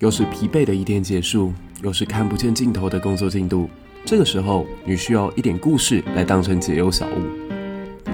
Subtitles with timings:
[0.00, 1.52] 又是疲惫的一天结束，
[1.82, 3.68] 又是看不见尽头的工作进度。
[4.06, 8.08] 这个时候，你需要一点故事来当成解忧小物。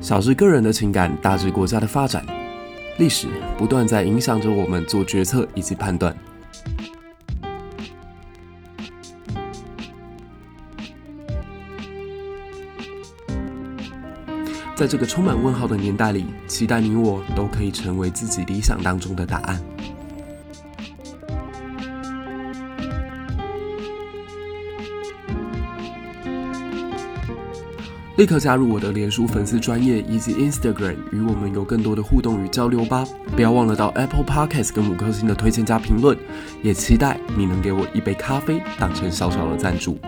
[0.00, 2.26] 小至个人的情感，大至国家的发展，
[2.98, 6.12] 历史不断在影响着我们做决策以及判断。
[14.74, 19.62] 在这个充满问号的年代里，期待你我都可以成为自己理想当中的答案。
[28.22, 33.04] 立刻加入我的脸书粉丝专业以及 Instagram，与我们有更多的互动与交流吧！
[33.34, 36.16] 不要忘了到 Apple Podcast 跟五颗星的推荐加评论，
[36.62, 39.98] 也期待你能给我一杯咖啡当成小小的赞助。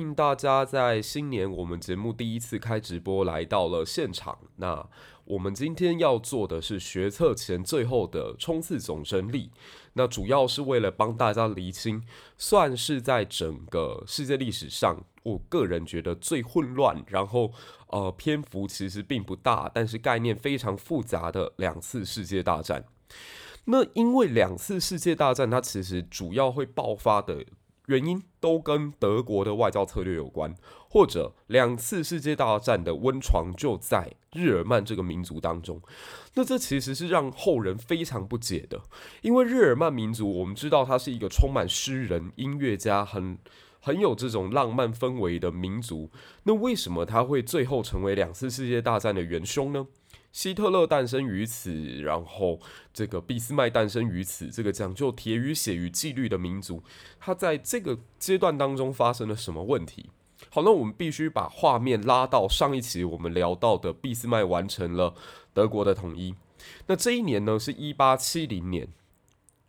[0.00, 4.38] 迎大家在新年我们节目第一次开直播来到了现场。
[4.56, 4.88] 那
[5.24, 9.50] 我们今天要做的是学测前最后的冲刺总整理。
[9.92, 12.02] 那主要是为了帮大家厘清，
[12.36, 17.52] 算是在整个世界历史上，我个人觉得最混乱，然后
[17.88, 22.84] 呃篇幅其实并不大，但是概念非常复杂的两次世界大战。
[23.66, 27.44] 那因为两次世界大战，它其实主要会爆发的。
[27.90, 30.54] 原因都跟德国的外交策略有关，
[30.88, 35.82] 或者两次世界大战的温床就在日耳曼这个民族当中。
[36.34, 38.80] 那这其实是让后人非常不解的，
[39.22, 43.36] 因为日耳曼民族我们知道它是一个充满诗人、音乐家，很
[43.80, 46.10] 很有这种浪漫氛围的民族。
[46.44, 49.88] 那为什么它会最后成为两次世界大战的元凶呢？
[50.32, 52.60] 希特勒诞生于此，然后
[52.92, 54.48] 这个俾斯麦诞生于此。
[54.48, 56.82] 这个讲究铁与血与纪律的民族，
[57.18, 60.10] 它在这个阶段当中发生了什么问题？
[60.48, 65.14] 好，那我们必须把画面拉到上一期我们聊到的俾斯麦完成了
[65.52, 66.34] 德国的统一。
[66.86, 68.88] 那这一年呢，是一八七零年。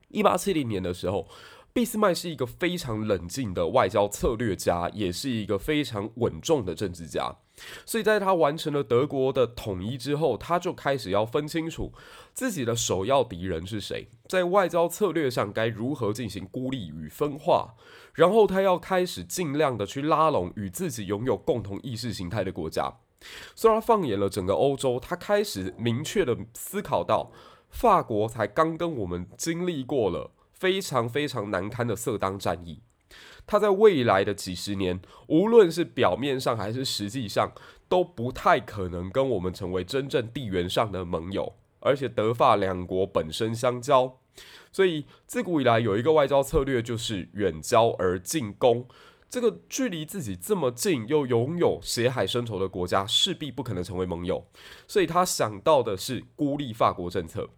[0.10, 1.28] 一八七零年的时候，
[1.74, 7.36] 俾斯麦是一个非常冷静的外交策略家，也是一个非常稳重的政治家。
[7.86, 11.92] 所以，在他完成了德国的统一之后，他就开始要分清楚
[12.34, 17.76] 自己的首要敌人是谁，在外交策略上该如何进行孤立与分化，
[18.14, 22.94] 然后他要开始尽量的去拉拢与自己拥有共同意识形态的国家。
[23.56, 27.32] 虽然放眼了整个欧洲，他开始明确的思考到，
[27.70, 32.82] 法国才刚跟我们经历过了非常非常难堪的色当战役。
[33.52, 37.52] 他在未来的几十年，无论是表面上还是实际上，
[37.90, 41.54] 都不太可能跟我们成为真正地缘上的盟友。
[41.82, 44.20] 而且德法两国本身相交，
[44.72, 48.88] 所以自古以来有一个外交策略，就是远交而近攻。
[49.30, 54.48] 这个距离自己这么近又拥有血海深仇的国家，势必不可能成为盟友。
[54.88, 57.50] 所以他想到的是孤立法国政策。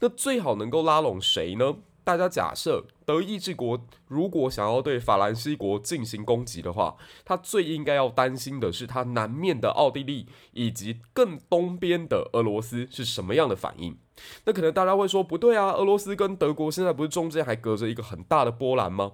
[0.00, 1.76] 那最好能够拉拢谁呢？
[2.04, 13.96] 大家假设德意志国如果想要对法兰西国进行攻击的话，他最应该要担心的是他南面的奥地利以及更东边的俄罗斯是什么样的反应。
[14.44, 19.12] 那可能大家会说不对啊，俄罗斯跟德国现在不是中间还隔着一个很大的波兰吗？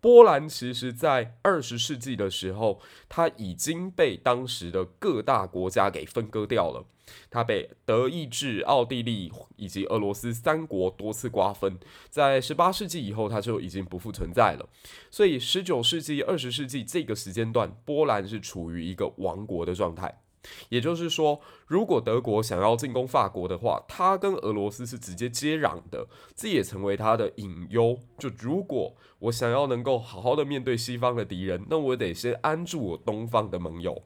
[0.00, 6.86] 波兰其实，在二十世纪的时候，它已经被当时的各大国家给分割掉了。
[7.30, 11.78] 它被德意志、奥地利以及俄罗斯三国多次瓜分。
[12.10, 14.68] 在十八世纪以后，它就已经不复存在了。
[15.10, 20.20] 所以，十九世纪、二十世纪这个时间段，波兰是处于一个亡国的状态。
[20.68, 27.98] 也就是说，如果德国想要进攻法国的话，它跟俄罗斯是直接接壤的，这也成为它的隐忧。
[28.18, 34.02] 就如果我想要能够好好的面对西方的敌人，那我得先安住我东方的盟友。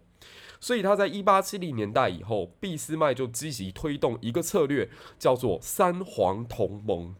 [0.58, 4.88] 所以他在一八七零年代以后，俾斯麦就积极推动一个策略，
[5.18, 7.16] 叫做三皇同盟。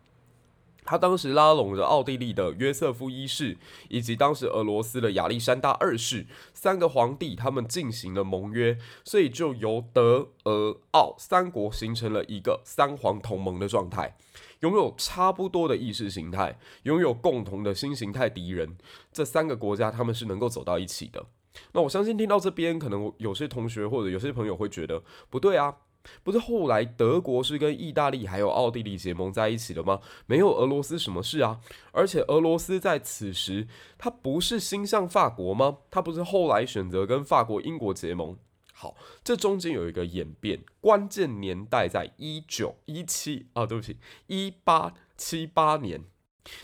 [0.85, 3.57] 他当时拉拢着奥地利的约瑟夫一世，
[3.89, 14.17] 以及当时俄罗斯的亚历山大二世三个皇帝，他们进行了盟约，所以就由德、俄、奥三国形成了一个三皇同盟的状态，
[14.61, 18.77] 拥有差不多的意识形态，拥有共同的新形态敌人，
[19.13, 21.25] 这三个国家他们是能够走到一起的。
[21.73, 25.77] 那我相信听到这边，可能有些同学或者有些朋友会觉得不对啊。
[26.23, 30.01] 不是后来德国是跟意大利还有奥地利结盟在一起的吗？
[30.27, 31.61] 没有俄罗斯什么事啊？
[31.93, 33.67] 而且俄罗斯在此时，
[33.99, 35.79] 他不是心向法国吗？
[35.91, 38.37] 他不是后来选择跟法国、英国结盟？
[38.73, 46.03] 好，这中间有一个演变，关键年代在一九一七啊，对不起，一八七八年。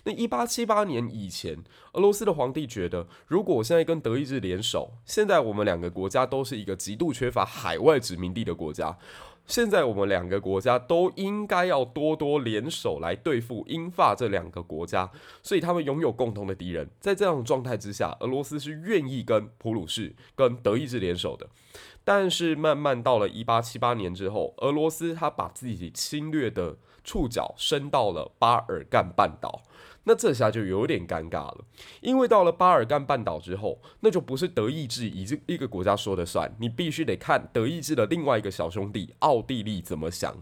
[0.02, 1.62] 那一八七八年以前，
[1.92, 8.98] 俄罗斯的皇帝觉得，如果我现在跟德意志联手，现在我们两个国家都是一个极度缺乏海外殖民地的国家，
[9.48, 15.10] 现在我们两个国家都应该要多多联手来对付英法这两个国家，
[15.42, 16.88] 所以他们拥有共同的敌人。
[17.00, 21.48] 在这样的状态之下，俄罗斯是愿意跟普鲁士、跟德意志联手的。
[22.04, 29.62] 但是慢慢到了一八七八年之后，俄罗斯他把自己侵略的触角伸到了巴尔干半岛。
[30.08, 31.58] 那这下就有点尴尬了，
[32.00, 40.34] 因为到了巴尔干半岛之后，那就不是德意志一一个国家说了算，你必须得看德意志的另外一个小兄弟奥地利怎么想。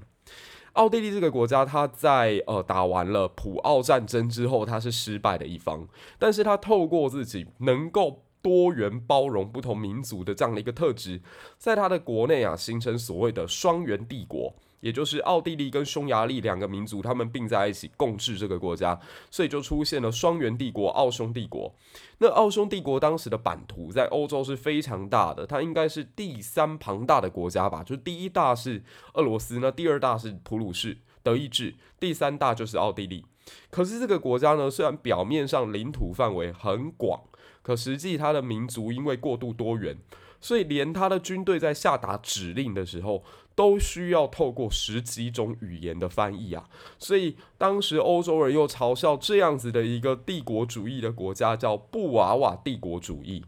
[0.75, 11.21] 奥地利这个国家，他在呃打完了普奥战争之后，他是失败的一方，但是他透过自己能够多元包容不同民族的这样的一个特质，
[11.59, 14.55] 在他的国内啊形成所谓的双元帝国。
[14.87, 18.97] 也就是奥地利跟匈牙利两个民族，他们并在一起共治这个国家，
[19.33, 21.75] 所以就出现了双元帝国——奥匈帝国。
[22.19, 27.83] 那奥匈帝国当时的版图在欧洲是非常大的，它应该是第三庞大的国家吧？
[27.83, 28.85] 就是第一大是
[29.15, 33.27] 俄罗斯，那第二大是普鲁士、德意志，第三大就是奥地利。
[33.71, 37.21] 可是这个国家呢，虽然表面上领土范围很广，
[37.63, 39.97] 可实际它的民族因为过度多元，
[40.41, 43.25] 所以连他的军队在下达指令的时候，
[43.57, 46.69] 都需要透过十几种语言的翻译啊，
[46.99, 53.47] 所以当时欧洲人又嘲笑这样子的一个帝国主义的国家叫布娃娃帝国主义。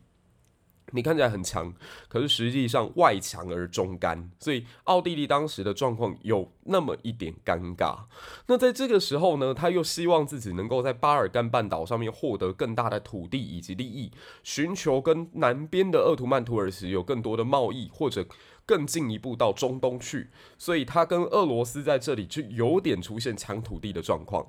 [0.93, 1.75] 你看起来很强，
[2.08, 7.99] 可是实际上外强而中干，所以奥地利当时的状况有那么一点尴尬。
[8.46, 14.10] 那在这个时候呢，他又希望自己能够在巴尔干半岛上面获得更大的土地以及利益，
[14.43, 18.25] 寻求跟南边的鄂图曼土耳其有更多的贸易或者。
[18.69, 20.29] 更进一步到中东去，
[20.59, 24.47] 所以他跟俄罗斯在这里就有点出现抢土地的状况。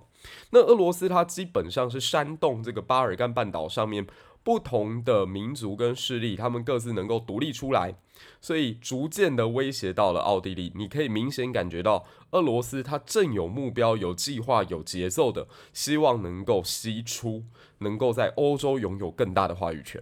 [0.49, 4.05] 那俄罗斯它基本上是煽动这个巴尔干半岛上面
[4.43, 7.95] 不同的民族跟势力，他们各自能够独立出来，
[8.41, 10.73] 所以逐渐的威胁到了奥地利。
[10.75, 17.45] 你可以明显感觉到，俄罗斯它正有目标、有计划、有节奏的，希望能够西出，
[17.77, 20.01] 能够在欧洲拥有更大的话语权。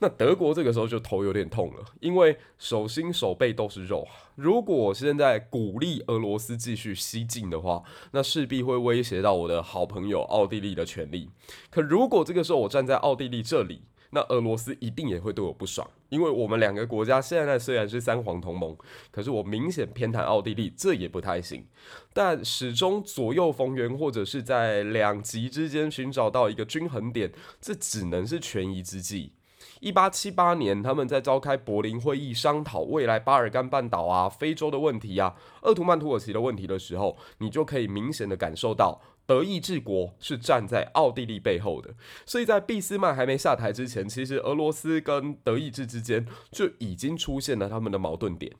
[0.00, 4.06] 那德国这个时候就头有点痛了，因为手心手背都是肉。
[4.34, 7.82] 如果我现在鼓励俄罗斯继续西进的话，
[8.12, 11.30] 那势必会威胁到我的好朋友奥地利的权利。
[11.70, 13.82] 可如果这个时候我站在奥地利这里，
[14.12, 18.76] 那俄罗斯一定也会对我不爽，因为我们两个国家现在虽然是三皇同盟，
[19.12, 21.66] 可是我明显偏袒奥地利，这也不太行。
[22.12, 27.30] 但始终左右逢源，或者是在两极之间寻找到一个均衡点，
[27.60, 29.34] 这只能是权宜之计。
[29.80, 41.94] 一八七八年，他们在召开柏林会议，商讨未来巴尔干半岛啊、非洲的问题啊、鄂图曼土耳其的问题的时候，你就可以明显的感受到，德意志国是站在奥地利背后的。
[42.26, 48.52] 所以在俾斯麦还没下台之前，其实俄罗斯跟德意志之间就已经出现了他们的矛盾点。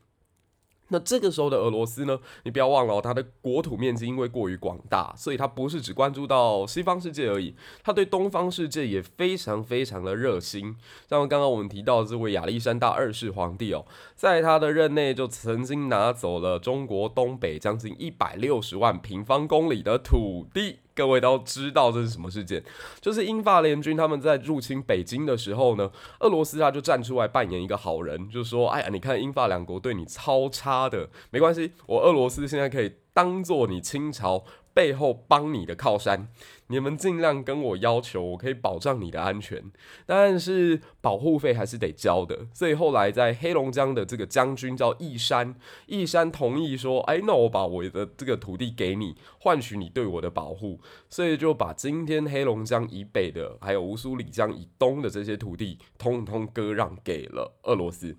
[0.90, 10.76] 那这个时候的俄罗斯呢，你不要忘了哦，它的国土面积因为过于广大，所以它不是只关注到西方世界而已，它对东方世界也非常非常的热心。
[11.08, 20.81] 像刚刚我们提到的这位亚历山大二世皇帝哦，在他的任内就曾经拿走了中国东北将近一百六十万平方公里的土地。
[21.00, 22.62] 各位都知道这是什么事件，
[23.00, 36.28] 就是英法联军他们在入侵北京的时候呢，俄罗斯他就站出来扮演一个好人，就说：“哎呀，你看英法两国对你超差的，没关系，我俄罗斯现在可以当做你清朝背后帮你的靠山。”
[36.71, 39.61] 你们尽量跟我要求，我可以保障你的安全，
[40.07, 42.47] 但是保护费还是得交的。
[42.55, 58.17] 所以后来在黑龙江的这个将军叫义山，义山同意说：“哎，那我把我的这个土地给你，换取你对我的保护。”所以就把今天黑龙江以北的，还有乌苏里江以东的这些土地，通通割让给了俄罗斯。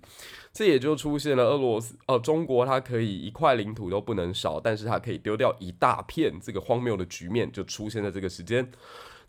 [0.52, 8.70] 这也就出现了俄罗斯，呃，中国它可以一块领土都不能少，但是它可以丢掉一大片，这个荒谬的局面就出现在这个时时间。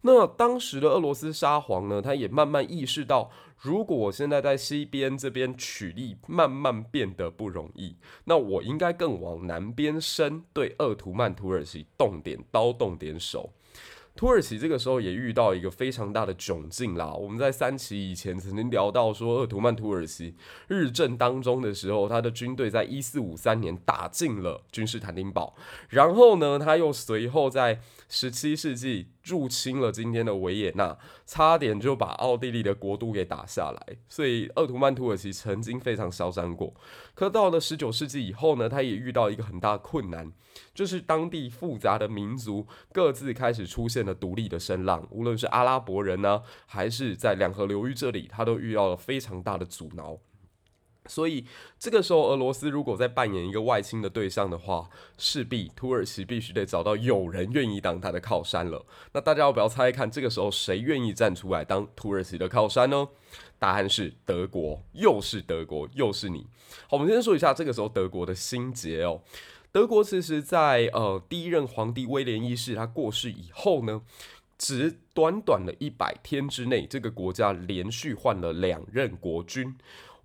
[0.01, 13.51] 那当时的俄罗斯沙皇呢，他也慢慢意识到，如果我现在在西边这边取利慢慢变得不容易，那我应该更往南边伸，对鄂图曼土耳其动点刀，动点手。
[14.15, 17.11] 土耳其这个时候也遇到一个非常大的窘境啦。
[17.13, 20.35] 我们在三期以前曾经聊到说，鄂图曼土耳其
[20.67, 25.55] 日正当中的时候，他的军队在一四五三年打进了君士坦丁堡，
[25.89, 33.97] 然后呢，他又随后在十七世纪入侵了今天的维也纳，差点就把奥地利的国都给打下来。
[34.07, 36.73] 所以鄂图曼土耳其曾经非常嚣张过。
[37.15, 40.31] 可到了十九世纪以后呢，他也遇到一个很大困难，
[40.73, 50.19] 就是当地复杂的民族各自开始出现了独立的声浪，无论是阿拉伯人呢，还是在两河流域这里，他都遇到了非常大的阻挠。
[51.07, 51.45] 所以
[51.77, 58.85] 这个时候，俄罗斯如果在扮演一个外侵的对象的话，势必土耳其必须得找到有人愿意当他的靠山了。
[59.11, 63.09] 那大家要不要猜一看，这个时候谁愿意站出来当土耳其的靠山呢？
[63.59, 66.47] 答案是德国，又是德国，又是你。
[66.87, 69.21] 好，我们先说一下这个时候德国的心结哦。
[69.71, 74.01] 德国其实在呃第一任皇帝威廉一世他过世以后呢，
[74.57, 79.75] 只短短的一百天之内，这个国家连续换了两任国君。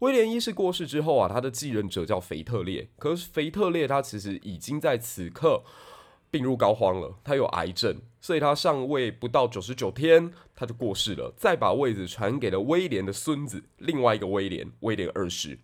[0.00, 2.88] 威廉一世过世之后啊，他的继任者叫腓特烈。
[2.98, 5.62] 可是腓特烈他其实已经在此刻
[6.30, 11.34] 病入膏肓了，他有癌症，所以他上位不到九十九天他就过世了。
[11.36, 15.58] 再把位子传给了威廉的孙子，另外一个威廉，威廉二世。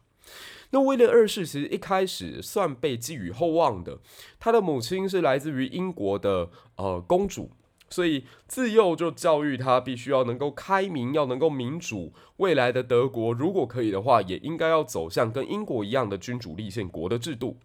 [0.71, 4.01] 那威廉二世其实一开始算被寄予厚望的，
[4.41, 7.51] 他的母亲是来自于英国的呃公主。
[7.95, 12.13] 所以自幼就教育他，必须要能够开明，要能够民主。
[12.39, 17.59] 未来的德国，如果可以的话，也应该要走向跟英国一样的君主立宪国的制度。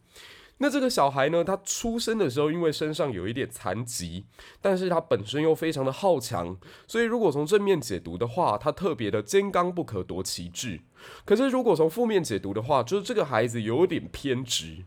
[0.59, 4.25] 那这个小孩呢，他出生的时候，因为身上有一点残疾，
[4.62, 6.55] 但是他本身又非常的好强，
[6.86, 10.81] 所以如果从正面解读的话，他特别的坚刚不可夺其志。
[11.25, 14.83] 可是如果从负面解读的话，就是这个孩子有点偏执。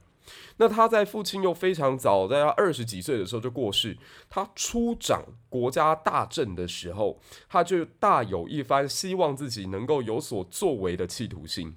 [0.59, 3.97] 那他在父亲又非常早，在他二十几岁的时候就过世。
[4.29, 11.77] 他初掌国家大政的时候，他就大有一番希望自己能够有所作为的企图心。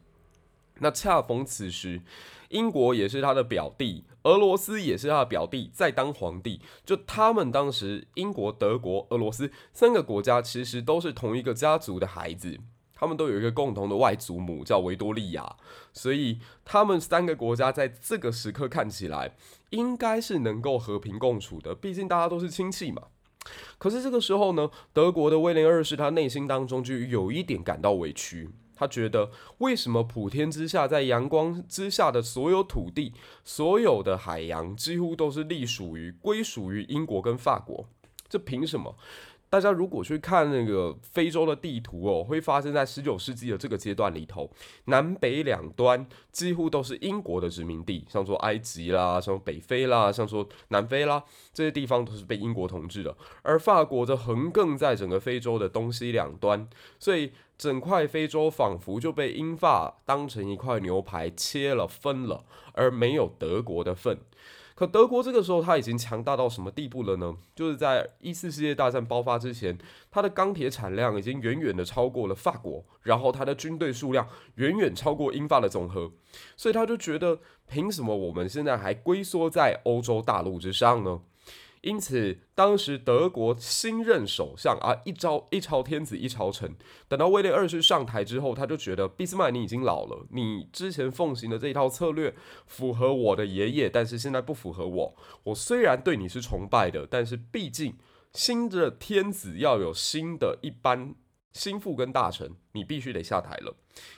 [0.80, 2.02] 那恰逢此时，
[2.50, 6.60] 英国也是他的表弟，俄罗斯也是他的表弟，在当皇帝。
[6.86, 12.60] 就他们当时，英国、德国、俄罗斯三个国家其实都是同一个家族的孩子。
[12.96, 15.58] 他们都有一个共同的外祖母，叫维多利亚，
[15.94, 19.36] 所以他们三个国家在这个时刻看起来
[19.72, 23.04] 应该是能够和平共处的，毕竟大家都是亲戚嘛。
[23.78, 37.88] 可是这个时候呢，德国的威廉二世他内心当中就有一点感到委屈，他觉得为什么普天之下，在阳光之下的所有土地、所有的海洋，几乎都是隶属于、归属于英国跟法国？
[38.28, 38.98] 这凭什么？
[39.56, 44.52] 大家如果去看那个非洲的地图哦，会发现在十九世纪的这个阶段里头，
[44.88, 53.16] 南北两端几乎都是英国的殖民地，像说埃及啦，像北非啦，像说南非啦，这些地方都是被英国统治的。
[53.44, 56.68] 而法国则横亘在整个非洲的东西两端，
[57.00, 62.44] 所以整块非洲仿佛就被英法当成一块牛排切了分了，
[62.74, 64.18] 而没有德国的份。
[64.76, 67.34] 可德国这个时候他已经强大到什么地步了呢？
[67.56, 69.78] 就是在一次世界大战爆发之前，
[70.12, 76.12] 它的钢铁产量已经远远的超过了法国，然后它的军队数量远远超过英法的总和，
[76.58, 77.40] 所以他就觉得，
[77.70, 81.22] 凭什么我们现在还龟缩在欧洲大陆之上呢？
[81.86, 86.76] 因此，当时德国新任首相啊，一朝一朝天子一朝臣。
[87.08, 92.34] 等到威廉二世上台之后，他就觉得俾斯麦你已经老了，你之前奉行的这一套策略
[92.66, 95.16] 符合我的爷爷，但是现在不符合我。
[95.44, 97.94] 我虽然对你是崇拜的，但是毕竟
[98.34, 101.14] 新的天子要有新的一般。
[101.56, 103.74] 心腹跟大臣，你必须得下台了，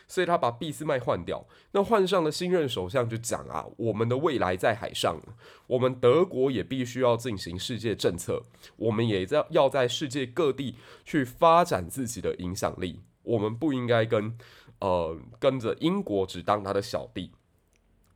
[0.07, 5.21] 所以他把俾斯麦换掉，那换上了新任首相就讲啊，我们的未来在海上，
[5.67, 8.41] 我们德国也必须要进行世界政策，
[8.77, 14.35] 我们也在要在世界各地去发展自己的影响力，我们不应该跟
[14.79, 17.31] 呃跟着英国只当他的小弟。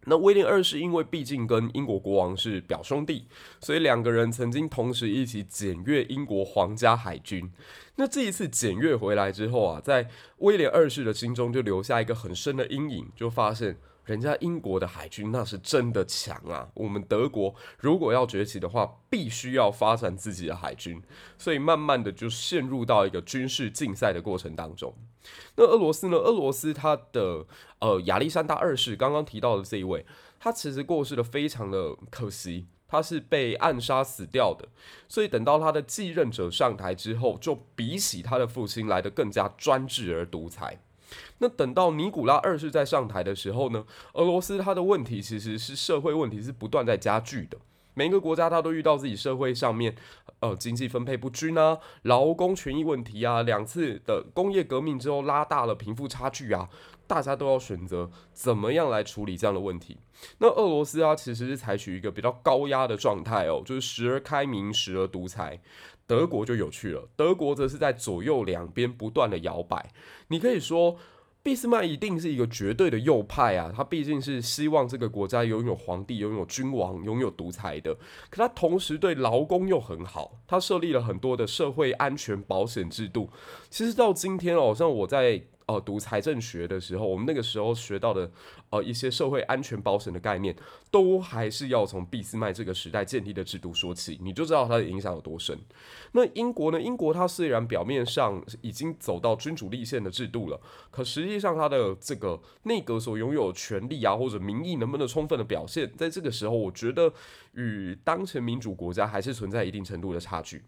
[0.06, 3.28] 那威廉二世因为毕竟跟英国国王是表兄弟，
[3.60, 7.54] 所以两个人曾经同时一起检阅英国皇家海军。
[8.02, 13.78] 那这一次检阅回来之后啊，在威廉二世的心中就留下一个很深的阴影，就发现。
[14.04, 16.68] 人家英国的海军那是真的强啊！
[16.74, 21.00] 我们德国如果要崛起的话，必须要发展自己的海军，
[21.38, 24.94] 所以慢慢的就陷入到一个军事竞赛的过程当中。
[25.56, 26.18] 那俄罗斯呢？
[26.18, 27.46] 俄罗斯他的
[27.80, 30.04] 呃亚历山大二世刚刚提到的这一位，
[30.40, 34.68] 他其实过世的非常的可惜，他是被暗杀死掉的。
[35.08, 40.78] 所以等到他的继任者上台之后，就比起他的父亲来得更加专制而独裁。
[41.40, 47.58] 那等到尼古拉二世在上台的时候呢，俄罗斯它的问题其实是社会问题是不断在加剧的。
[47.94, 49.94] 每一个国家他都遇到自己社会上面，
[50.40, 56.70] 呃，经济分配不均啊，劳工权益问题啊，两次的工业革命之后拉大了贫富差距啊，
[57.12, 59.98] 大家都要选择怎么样来处理这样的问题。
[60.38, 65.60] 那俄罗斯啊，其实是采取一个比较高压的状态哦，就是时而开明，时而独裁。
[66.08, 69.92] 德国就有趣了，德国则是在左右两边不断的摇摆。
[70.30, 70.96] 你可以说，
[71.44, 77.94] 俾斯麦一定是一个绝对的右派啊，他毕竟是希望这个国家拥有皇帝、拥有君王、拥有独裁的。
[78.30, 83.30] 可他同时对劳工又很好，他设立了很多的社会安全保险制度。
[83.70, 85.44] 其实到今天哦，像我在。
[85.68, 88.30] 哦，读财政学的时候，我们那个时候学到的，
[88.70, 90.56] 呃，一些社会安全保险的概念，
[90.90, 95.58] 都还是要从俾斯麦这个时代建立的制度说起，你就知道它的影响有多深。
[96.14, 96.82] 那英国呢？
[96.82, 107.14] 英国它虽然表面上已经走到君主立宪的制度了，可实际上它的这个内阁所拥有权力啊，或者民意能不能充分的表现，在这个时候，我觉得
[107.54, 110.64] 与当前民主国家还是存在一定程度的差距。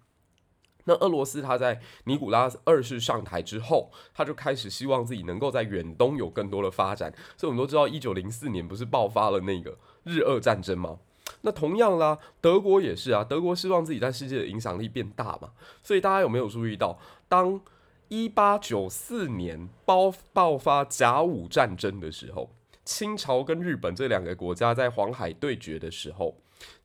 [0.85, 7.13] 那俄罗斯他在尼古拉二世上台之后，他就开始希望自己能够在远东有更多的发展。
[7.37, 10.99] 所以我们都知道，一九零四年不是爆发了那个日俄战争吗？
[11.41, 15.51] 那同样啦，德国也是啊，德国希望自己在世界的影响力变大嘛。
[15.81, 16.99] 所以大家有没有注意到，
[17.29, 17.61] 当
[18.09, 22.49] 一八九四年爆爆发甲午战争的时候，
[22.83, 26.35] 清朝跟日本这两个国家在黄海对决的时候，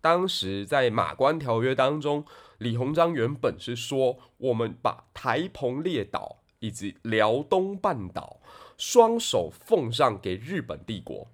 [0.00, 2.24] 当时在马关条约当中。
[2.58, 8.40] 李鸿章原本是说，我们把台澎列岛以及辽东半岛
[8.76, 11.28] 双手奉上给日本帝国。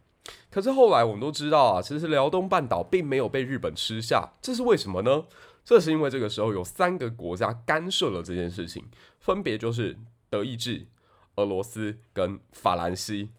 [0.50, 5.24] 可是后来我们都知道啊，其实辽东半岛并没有被日本吃下，这是为什么呢？
[5.64, 8.84] 这是因为这个时候有三个国家干涉了这件事情，
[9.18, 10.86] 分别就是德意志、
[11.36, 13.30] 俄罗斯跟法兰西。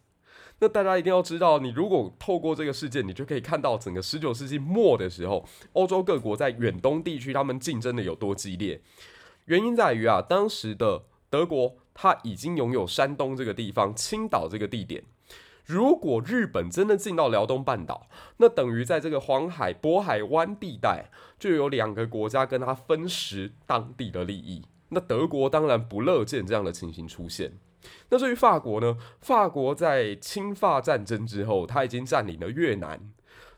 [0.60, 8.82] 那大家一定要知道，你如果透过这个事件，你就可以看到整个十九世纪末的时候，欧洲各国在远东地区他们竞争的有多激烈。
[9.46, 15.04] 原因在于啊，当时的德国他已经拥有山东这个地方、青岛这个地点。
[15.66, 18.08] 如果日本真的进到辽东半岛，
[18.38, 24.64] 那等于在这个黄海、渤海湾地带就有两个国家跟他分食当地的利益。
[24.90, 27.52] 那德国当然不乐见这样的情形出现。
[28.10, 28.98] 那至于法国呢？
[29.22, 33.00] 法国在侵法战争之后，他已经占领了越南，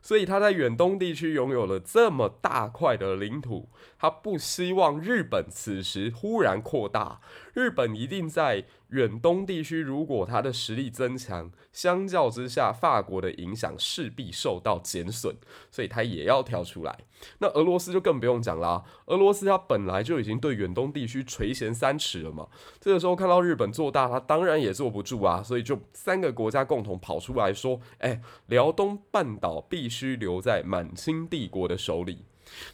[0.02, 3.70] 所以他在远东地区拥有了这么大块的领土。
[4.00, 7.20] 他不希望日本此时忽然扩大，
[7.58, 8.66] 日本一定在。
[8.92, 15.36] 远东地区，如果它的实力增强，相较之下，法国的影响势必受到减损，
[15.70, 16.98] 所以它也要跳出来。
[17.40, 22.48] 那俄罗斯就更不用讲啦，俄罗斯它本来就已经对远东地区垂涎三尺了嘛，
[22.80, 32.24] 这个时候看到日本做大，它当然也坐不住啊，所以就三个国家共同跑出来说：“哎，辽东半岛必须留在满清帝国的手里。”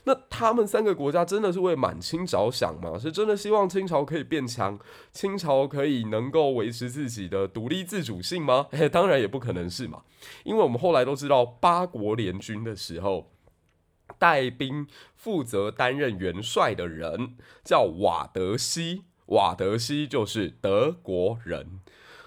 [0.06, 2.98] 那他们三个国家真的是为满清着想吗？
[3.00, 4.80] 是真的希望清朝可以变强，
[5.12, 8.68] 清朝可以能够维持自己的独立自主性吗？
[8.72, 10.04] 嘿， 当然也不可能是嘛，
[10.44, 13.32] 因为我们后来都知道八国联军的时候，
[14.20, 21.80] 带兵负责担任元帅的人叫瓦德西，瓦德西就是德国人。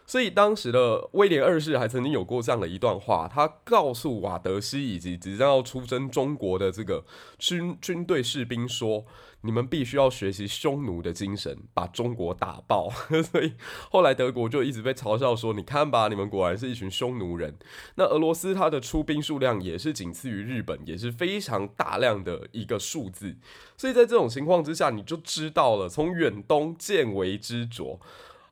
[0.06, 7.04] 所以当时的威廉二世还曾经有过这样的一段话，他告诉瓦德西以及即将要出征中国的这个
[7.38, 9.04] 军军队士兵说
[9.42, 12.88] ：“你们必须要学习匈奴的精神，把中国打爆。
[13.32, 13.54] ”所以
[13.90, 17.56] 后来德国就一直被嘲笑说：“你看吧，你们果然是一群匈奴人。”
[17.96, 23.36] 那俄罗斯它的出兵数量也是仅次于日本，也是非常大量的一个数字。
[23.76, 27.98] 所以在这种情况之下，你就知道了，从远东见微知著。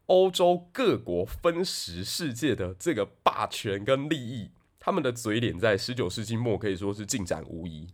[0.07, 7.89] 欧洲各国分食世界的这个霸权跟利益，他们的嘴脸在十九世纪末可以说是尽展无遗。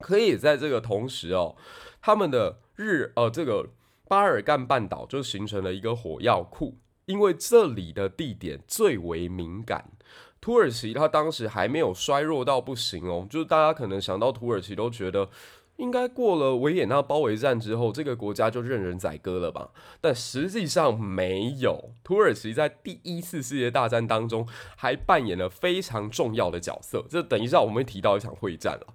[0.00, 1.56] 可以在这个同时哦，
[2.02, 3.70] 他们的日呃这个
[4.06, 9.92] 巴尔干半岛就形成了一个火药库，因为这里的地点最为敏感。
[10.40, 15.30] 土耳其它当时还没有衰弱到不行哦，就是大家可能想到土耳其都觉得。
[15.76, 19.70] 应该过了维也纳包围战之后，这个国家就任人宰割了吧？
[20.00, 27.04] 但实际上没有，土耳其在第一次世界大战当中还扮演了非常重要的角色。
[27.08, 28.86] 这等一下我们会提到一场会战了。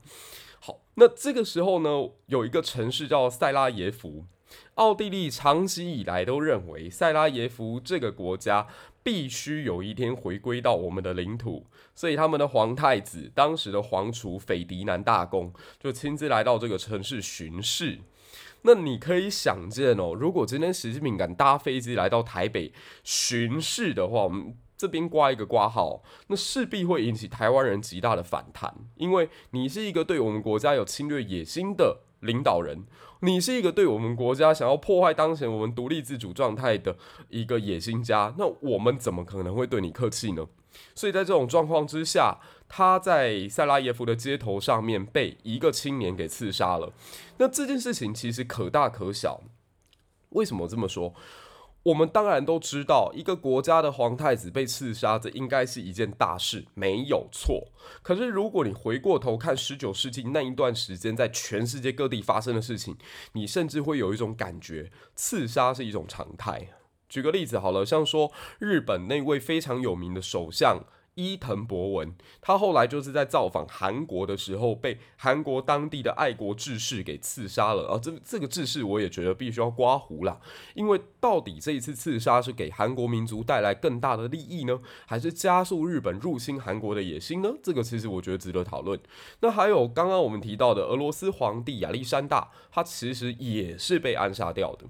[0.60, 4.26] 好，那这个时候呢，有一个城市叫塞拉耶夫，
[4.76, 8.68] 奥地利长期以来都认为塞拉耶夫这个国家。
[9.02, 11.66] 必须有一天回归到我们的领土，
[12.00, 18.00] 所以他们的皇太子，当时的皇储斐迪南大公，就亲自来到这个城市巡视。
[18.62, 22.72] 那你可以想见哦，如果今天习近平敢搭飞机来到台北
[23.04, 32.86] 巡视的话，我们这边挂一个挂号，那势必会引起台湾人极大的反弹，因为你是一个对我们国家有侵略野心的领导人，
[33.24, 36.96] 你是一个对我们国家想要破坏当前我们独立自主状态的
[37.28, 40.48] 一个野心家，那我们怎么可能会对你客气呢？
[40.96, 46.94] 所以在这种状况之下，他在塞拉耶夫的街头上面被一个青年给刺杀了。
[47.38, 49.42] 那这件事情其实可大可小，
[50.30, 51.14] 为什么这么说？
[51.84, 57.70] 我们当然都知道，一个国家的皇太子被刺杀，这应该是一件大事，没有错。
[58.04, 62.98] 可是，如果你回过头看十九世纪那一段时间，在全世界各地发生的事情，
[63.32, 66.68] 你甚至会有一种感觉，刺杀是一种常态。
[67.10, 70.86] 举个例子好了，像说日本那位非常有名的首相。
[71.20, 77.84] 伊藤博文，他后来就是在造访韩国的时候，被韩国当地的爱国志士给刺杀了。
[77.90, 80.40] 而这这个志士，我也觉得必须要刮胡啦，
[80.74, 87.50] 因为到底这一次刺杀是给韩国民族带来更大的利益呢，还是加速日本入侵韩国的野心呢？
[87.62, 88.98] 这个其实我觉得值得讨论。
[89.42, 94.86] 那还有刚刚我们提到的俄罗斯皇帝亚历山大，他其实也是被暗杀掉的。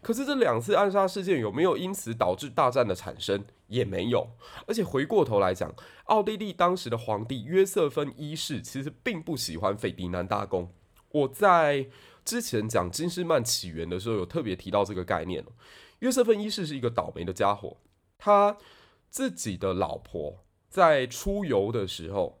[0.00, 3.44] 可是这两次暗杀事件有没有因此导致大战的产生？
[3.72, 4.28] 也没有。
[4.66, 10.72] 而且回过头来讲，奥地利当时的皇帝约瑟芬一世其实并不喜欢斐迪南大公。
[11.10, 11.88] 我在
[12.24, 15.44] 之前讲金士曼起源的时候有特别提到这个概念。
[15.98, 17.76] 约瑟芬一世是一个倒霉的家伙，
[18.18, 18.56] 他
[19.08, 22.40] 自己的老婆在出游的时候，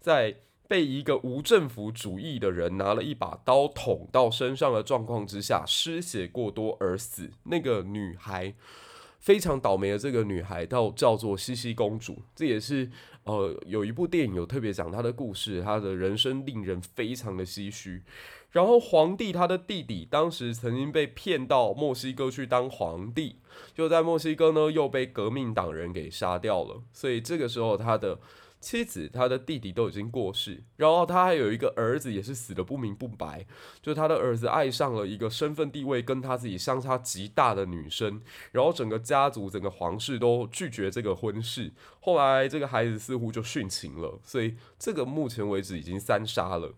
[0.00, 0.36] 在
[0.68, 7.30] 被一个无政府主义的人拿了一把刀捅到身上的状况之下，失血过多而死。
[7.42, 8.54] 那个女孩
[9.22, 12.20] 非常倒霉的，这个女孩到叫做茜茜公主。
[12.34, 12.90] 这也是
[13.22, 18.02] 呃有一部电影有特别讲她的故事，她的人生令人非常的唏嘘。
[18.50, 23.36] 然后皇帝他的弟弟当时曾经被骗到墨西哥去当皇帝，
[23.72, 26.82] 就在墨西哥呢又被革命党人给杀掉了。
[26.92, 28.18] 所以这个时候他的。
[28.62, 33.44] 妻子，他的弟弟都已经过世，然后他还有一个儿子，也是死得不明不白。
[33.82, 38.22] 就他的儿子爱上了一个身份地位跟他自己相差极大的女生，
[38.52, 41.72] 然后整个家族、整个皇室都拒绝这个婚事。
[42.00, 46.72] 后来这个孩子似乎就殉情了，所以这个目前为止已经三杀了。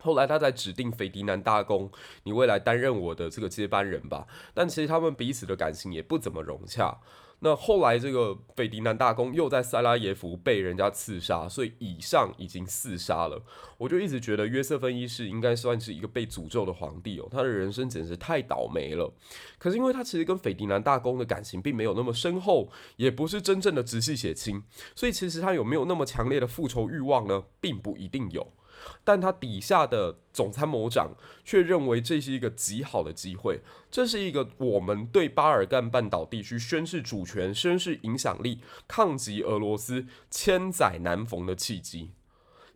[0.00, 1.90] 后来他在指定斐迪南大公，
[2.24, 4.26] 你未来担任我的这个接班人吧。
[4.52, 6.98] 但其实他们彼此的感情也不怎么融洽。
[7.40, 13.42] 那后来，这个斐迪南大公又在塞拉耶夫被人家刺杀，所以以上已经四杀了。
[13.76, 19.12] 我就一直觉得约瑟芬一世应该算是一个被诅咒的皇帝哦，他的人生简直太倒霉了。
[19.58, 24.62] 可是因为他其实跟斐迪南大公的感情并没有那么深厚，也不是真正的直系血亲，
[24.94, 27.44] 所以其实他有没有那么强烈的复仇欲望呢？
[27.60, 28.50] 并不一定有。
[29.04, 42.10] 但他底下的总参谋长却认为这是一个极好的机会，这是一个我们对巴尔干半岛地区宣示主权、宣示影响力、抗击俄罗斯千载难逢的契机。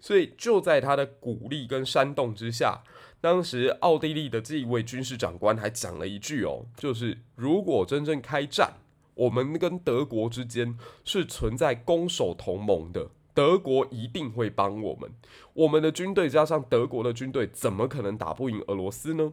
[0.02, 2.82] 所以就在他的鼓励跟煽动之下，
[3.20, 8.78] 当时奥地利的这一位军事长官还讲了一句哦，就是如果真正开战，
[9.12, 13.10] 我们跟德国之间是存在攻守同盟的。
[13.40, 15.10] 德国一定会帮我们，
[15.54, 19.32] 我们的军队加上德国的军队，怎么可能打不赢俄罗斯呢？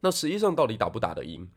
[0.00, 1.48] 那实际上到底打不打得赢？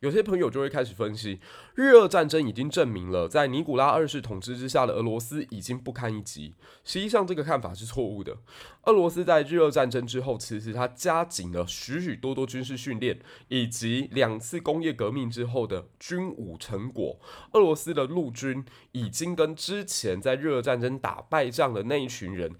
[0.00, 1.40] 有些朋友就会开始分析，
[1.74, 6.54] 日俄战争已经证明了，在尼古拉二世统治之下的俄罗斯已经不堪一击。
[6.84, 8.36] 实际上，这个看法是错误的。
[8.84, 17.18] 俄罗斯在日俄战争之后，其实它加紧了许许多多军事训练，以及两次工业革命之后的军武成果。
[17.52, 22.54] 俄罗斯的陆军已经跟之前在日俄战争打败仗的那一群人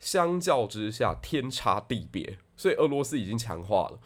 [0.00, 4.00] 相较之下天差地别，所以俄罗斯已经强化了。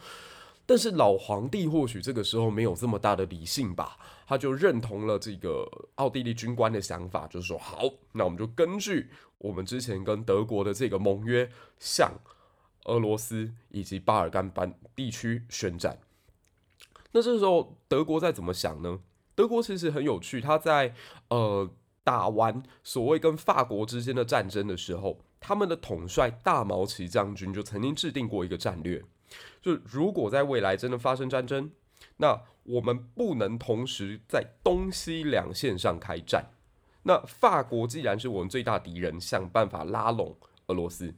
[0.65, 12.11] 但是老皇帝或许这个时候没有这么大的理性吧，他就认同了这个奥地利军官的想法，就是说好，那我们就根据我们之前跟德国的这个盟约，向
[12.85, 15.99] 俄罗斯以及巴尔干半地区宣战。
[17.11, 18.99] 那这时候德国在怎么想呢？
[19.35, 20.95] 德国其实很有趣，他在
[21.29, 21.69] 呃
[22.03, 29.03] 打完所谓跟法国之间的战争的时候，他们的统帅大毛奇将军就曾经制定过一个战略。
[29.61, 31.71] 就如果在未来真的发生战争，
[32.17, 36.51] 那我们不能同时在东西两线上开战。
[37.03, 40.35] 那法国既然是我们最大敌人，想办法拉拢
[40.67, 41.13] 俄罗斯。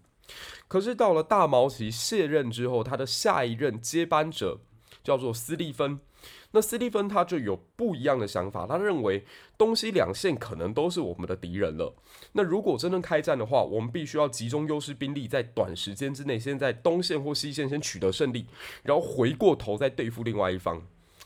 [0.68, 4.60] 可是到了大毛奇卸任之后，他的下一任接班者
[5.04, 6.00] 叫做斯蒂芬。
[6.52, 9.26] 那斯蒂芬他就有不一样的想法，他认为
[9.58, 11.94] 东西两线可能都是我们的敌人了。
[12.32, 18.48] 那如果真正开战的话，我们必须要集中优势兵力，在短时间之内先在东线或西线先取得胜利，
[18.84, 20.82] 然后回过头再对付另外一方。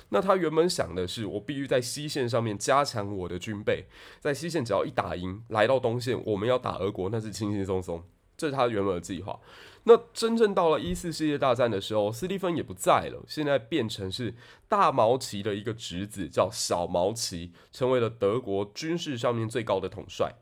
[0.09, 3.85] 那他原本想的是，我必须在西线上面加强我的军备，
[4.19, 8.03] 在西线只要一打赢，来到东线，我们要打俄国，那是轻轻松松。
[8.41, 9.39] 这是他原本的计划。
[9.83, 14.33] 那真正到了一次世界大战的时候，斯蒂芬也不在了，现在变成是
[14.67, 20.33] 大毛奇的一个侄子，叫小毛奇，成为了德国军事上面最高的统帅。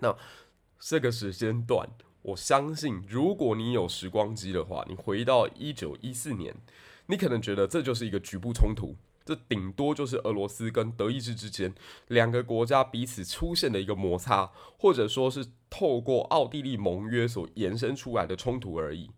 [0.00, 0.14] 那
[0.78, 1.88] 这个时间段，
[2.20, 6.54] 我相信，如果你有时光机的话，你回到一九一四年，
[7.06, 8.96] 你可能觉得这就是一个局部冲突。
[9.28, 11.74] 这顶多就是俄罗斯跟德意志之间
[12.06, 19.10] 两个国家彼此出现的一个摩擦，或者说是透过奥地利盟约所延伸出来的冲突而已。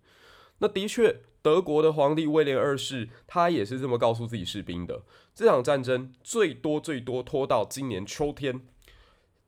[0.59, 8.63] 那的确，德国的皇帝威廉二世他也是这么告诉自己士兵的：这场战争最多最多拖到今年秋天，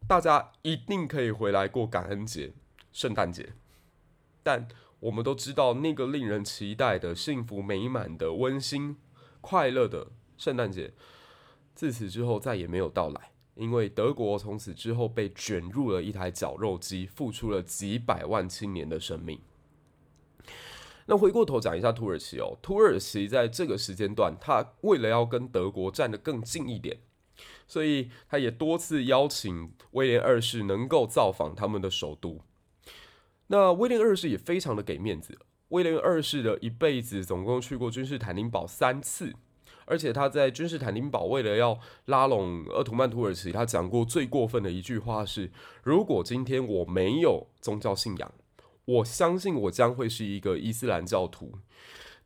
[0.06, 2.52] 大家一定可以回来过感恩节、
[2.92, 3.54] 圣诞节。
[4.44, 4.68] 但
[5.00, 8.96] 我们都知道，那个令人期待的、幸福美满的、温馨
[9.40, 10.12] 快乐的。
[10.42, 10.92] 圣诞节
[11.72, 19.40] 自此之后再也没有到来，因为德国从此之后被卷入了一台绞肉机，付出了几百万青年的生命。
[21.06, 26.98] 那回过头讲一下土耳其哦，土耳其在这个时间段，他为了要跟德国站得更近一点，
[27.68, 32.40] 所以他也多次邀请威廉二世能够造访他们的首都。
[33.46, 39.32] 那威廉二世也非常的给面子，威廉二世的一辈子总共去过君士坦丁堡三次。
[39.84, 45.50] 而且他在君士坦丁堡为了要拉拢鄂图曼土耳其，他讲过最过分的一句话是：
[45.82, 48.32] 如果今天我没有宗教信仰，
[48.84, 51.52] 我相信我将会是一个伊斯兰教徒。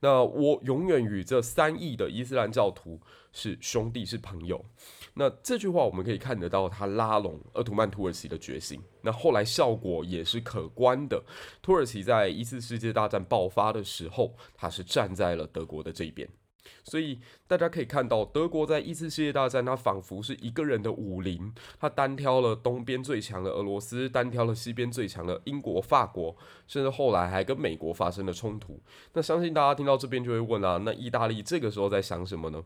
[0.01, 3.01] 那我永远与这三亿的伊斯兰教徒
[3.33, 4.63] 是兄弟，是朋友。
[5.15, 8.79] 那这句话我们可以看得到他拉拢鄂图曼土耳其的决心。
[9.01, 11.25] 那后来效果也是可观的。
[11.63, 16.29] 土耳其在一次世界大战爆发的时候，他是站在了德国的这边。
[16.85, 28.81] 所以大家可以看到，德国在一次世界大战，它仿佛是一个人的武林，它单挑了东边最强的俄罗斯，单挑了西边最强的英国、法国，甚至后来还跟美国发生了冲突。
[29.13, 32.63] 那相信大家听到这边就会问啊，那意大利这个时候在想什么呢？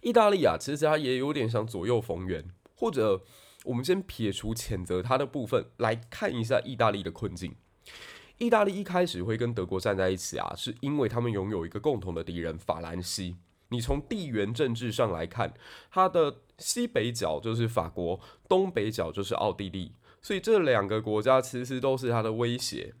[0.00, 3.22] 意大利啊，其实它也有点想左右逢源，或者
[3.64, 7.54] 我们先撇除谴责它的部分，来看一下意大利的困境。
[8.40, 13.36] 意大利一开始会跟德国站在一起啊，是因为他们拥有一个共同的敌人法兰西。
[13.68, 15.52] 你从地缘政治上来看，
[15.90, 22.94] 它的西北角就是法国，东北角就是奥地利，所以这两个国家其实都是它的威胁。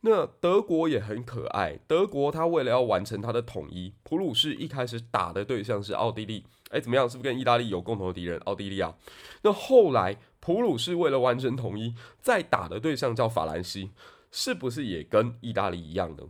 [0.00, 7.08] 那德国也很可爱，德国它为了要完成它的统一，普鲁士一开始打的对象是奥地利，哎，怎么样？
[7.08, 8.38] 是不是跟意大利有共同的敌人？
[8.40, 8.96] 奥地利啊。
[9.42, 13.92] 那后来普鲁士为了完成统一，再打的对象叫法兰西。
[14.36, 16.24] 是不是也跟意大利一样呢？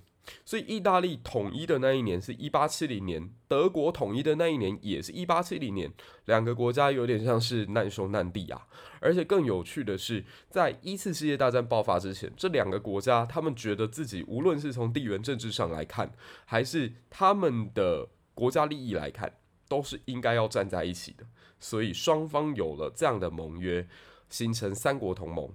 [0.45, 5.91] 所以意大利统一的那一年是一八七零年，德国统一的那一年也是一八七零年，
[6.27, 8.67] 两个国家有点像是难兄难弟啊。
[9.01, 16.13] 而且更有趣的是，在一次世界大战爆发之前，这两个国家他们觉得自己无论是从地缘政治上来看，
[16.45, 19.33] 还是他们的国家利益来看，
[19.67, 21.25] 都是应该要站在一起的。
[21.59, 23.87] 所以双方有了这样的盟约，
[24.29, 25.51] 形成三国同盟。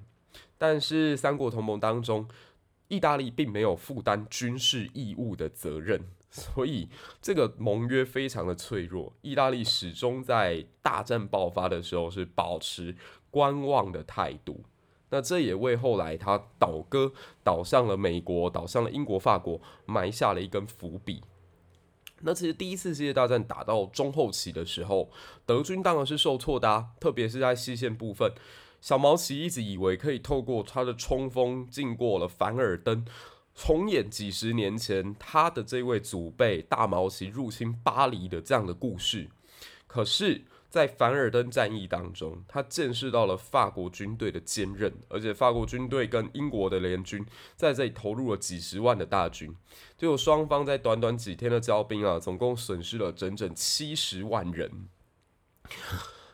[0.59, 2.27] 但是三国同盟当中，
[2.89, 6.89] 意大利并没有负担军事义务的责任， 所以
[7.21, 9.13] 这个盟约非常的脆弱。
[9.21, 12.95] 意大利始终在大战爆发的时候是保持
[13.31, 14.63] 观望的态度。
[15.11, 17.11] 那这也为后来他倒戈，
[17.43, 21.23] 倒向了美国，倒向了英国、法国，埋下了一根伏笔。
[22.21, 25.09] 那其实第一次世界大战打到中后期的时候，
[25.45, 28.31] 德军当然是受挫的啊，特别是在西线部分。
[28.81, 33.05] 小毛奇一直以为可以透过他的冲锋，进过了凡尔登，
[33.53, 39.29] 重演几十年前他的这位祖辈大毛奇入侵巴黎的这样的故事。
[39.85, 49.53] 可是，在凡尔登战役当中，他见识到了法国军队的坚韧，而且法国军队跟英国的联军在这里投入了几十万的大军，
[49.97, 54.87] 结果双方在短短几天的交兵啊，总共损失了整整七十万人。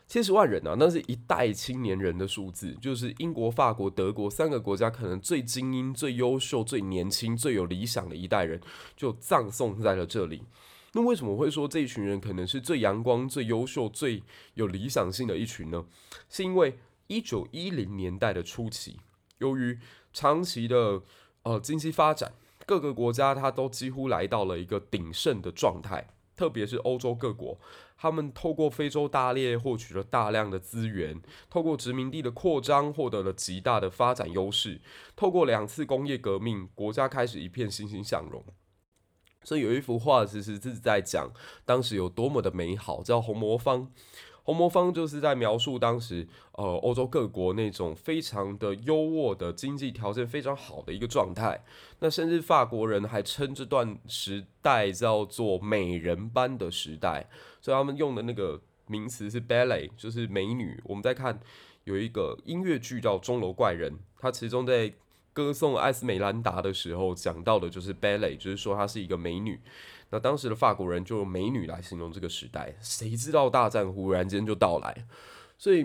[0.06, 8.60] 七十万人啊，那是一代青年人的数字，就是英国、法国、德国三个国家可能最精英、最优秀、最年轻、最有理想的一代人，
[8.96, 10.44] 就葬送在了这里。
[10.92, 14.22] 那为什么会说这一群人可能是最阳光、最优秀、最
[14.54, 15.84] 有理想性的一群呢？
[16.30, 18.96] 是因为一九一零年代的初期，
[19.38, 19.76] 由于
[20.12, 21.02] 长期的
[21.42, 22.32] 呃经济发展，
[22.64, 26.06] 各个国家它都几乎来到了一个鼎盛的状态。
[26.36, 27.58] 特别是欧洲各国，
[27.98, 34.80] 他们透过非洲大裂获取了大量的资源，透过殖民地的扩张获得了极大的发展优势，
[35.14, 38.44] 透过两次工业革命，国家开始一片欣欣向荣。
[39.42, 41.30] 所以有一幅画，其实是在讲
[41.64, 43.82] 当时有多么的美好，叫《红魔方》。
[44.46, 51.60] 红魔方就是在描述当时呃欧洲各国那种非常的优渥的经济条件非常好的一个状态。
[51.98, 57.28] 那甚至法国人还称这段时代叫做“美人般的时代”，
[57.60, 60.80] 所以他们用的那个名词是 “belle”，就是美女。
[60.84, 61.40] 我们在看
[61.82, 64.94] 有一个音乐剧叫《钟楼怪人》，它其中在。
[65.36, 69.60] 歌颂艾斯美兰达的时候，讲到的就是 belle，就是说她是一个美女。
[70.08, 72.74] 那当时的法国人就用美女来形容这个时代。
[72.80, 75.06] 谁知道大战忽然间就到来，
[75.58, 75.84] 所以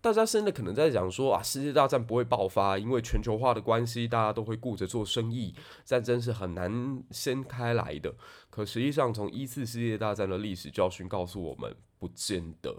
[0.00, 8.12] 大家现在可能在讲说啊，世界大战不会爆发，因为全球化的关系，大家都会顾着做生意，战争是很难掀开来的。
[8.50, 12.74] 可实际上，从一次世界大战的历史教训告诉我们，不见得。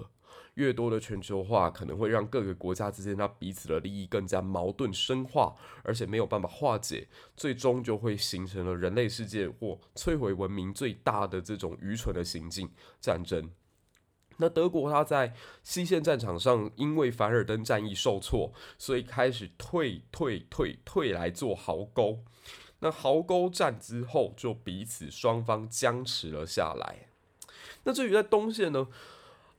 [0.55, 12.69] 越多的全球化可能会让各个国家之间它彼此的利益更加矛盾深化，而且没有办法化解，最终就会形成了人类世界或摧毁文明最大的这种愚蠢的行径——
[13.01, 13.49] 战争。
[14.37, 22.23] 那德国它在西线战场上因为凡尔登战役受挫，所以开始退退退退来做壕沟。
[22.79, 27.09] 那壕沟战之后，就彼此双方僵持了下来。
[27.85, 28.87] 那至于在东线呢？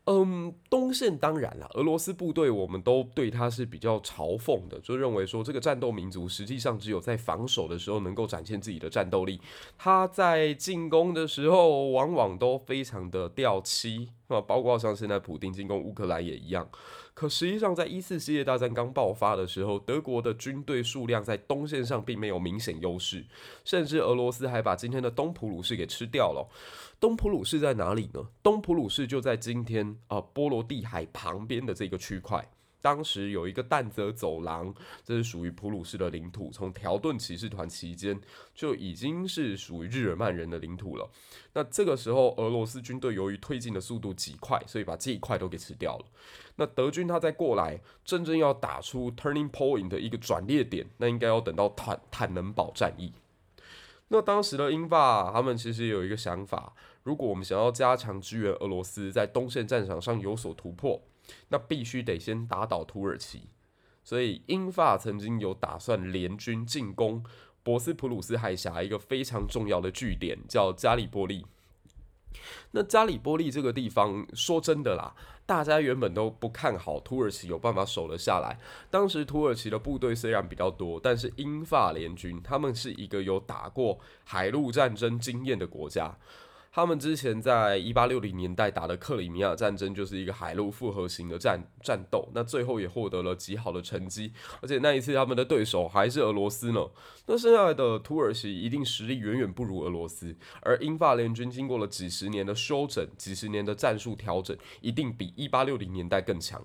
[0.06, 9.40] 嗯，东线当然了，俄罗斯部队我们都对他是比较嘲讽的，就认为说这个战斗民族实际上只有在防守的时候能够展现自己的战斗力，
[9.78, 16.68] 他在进攻的时候往往都非常的掉漆啊，包括像现在普丁进攻乌克兰也一样。
[17.14, 23.24] 可实际上，在一次世界大战刚爆发的时候，德国的军队数量在东线上并没有明显优势，
[23.64, 26.44] 甚至俄罗斯还把今天的东普鲁士给吃掉了。
[27.04, 28.26] 东普鲁士在哪里呢？
[28.42, 32.48] 东普鲁士就在今天啊波罗的海旁边的这个区块。
[32.80, 36.50] 当时有一个但泽走廊，这是属于普鲁士的领土。
[36.50, 38.18] 从条顿骑士团期间
[38.54, 41.06] 就已经是属于日耳曼人的领土了。
[41.52, 46.06] 那这个时候，俄罗斯军队由于推进的速度极快，所以把这一块都给吃掉了。
[46.56, 53.12] 那德军他再过来，真正要打出 turning point 的一个转捩点，那应该要等到坦坦能堡战役。
[54.08, 61.00] 那当时的英法他们其实有一个想法，如果我们想要加强支援俄罗斯，在东线战场上有所突破。
[61.48, 63.48] 那必须得先打倒土耳其，
[64.02, 67.24] 所以英法曾经有打算联军进攻
[67.62, 71.46] 博斯普鲁斯海峡一个非常重要的据点，叫加里波利。
[72.72, 75.14] 那加里波利这个地方，说真的啦，
[75.46, 78.58] 大家原本都不看好土耳其有办法守得下来。
[78.90, 86.18] 当时土耳其的部队虽然比较多，但是英法联军他们是一个有打过海陆战争经验的国家。
[86.74, 96.84] 他们之前在一八六零年代打的克里米亚战争就是一个海陆复合型的战战斗，那最后也获得了极好的成绩，而且那一次他们的对手还是俄罗斯呢。
[97.26, 106.60] 那剩下的土耳其一定实力远远不如俄罗斯，而英法联军经过了几十年的休整，几十年的战术调整，一定比一八六零年代更强。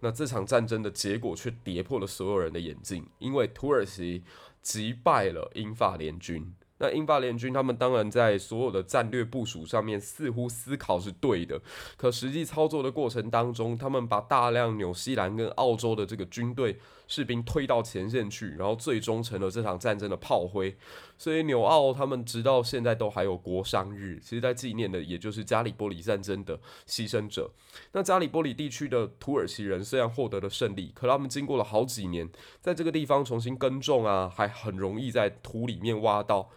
[0.00, 4.22] 那这场战争的结果却跌破了所有人的眼镜，因为土耳其
[4.60, 6.54] 击败了英法联军。
[6.78, 11.60] 那英法联军他们当然在所有的战略部署上面似乎思考是对的，
[11.96, 20.76] 可实际操作的过程当中，他们把大量纽西兰跟澳洲的这个军队士兵推到前线去，然后最终成了这场战争的炮灰。
[21.18, 27.50] 所以纽澳他们直到现在都还有国殇日，其实在纪念的也就是加里波里战争的牺牲者。
[27.92, 32.28] 那加里波里地区的土耳其人虽然获得了胜利，可他们经过了好几年，
[32.60, 36.50] 在这个地方重新耕种啊，还很容易在土里面挖到。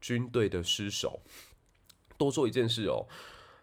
[0.00, 1.22] 军队的尸首，
[2.18, 3.06] 多做一件事哦，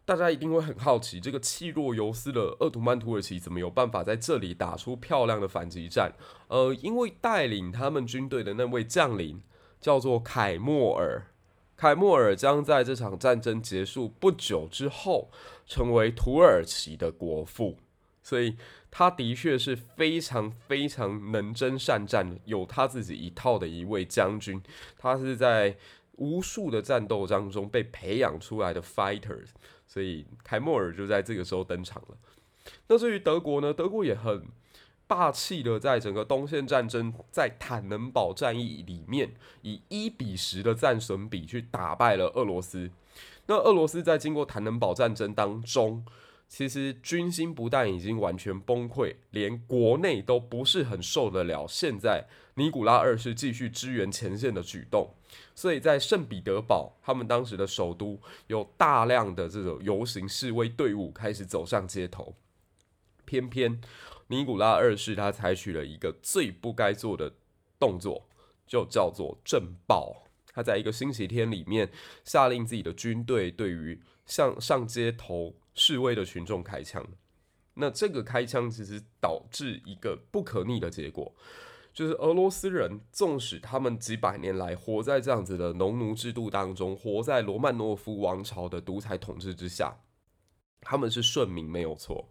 [0.06, 6.12] 大家一定会很好奇，这个气若游丝的鄂图曼土耳其怎么有办法在这里打出漂亮的反击战？
[6.48, 9.40] 呃，因为带领他们军队的那位将领
[9.82, 11.28] 叫做凯莫尔，
[11.76, 15.30] 凯莫尔将在这场战争结束不久之后
[15.65, 17.78] 成为土耳其的国父，
[18.24, 18.56] 所以
[18.89, 24.62] 他的确是非常非常能征善战，有他自己一套的一位将军，
[24.98, 25.76] 他是在。
[26.17, 29.48] 无数的战斗当中被培养出来的 fighters，
[29.88, 32.17] 所以凯莫尔就在这个时候登场了。
[32.88, 33.74] 那至于德国呢？
[33.74, 34.46] 德国也很
[35.12, 42.89] 霸气的，在整个东线战争，在坦能堡战役里面，以一比十的战损比去打败了俄罗斯。
[43.47, 46.06] 那俄罗斯在经过坦能堡战争当中，
[46.47, 51.67] 其实军心不但已经完全崩溃，连国内都不是很受得了。
[51.67, 55.13] 现在尼古拉二世继续支援前线的举动。
[55.54, 62.34] 所以在圣彼得堡，他们当时的首都有大量的这种游行示威队伍开始走上街头。
[63.24, 63.80] 偏偏
[64.32, 67.34] 尼古拉二世他采取了一个最不该做的
[67.77, 68.29] 动作，
[68.65, 70.23] 就叫做震爆。
[70.54, 71.92] 他在一个星期天里面
[72.23, 77.06] 下令自己的军队对于向上街头示威的群众开枪。
[77.73, 81.34] 那这个开枪其实导致一个不可逆的结果，
[81.94, 89.98] 就是俄罗斯人纵使他们几百年来活在这样子的农奴制度当中，活在罗曼诺夫王朝的独裁统治之下，
[90.82, 92.29] 他们是顺民没有错，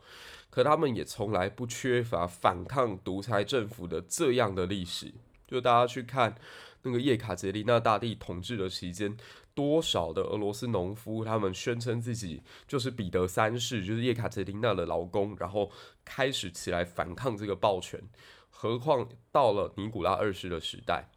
[0.50, 5.14] 可他们也从来不缺乏反抗独裁政府的这样的历史。
[5.46, 6.36] 就大家去看
[6.82, 9.16] 那个叶卡捷琳娜大帝统治的期间。
[9.52, 15.70] 多少的俄罗斯农夫，他们宣称自己就是彼得三世，就是叶卡捷琳娜的老公，然后
[16.02, 18.00] 开始起来反抗这个暴权。
[18.48, 21.10] 何况到了尼古拉二世的时代，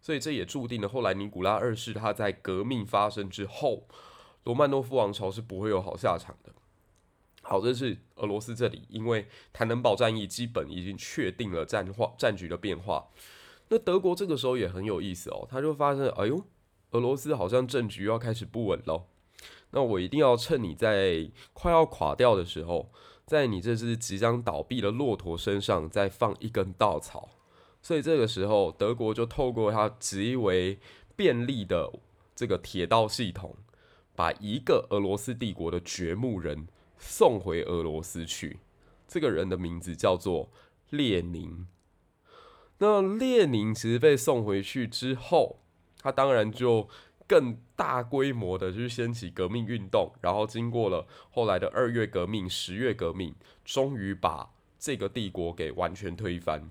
[0.00, 3.88] 所以这也注定了后来尼古拉二世他在革命发生之后，
[4.44, 6.52] 罗曼诺夫王朝是不会有好下场的。
[7.50, 13.08] 好，这是俄罗斯这里，因为坦能堡战役基本已经确定了战化战局的变化。
[13.68, 16.42] 那德国这个时候也很有意思哦，他就发现，哎呦。
[16.92, 19.04] 俄罗斯好像政局要开始不稳喽，
[19.70, 22.90] 那我一定要趁你在快要垮掉的时候，
[23.24, 27.28] 在你这只即将倒闭的骆驼身上再放一根稻草。
[27.80, 30.80] 所以这个时候，德国就透过它极为
[31.14, 31.92] 便利的
[32.34, 33.54] 这个铁道系统，
[34.16, 36.66] 把一个俄罗斯帝国的掘墓人
[37.00, 38.60] 送回俄罗斯去。
[39.08, 40.48] 这个人的名字叫做
[40.90, 41.66] 列宁。
[42.78, 45.58] 那列宁其实被送回去之后，
[45.98, 46.88] 他当然就
[47.26, 53.34] 更大规模的去掀起革命运动，然后经过了后来的二月革命、十月革命，
[53.64, 56.70] 终于把这个帝国给完全推翻。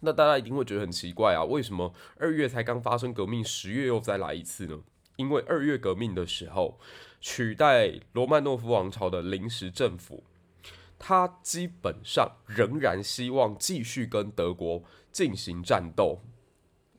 [0.00, 4.80] 那大家一定会觉得很奇怪啊，为什么二月才刚发生革命，十月又再来一次呢？
[5.16, 6.80] 因为二月革命的时候，
[7.26, 10.24] 取代罗曼诺夫王朝的临时政府，
[10.98, 16.20] 他基本上仍然希望继续跟德国进行战斗。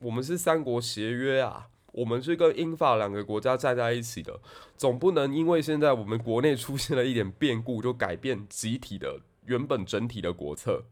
[0.00, 4.40] 我们是三国协约啊，我们是跟英法两个国家站在一起的，
[4.76, 10.86] 总不能因为现在我们国内出现了一点变故，就改变集体的原本整体的国策。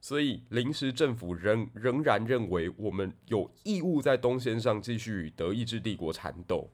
[0.00, 6.70] 所以临时政府仍仍然认为我们有义务在东线上继续与德意志帝国缠斗。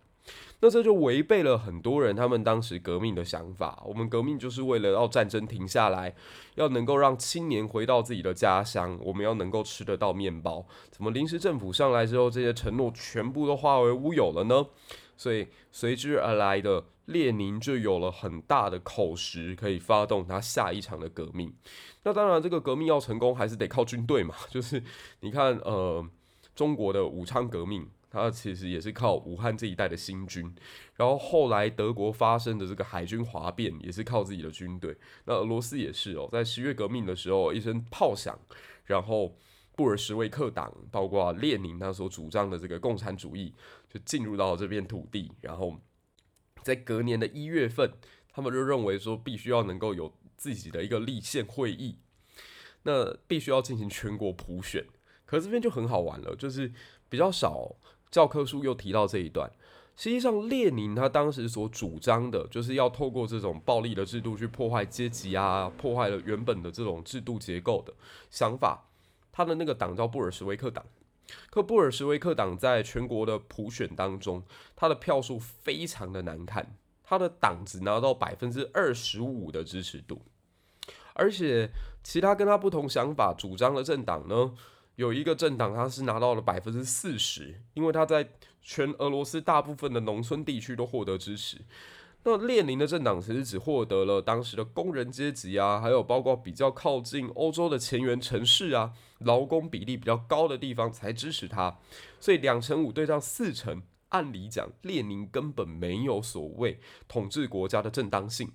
[0.60, 3.82] 那这就违背了很多人他们当时革命的想法。
[3.86, 6.14] 我们革命就是为了要战争停下来，
[6.54, 10.66] 要能够让青年回到自己的家乡，我们要能够吃得到面包。
[10.90, 14.66] 怎么临时政府上来之后，这些承诺全部都化为乌有了呢？
[15.18, 21.54] 所以随之而来的列宁就有了很大的口实，可以发动他下一场的革命。
[22.02, 24.34] 那当然，这个革命要成功，还是得靠军队嘛。
[24.48, 24.82] 就是
[25.20, 26.06] 你看，呃，
[26.54, 27.86] 中国的武昌革命。
[28.16, 30.50] 他其实也是靠武汉这一带的新军，
[30.94, 34.96] 然后后来德国发生的这个海军哗变，也是靠自己的军队。
[35.26, 38.38] 那俄罗斯也是哦，在十月革命的时候，一声炮响，
[38.86, 39.36] 然后
[39.76, 43.54] 布尔什维克党，包括列宁他所主张的这个共产主义，
[43.90, 45.30] 就进入到这片土地。
[45.42, 45.78] 然后
[46.62, 47.92] 在隔年的一月份，
[48.32, 51.98] 他们就认为说，必须要能够有自己的一个立宪会议，
[52.84, 54.86] 那必须要进行全国普选。
[55.26, 56.72] 可这边就很好玩了，就是
[57.10, 57.76] 比较少。
[58.16, 59.46] 教科书又提到这一段，
[59.94, 67.92] 实际上列宁他当时所主张的，就是要透过这种暴力的制度去破坏阶级啊，破坏了原本的这种制度结构的
[68.30, 68.88] 想法。
[69.30, 70.82] 他的那个党叫布尔什维克党，
[71.50, 74.42] 可布尔什维克党在全国的普选当中，
[74.74, 80.22] 他的票数非常的难看，他的党只拿到百分之二十五的支持度，
[81.12, 81.68] 而且
[82.02, 84.54] 其他跟他不同想法主张的政党呢，
[84.96, 88.28] 有一个政党，他是拿到了百分之四十，因为他在
[88.60, 91.58] 全俄罗斯大部分的农村地区都获得支持。
[92.24, 101.78] 那列宁的政党其实只获得了当时的工人阶级啊，还有包括比较靠近欧洲的前沿城市啊，劳工比例比较高的地方才支持他。
[102.18, 108.50] 所以两成五对上四成，按理讲，列宁根本没有所谓统治国家的正当性。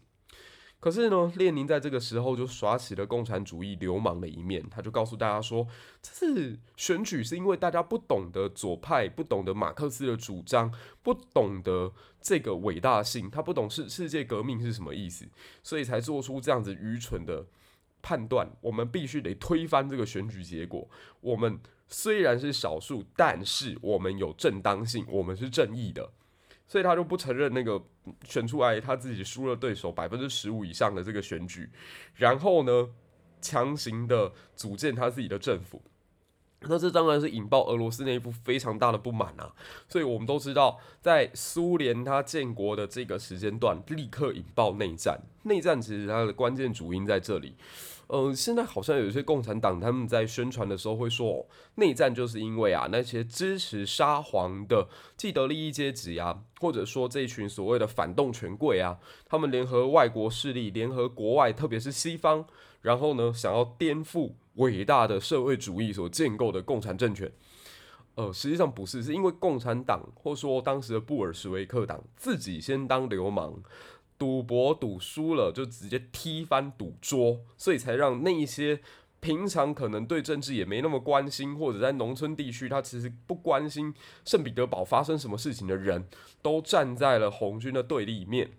[0.81, 5.65] 可是呢，列宁在这个时候就耍起了共产主义流氓的一面，他就告诉大家说，
[6.01, 10.73] 这次选举是因为大家不懂得左派，不懂得马克思的主张，
[11.03, 15.27] 不懂得这个伟大性，他不懂世世界革命是什么意思，
[15.61, 17.45] 所以才做出这样子愚蠢的
[18.01, 18.49] 判断。
[18.61, 20.89] 我们必须得推翻这个选举结果。
[21.19, 26.11] 我们虽然是少数，但是我们有正当性，我们是正义的。
[26.71, 27.83] 所以他就不承认那个
[28.23, 31.69] 选出来他自己输了对手百分之十五以上的这个选举，
[32.15, 32.87] 然后呢，
[33.41, 35.81] 强行的组建他自己的政府。
[36.61, 39.53] 那这当然是引爆俄罗斯内部非常大的不满啊。
[39.89, 45.19] 所以我们都知道，在苏联它建国的这个时间段，立刻引爆内战。
[45.43, 47.57] 内战其实它的关键主因在这里。
[48.11, 62.45] 呃，现在好像有一些共产党他们在宣传的时候会说，内战就是因为啊那些支持沙皇的既得利益阶级啊，或者说这群所谓的反动权贵啊，他们联合外国势力，联合国外，特别是西方，
[62.81, 67.31] 然后呢想要颠覆伟大的社会主义所建构的共产政权。
[68.15, 73.63] 呃，实际上不是，是因为共产党或说当时的布尔什维克党自己先当流氓。
[74.21, 78.79] 赌博赌输了就直接踢翻赌桌，所以才让那一些
[79.19, 83.91] 平常可能对政治也没那么关心，或者在农村地区他其实不关心
[84.23, 86.07] 圣彼得堡发生什么事情的人，
[86.43, 88.51] 都站在了红军的对立面。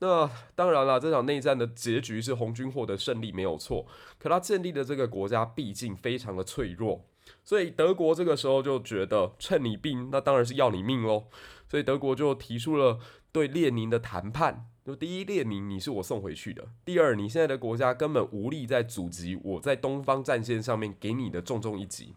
[0.00, 3.86] 那当然了，这场内战的结局是红军获得胜利，没有错。
[4.18, 7.04] 可他建立的这个国家毕竟非常的脆弱，
[7.44, 11.26] 所以德国这个时候就觉得趁你病，那当然是要你命喽。
[11.68, 12.98] 所以德国就提出了
[13.30, 14.69] 对列宁的谈判。
[14.84, 22.14] 就第一，列宁，你是我送回去的；第二，你现在的国家根本无力再阻击我在东方战线上面给你的重重一击。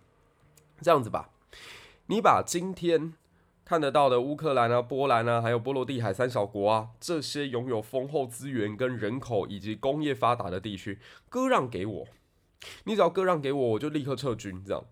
[0.82, 1.30] 这样子吧，
[2.07, 3.14] 你把今天
[3.66, 10.99] 看得到的乌克兰啊、波兰啊，还有波罗的海三小国啊，这些拥有丰厚资源、跟人口以及工业发达的地区
[11.30, 12.07] 割让给我，
[12.86, 14.84] 你只要割让给我，我就立刻撤军，这样。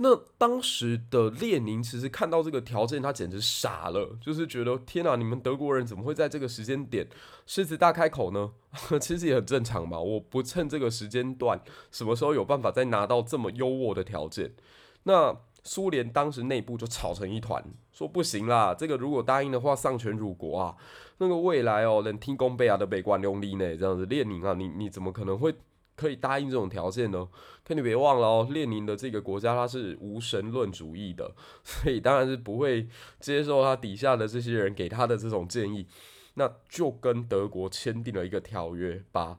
[0.00, 7.08] 那当时的列宁其实看到这个条件，他简直傻了，就是觉得天哪，你们德国人怎么会在这个时间点
[7.46, 8.52] 狮子大开口呢？
[9.00, 14.54] 其实也很正常嘛，我不趁这个时间段，什么时候有办法再拿到这么优渥的条件？
[15.02, 20.76] 那苏联当时内部就吵成一团，说不行啦，这个如果答应的话，丧权辱国啊，
[21.18, 25.52] 那个未来哦，连天公伯啊都别管用力呢，这样子，列宁啊，你你怎么可能会？
[25.98, 27.28] 可以答应这种条件呢？
[27.64, 32.88] 可你别忘了哦，列宁的这个国家他是无神论主义的， 所以当然是不会
[33.20, 35.86] 接受他底下的这些人给他的这种建议。
[36.34, 39.36] 那就跟德国签订了一个条约，把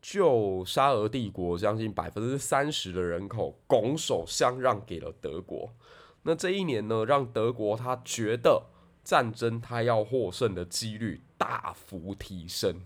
[0.00, 5.72] 旧沙俄帝国将近百分之三十的人口拱手相让给了德国。
[6.22, 8.66] 那这一年呢，让德国他觉得
[9.02, 12.82] 战争他要获胜的几率大幅提升。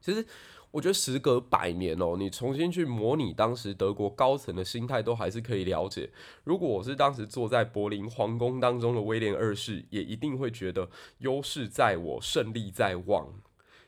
[0.00, 0.26] 其实。
[0.74, 6.10] 我觉得时隔百年哦，你重新去模拟当时德国高层的心态，都还是可以了解。
[6.42, 13.28] 如果我是当时坐在柏林皇宫当中的威廉二世，也一定会觉得优势在我，胜利在望。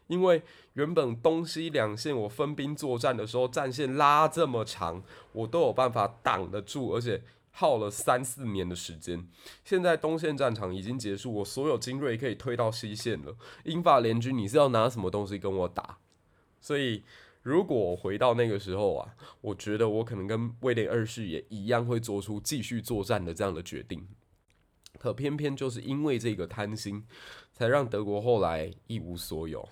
[0.07, 7.21] 因为原本东西两线我分兵作战的时候，战线拉这么长，我都有办法挡得住，而且
[7.51, 9.27] 耗了三四年的时间。
[9.65, 13.35] 现在东线战场已经结束，我所有精锐可以推到西线了。
[13.65, 15.99] 英法联军，你是要拿什么东西跟我打？
[16.67, 17.05] 所以，
[17.43, 24.05] 如果回到那个时候啊，我觉得我可能跟威廉二世也一样会做出继续作战的这样的决定。
[24.99, 27.07] 可偏偏就是因为这个贪心，
[27.53, 29.69] 才让德国后来一无所有。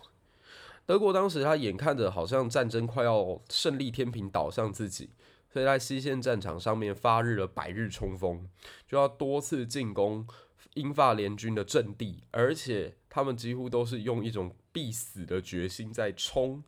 [0.86, 5.10] 德国当时他眼看着好像战争快要胜利天平倒向自己，
[5.52, 8.48] 所以在西线战场上面发日了百日冲锋，
[8.86, 10.24] 就要多次进攻
[10.74, 14.54] 英法联军的阵地，而且他们几乎都是用一种。
[14.74, 16.64] 必死的决心在冲，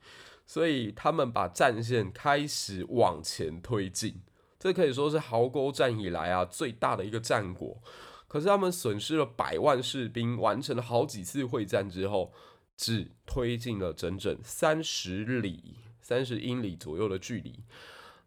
[0.46, 4.22] 所以他们把战线开始往前推进。
[4.58, 7.82] 这可以说是壕沟战以来啊最大的一个战果。
[8.28, 12.32] 可是他们损失了百万士兵，完成了好几次会战之后，
[12.76, 17.64] 只推进了整整三十里、三十英里左右的距离。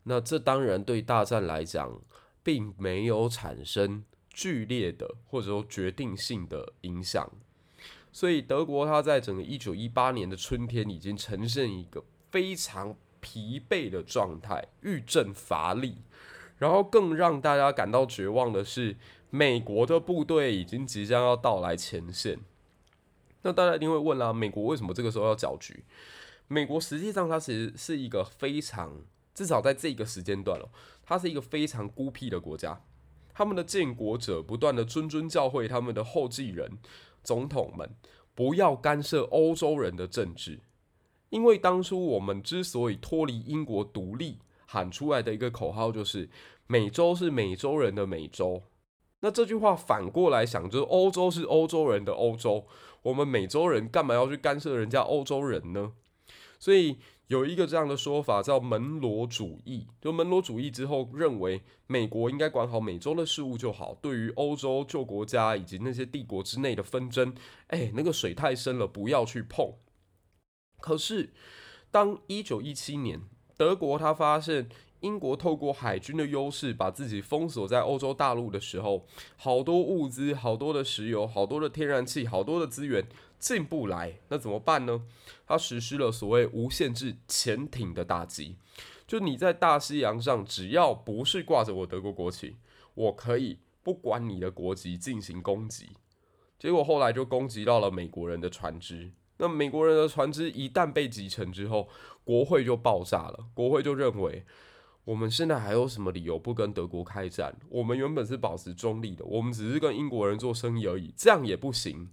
[0.04, 2.02] 那这当然对大战来讲，
[2.44, 7.30] 并没有产生剧烈的或者说决定性的影响。
[8.20, 16.00] 所以德国，它在整个一九一八年的春天已经呈现一个非常疲惫的状态，郁症乏力。
[16.58, 18.98] 然后更让大家感到绝望的是，
[19.30, 22.42] 美国的部队已经即将要到来前线。
[23.44, 25.86] 那大家一定会问啦，美国为什么这个时候要搅局？
[26.50, 29.02] 美国实际上它其实是一个非常，
[29.34, 30.68] 至少在这个时间段哦，
[31.06, 32.82] 它是一个非常孤僻的国家。
[33.34, 36.80] 他们的建国者不断的谆谆教诲他们的后继人。
[37.24, 37.90] 总统们
[38.34, 40.60] 不要干涉欧洲人的政治，
[41.30, 46.30] 因为当初我们之所以脱离英国独立，喊出来的一个口号就是
[46.68, 48.64] “美洲是美洲人的美洲”。
[49.22, 52.66] 那这句话反过来想，就是欧洲是欧洲人的欧洲，
[53.02, 55.94] 我们美洲人干嘛要去干涉人家欧洲人呢？
[56.60, 56.98] 所以。
[57.30, 67.36] 有一个这样的说法叫门罗主义，就门罗主义之后认为美国应该管好美洲的事务就好，对于欧洲旧国家以及那些帝国之内的纷争，
[67.68, 69.74] 哎，那个水太深了，不要去碰。
[70.82, 71.32] 可是，
[71.92, 73.22] 当一九一七年
[73.56, 74.68] 德国他发现
[75.02, 79.06] 英国透过海军的优势，把自己封锁在欧洲大陆的时候，
[79.38, 83.08] 好多物资、好多的石油、好多的天然气、好多的资源
[83.40, 85.04] 进不来，那怎么办呢？
[85.48, 88.58] 他实施了所谓无限制潜艇的打击，
[89.08, 92.58] 就你在大西洋上，只要不是挂着我德国国旗，
[92.94, 95.90] 我可以不管你的国籍进行攻击。
[96.60, 99.12] 结果后来就攻击到了美国人的船只。
[99.38, 101.88] 那美国人的船只一旦被击沉之后，
[102.26, 103.46] 国会就爆炸了。
[103.54, 104.46] 国会就认为，
[105.06, 107.58] 我们现在还有什么理由不跟德国开战？
[107.70, 112.10] 我们原本是保持中立的，我们只是跟英国人做生意而已，这样也不行，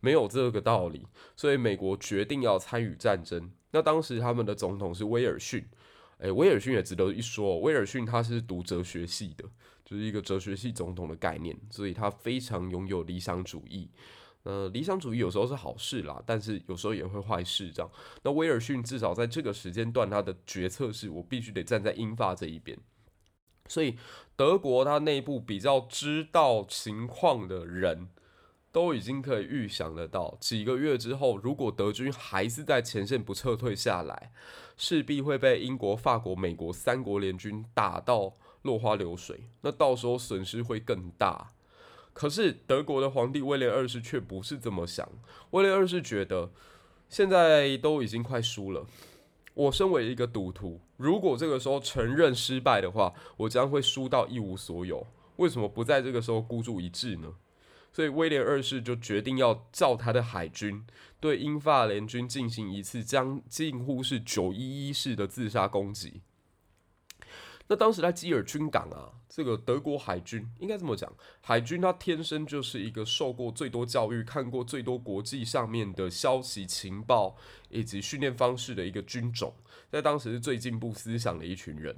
[0.00, 1.06] 没有这个道理。
[1.36, 3.50] 所以美国决定要参与战争。
[3.70, 5.64] 那当时他们的总统是威尔逊，
[6.18, 7.60] 诶，威尔逊也值得一说。
[7.60, 9.44] 威尔逊他是读哲学系的，
[9.84, 13.88] 就是一个哲学系总统的概念，所以他非常拥有理想主义。
[14.42, 17.70] 呃，理想主义有时候是好事啦，但是有时候也会坏事。
[17.70, 17.90] 这样，
[18.22, 22.78] 那威尔逊至少在这个时间段，他的决策是我必须得站在英法这一边。
[23.68, 23.96] 所以，
[24.34, 28.08] 德国他内部比较知道情况的人，
[28.72, 34.32] 都已经可以预想得到，几个月之后，如果德军还是在前线不撤退下来，
[34.76, 39.48] 势必会被英国、法国、美国三国联军打到落花流水。
[39.62, 41.48] 那到时候损失会更大。
[42.12, 45.08] 可是德国的皇帝威廉二世却不是这么想。
[45.50, 46.50] 威廉二世觉得，
[47.08, 48.86] 现在都已经快输了。
[49.54, 55.06] 我身为一个赌徒，如果这个时候承认失败的话，我将会输到一无所有。
[55.36, 57.34] 为什么不在这个时候孤注一掷呢？
[57.92, 60.86] 所以威廉二世就决定要叫他的海军
[61.18, 66.22] 对英法联军进行一次将近乎是九一一式的自杀攻击。
[67.66, 77.36] 那当时在基尔军港啊，这个德国海军应该这么讲，海军它天生就是一个受过最多教育、看过最多国际上面的消息情报
[77.68, 79.54] 以及训练方式的一个军种，
[79.88, 81.96] 在当时是最进步思想的一群人。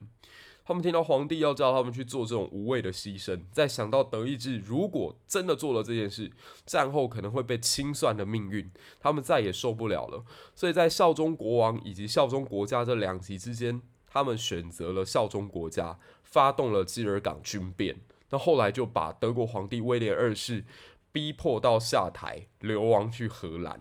[0.72, 6.32] 他们听到皇帝要叫他们去做这种无谓的牺牲，再想到德意志如果真的做了这件事，
[6.64, 10.24] 战后可能会被清算的命运，他们再也受不了了。
[10.54, 13.82] 所以在效忠国王以及效忠国家这两极之间。
[14.14, 17.96] 他们选择了效忠国家，发动了基尔港军变。
[18.28, 20.64] 那后来就把德国皇帝威廉二世
[21.10, 23.80] 逼迫到下台，流亡去荷兰。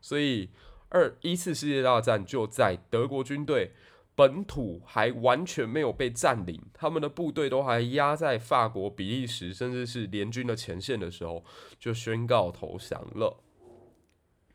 [0.00, 0.50] 所以
[0.88, 3.72] 二一次世界大战就在德国军队
[4.20, 11.42] 本土还完全没有被占领，他们的部队都还压在法国、比利时，甚至是联军的前线的时候，
[11.78, 13.42] 就宣告投降了。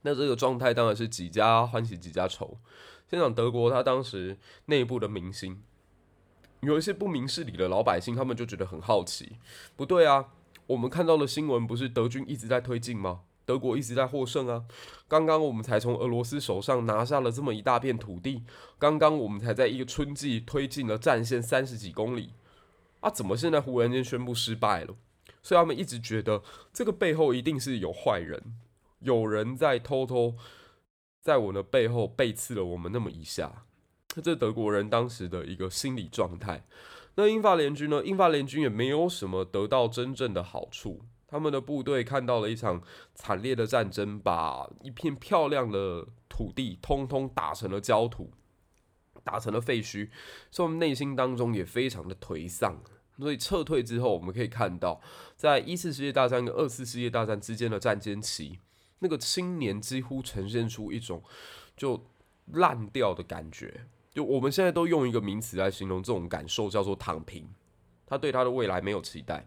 [0.04, 2.60] 那这个状态当然是几家欢喜几家愁。
[3.10, 5.64] 先讲德国，他当时内部的民心，
[6.60, 9.38] 有一些不明事理的老百姓，他们就觉得很好奇。
[9.76, 10.28] 不对啊，
[10.68, 13.22] 我们看到的新闻不是德军一直在推进吗？
[13.46, 14.66] 德国一直在获胜啊！
[15.08, 18.44] 刚刚我们才从俄罗斯手上拿下了这么一大片土地，
[18.80, 22.34] 刚刚我们才在一个春季推进了战线三十几公里，
[23.00, 24.96] 啊，怎么现在忽然间宣布失败了？
[25.44, 26.42] 所以他们一直觉得
[26.74, 28.58] 这个背后一定是有坏人，
[29.00, 30.36] 有人在偷偷。
[31.22, 33.66] 在我的背后背刺了我们那么一下，
[34.22, 36.64] 这德国人当时的一个心理状态。
[37.16, 38.04] 那英法联军呢？
[38.06, 41.02] 英法联军也没有什么得到真正的好处。
[41.36, 42.82] 他们的部队看到了一场
[43.14, 48.32] 惨烈的战争，把一片漂亮的土地通通打成了焦土，
[49.22, 50.10] 打成了废墟，
[50.50, 52.82] 所以我们内心当中也非常的颓丧。
[53.18, 55.02] 所以撤退之后，我们可以看到，
[55.36, 58.60] 在一次世界大战跟二次世界大战之间的战间期。
[59.00, 61.22] 那个青年几乎呈现出一种
[61.76, 62.02] 就
[62.54, 67.50] 烂掉的感觉，就我们现在都用一个名词来形容这种感受，叫做躺平。
[68.06, 69.46] 他对他的未来没有期待，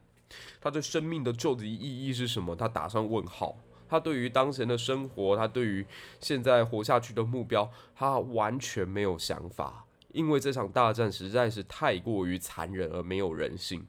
[0.61, 2.55] 他对生命的究极意义是什么？
[2.57, 3.57] 他打上问号。
[3.89, 5.87] 他对于当前的生活，他对于
[6.21, 13.87] 现在活下去的目标，他完全没有想法，因为这场大战实在是太过于残忍而没有人性。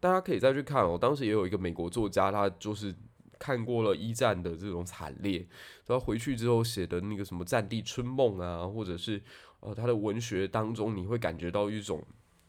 [0.00, 2.94] 大家可以再去看哦，当时也有一个美国作家，他就是。
[3.36, 5.38] 看过了一战的这种惨烈，
[5.86, 9.20] 然后回去之后写的那个什么《战地春梦》啊，或者是
[9.60, 12.02] 呃他的文学当中，你会感觉到一种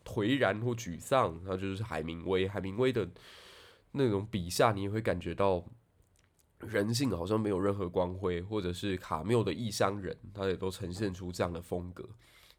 [0.06, 1.42] 颓然或沮丧。
[1.44, 3.10] 那就是海明威，海明威的
[3.92, 5.66] 那种笔下，你也会感觉到
[6.60, 12.08] 人性好像没有任何光辉，或者是卡缪的《异乡人》，他也都呈现出这样的风格。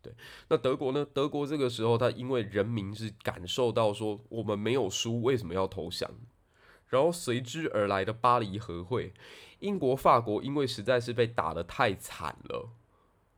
[0.02, 0.12] 对，
[0.48, 1.06] 那德国呢？
[1.12, 6.10] 德国这个时候，他因为人民是感受到说我们没有输，为什么要投降？
[6.88, 9.12] 然后随之而来的巴黎和会，
[9.58, 12.70] 英国、法国因为实在是被打得太惨了。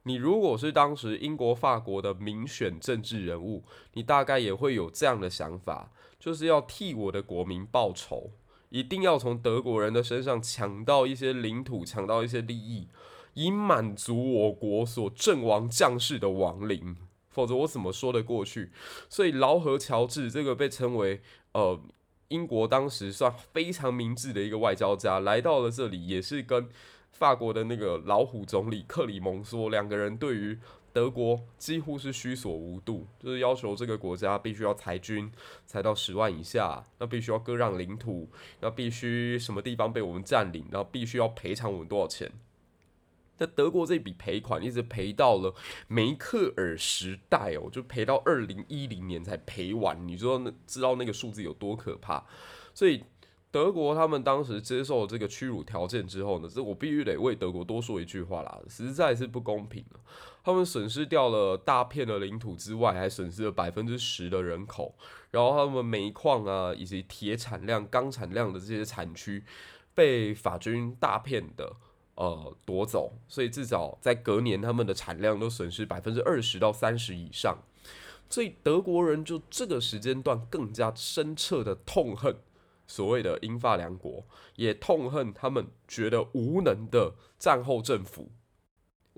[0.09, 8.31] 你如果是当时英国、法国的民选政治人物，你大概也会有这样的想法，就是要替我的国民报仇，
[8.71, 12.89] 一定要从德国人的身上抢到一些领土，抢到一些利益，
[13.35, 16.97] 以满足我国所阵亡将士的亡灵。
[17.29, 18.73] 否则我怎么说得过去？
[19.11, 21.21] 所以劳合乔治这个被称为
[21.53, 21.79] 呃
[22.29, 26.69] 英国当时算非常明智的一个外交家，来到了这里，也是跟
[27.13, 30.59] 法国的那个老虎总理克里蒙梭两个人对于。
[30.91, 35.31] 德国几乎是须索无度，就是要求这个国家必须要裁军，
[35.65, 38.29] 裁到十万以下，那必须要割让领土，
[38.61, 42.33] 那必须什么地方被我们占领，然后必须要赔偿我们多少钱。
[43.37, 45.55] 那德国这笔赔款一直赔到了
[45.87, 50.09] 梅克尔时代哦，就赔到二零一零年才赔完。
[50.09, 52.25] 你说那知道那个数字有多可怕？
[52.75, 53.05] 所以。
[53.51, 59.83] 德国他们当时接受这个屈辱条件之后呢，这我必须得为德国多说一句话啦，实在是不公平。
[60.45, 64.95] 他们损失掉了大片的领土之外，还损失了百分之十的人口，
[65.31, 69.43] 然后他们煤矿啊以及铁产量、钢产量的这些产区
[69.95, 71.75] 被法军大片的
[72.15, 77.59] 呃夺走，所以至少在隔年他们的产量都损失百分之二十到三十以上，
[78.29, 82.37] 所以德国人就这个时间段更加深切的痛恨。
[82.89, 84.27] 所谓的英法两国
[84.57, 88.31] 也痛恨他们觉得无能的战后政府。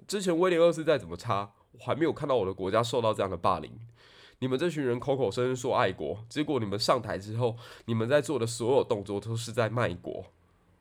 [0.06, 3.70] 之前威廉二世再怎么差，我还没有看到我的国家受到这样的霸凌。
[4.40, 10.24] 你们这群人口口声声说爱国，结果你们上台之后，你们在做的所有动作都是在卖国。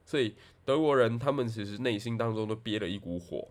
[0.05, 0.35] 所以
[0.65, 3.49] 德国人他们其实内心当中都憋了一股火。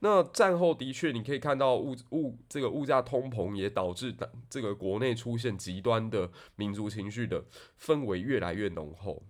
[0.00, 7.44] 那战后的确，你可以看到物物这个物价通膨也导致的这个国内出现极端的民族情绪的
[7.80, 9.22] 氛围越来越浓厚。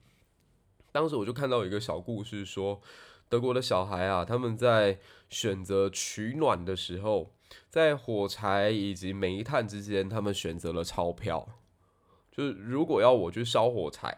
[0.92, 2.80] 当时我就看到有一个小故事，说
[3.28, 4.98] 德国的小孩啊，他们在
[5.30, 7.32] 选择取暖的时候，
[7.70, 11.48] 在火柴以及煤炭之间，他们选择了钞票。
[12.30, 14.16] 就是如果要我去烧火柴，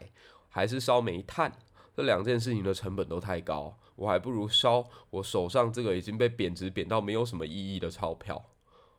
[0.49, 1.53] 还是烧煤炭，
[1.97, 3.79] 这两件事情的成本都太高。
[4.01, 8.47] 我还不如烧我手上这个已经被贬值贬到没有什么意义的钞票，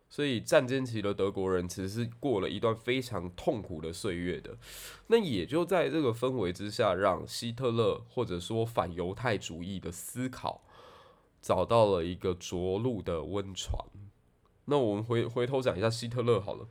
[0.08, 4.56] 所以战争期的德国人其实是过了一段非常痛苦的岁月的。
[5.08, 10.62] 那也就在这个氛围之下，让希特勒或者说反犹太主义的思考
[11.42, 13.84] 找到了一个着陆的温床。
[14.66, 16.68] 那我们回回头讲一下希特勒好了。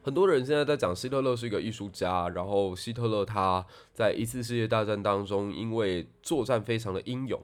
[0.00, 7.38] 很多人现在在讲希特勒是一个艺术家，然后希特勒他在一次世界大战当中因为作战非常的英勇，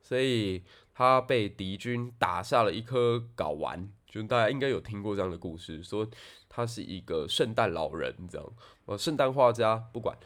[0.00, 0.62] 所以
[0.94, 6.06] 他被敌军打下了一颗睾丸，就大家应该有听过这样的故事，说
[6.48, 8.52] 他是一个圣诞老人这样，
[8.84, 10.16] 呃，圣诞画家不管。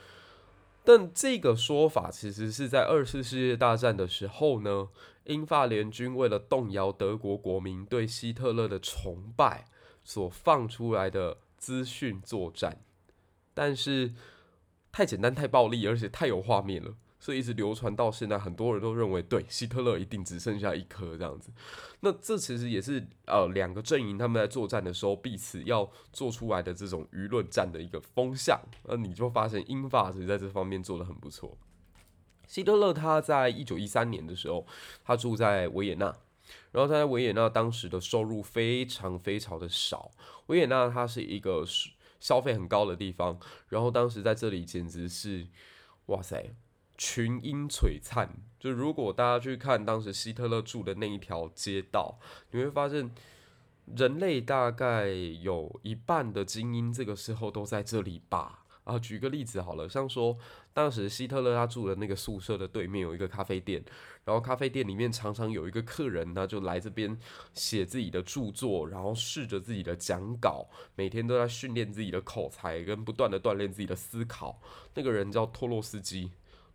[0.84, 4.88] 但这个说法其实是在二次世界大战的时候呢，
[5.24, 9.66] 英法联军为了动摇德国国民对希特勒的崇拜
[10.04, 11.38] 所放出来的。
[11.61, 12.78] 资讯作战，
[13.54, 14.12] 但是
[14.90, 18.38] 太简单、太暴力，而且太有画面了，所以一直流传到现在。
[18.38, 21.52] 很多人都认为，对希特勒一定只剩下一颗这样子。
[22.00, 28.58] 那这其实也是呃两个阵营他们在作战的时候彼此要做出来的这种舆论战的一个风向。
[28.84, 31.56] 那你就发现英法其实在这方面做得很不错。
[32.48, 34.66] 希特勒他在一九一三年的时候，
[35.04, 36.16] 他住在维也纳。
[36.72, 40.10] 然后他在维也纳当时的收入非常非常的少，
[40.46, 41.64] 维也纳它是一个
[42.20, 45.46] 消费很高的地方，然后当时在这里简直是，
[46.06, 46.54] 哇塞，
[46.96, 48.28] 群英璀璨。
[48.58, 52.18] 就如果大家去看当时希特勒住的那一条街道，
[52.50, 53.10] 你会发现
[53.96, 58.66] 人类大概有一半的精英这个时候都在这里吧。
[58.84, 60.36] 啊，举个例子好了，像说
[60.72, 63.84] 当时希特勒他住的那个宿舍的对面有一个咖啡店，
[64.24, 67.18] 然后咖啡店里面常常有一个客人，他就来这边
[67.54, 74.60] 写自己的著作，然后试着自己的讲稿，每天都在训练自己的口才，跟不断的锻炼自己的思考。
[74.94, 76.30] 那个人叫托洛斯基，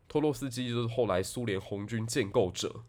[0.07, 2.83] 托洛斯基就是后来苏联红军建构者。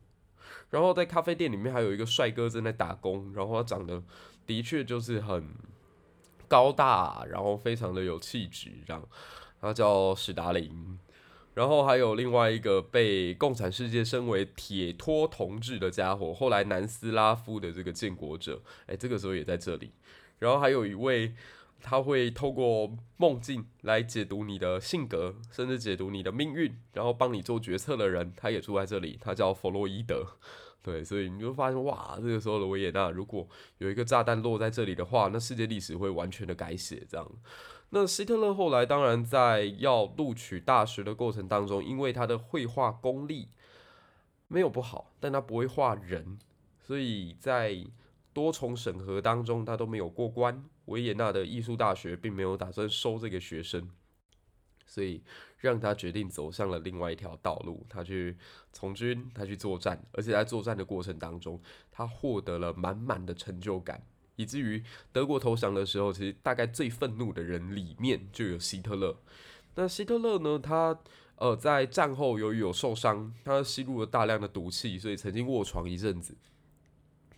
[0.71, 4.03] 然后在咖啡店里面还有一个帅哥正在打工，然后他长得
[4.45, 5.55] 的确就是很。
[6.49, 9.03] 高大，然后非常的有气质，这样，
[9.61, 10.99] 他叫史达林，
[11.55, 19.91] 然后还有另外一个被共产世界称为铁托同志的家伙，后来南斯拉夫的这个建国者，哎，这个时候也在这里，
[20.39, 21.35] 然后还有一位，
[21.81, 30.27] 他会透过梦境来解读你的性格，甚至解读你的命运，然后帮你做决策的人，他也住在这里，他叫弗洛伊德。
[30.83, 33.49] 对，所以你就发现哇，这个时候的维也纳，如果
[33.79, 37.05] 有一个炸弹落在这里的话，那世界历史会完全的改写。
[37.11, 37.29] 这样，
[37.91, 43.49] 那希特勒后来当然在要录取大学的过程当中，因为他的绘画功力
[44.49, 46.39] 没有不好，但他不会画人，
[46.81, 47.87] 所以在
[48.33, 50.65] 多重审核当中他都没有过关。
[50.87, 53.89] 维也纳的艺术大学并没有打算收这个学生。
[54.89, 55.21] 所以
[55.59, 58.37] 让他决定走向了另外一条道路，他去
[58.73, 61.61] 从军，他去作战，而且在作战的过程当中，
[61.91, 64.01] 他获得了满满的成就感。
[64.37, 64.83] 以至于
[65.13, 69.17] 德国投降的时候，其实大概最愤怒的人里面就有希特勒。
[69.75, 70.99] 那希特勒呢，他
[71.37, 76.35] 呃在战后由于有受伤，他吸入了大量的毒气，所以曾经卧床一阵子。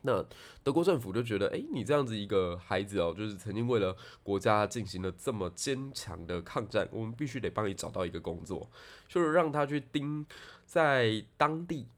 [0.03, 0.25] 那
[0.63, 8.71] 德国政府就觉得，哎，你这样子一个孩子哦，就是曾经为了国家进行了这么坚强的抗战，我们必须得帮你找到一个工作，
[9.09, 10.25] 就是让他去盯
[10.65, 11.89] 在当地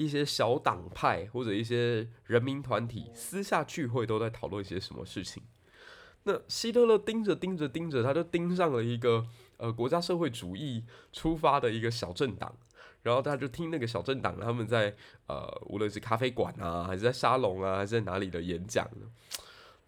[0.00, 5.42] 一些小党派或者一些人民团体私下聚会都在讨论一些什么事情。
[6.22, 9.26] 那希特勒盯着盯着盯着，他就盯上了一个
[9.58, 12.54] 呃国家社会主义出发的一个小政党。
[13.02, 14.94] 然后他就听那个小政党他们在
[15.26, 18.86] 呃，无论是咖啡馆啊，还是在沙龙啊，还是在哪里的演讲，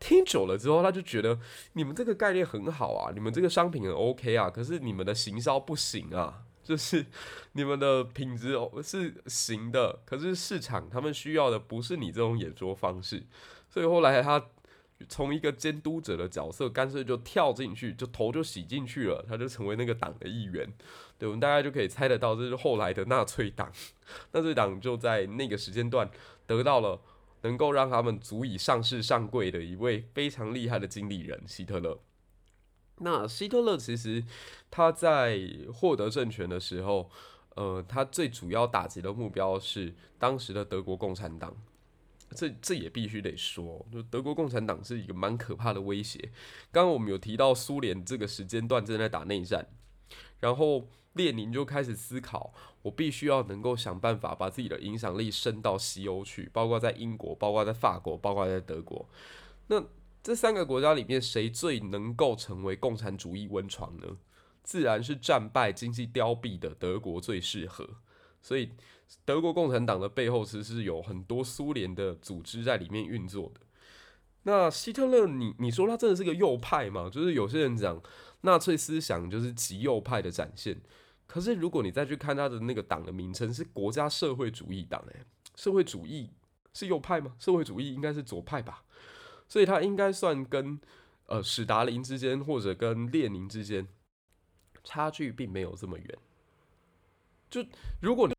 [0.01, 1.39] 听久了之后，他就觉得
[1.75, 7.07] 你们这个概念很好啊，你们这个商品很 OK 啊，可是你们的行销不行啊，就是
[7.53, 13.25] 你们的品质哦是行的，可是市场他们需要的不是你这种演说方式，
[13.69, 14.45] 所以后来他。
[15.09, 20.73] 从一个监督者的角色，干脆就跳进去，就头就洗进去了，他就成为那个党的一员。
[21.19, 23.73] 对，我们大概就可以猜得到，这是后来的纳粹党。
[24.31, 26.09] 纳粹党就在那个时间段
[26.47, 27.01] 得到了
[27.41, 31.99] 能够让他们足以上市上柜的一位非常厉害的经理人——希特勒。
[32.99, 34.25] 那希特勒其实
[34.71, 35.41] 他在
[35.73, 37.11] 获得政权的时候，
[37.57, 41.57] 呃，他最主要打击的目标是当时的德国共产党。
[42.35, 46.19] 这这也必须得说，就德国共产党是一个蛮可怕的威胁。
[46.71, 49.69] 刚刚我们有提到苏联这个时间段正在打内战，
[50.41, 59.07] 然后列宁就开始思考，我必须要能够想办法把自己的影响力伸到西欧去，包括在英国，包括在法国，包括在德国。
[59.67, 59.85] 那
[60.23, 64.07] 这三个国家里面，谁最能够成为共产主义温床呢？
[64.63, 67.89] 自然是战败、经济凋敝的德国最适合。
[68.41, 68.71] 所以，
[69.25, 73.61] 德国共产党的背后其实是有很多苏联的组织在里面运作的。
[74.45, 77.11] 那希特勒，你你说他真的是个右派吗？
[77.13, 78.01] 就是有些人讲
[78.43, 80.81] 纳粹思想就是极右派的展现。
[81.27, 85.25] 可是如果你再去看他的那个党的名称是国家社会主义党，哎，
[85.57, 86.31] 社会主义
[86.73, 87.35] 是右派吗？
[87.39, 88.85] 社会主义应该是左派吧？
[89.53, 90.81] 所以他应该算跟
[91.27, 93.87] 呃史达林之间或者跟列宁之间
[94.83, 96.19] 差距并没有这么远。
[97.51, 97.63] 就
[98.01, 98.35] 如果你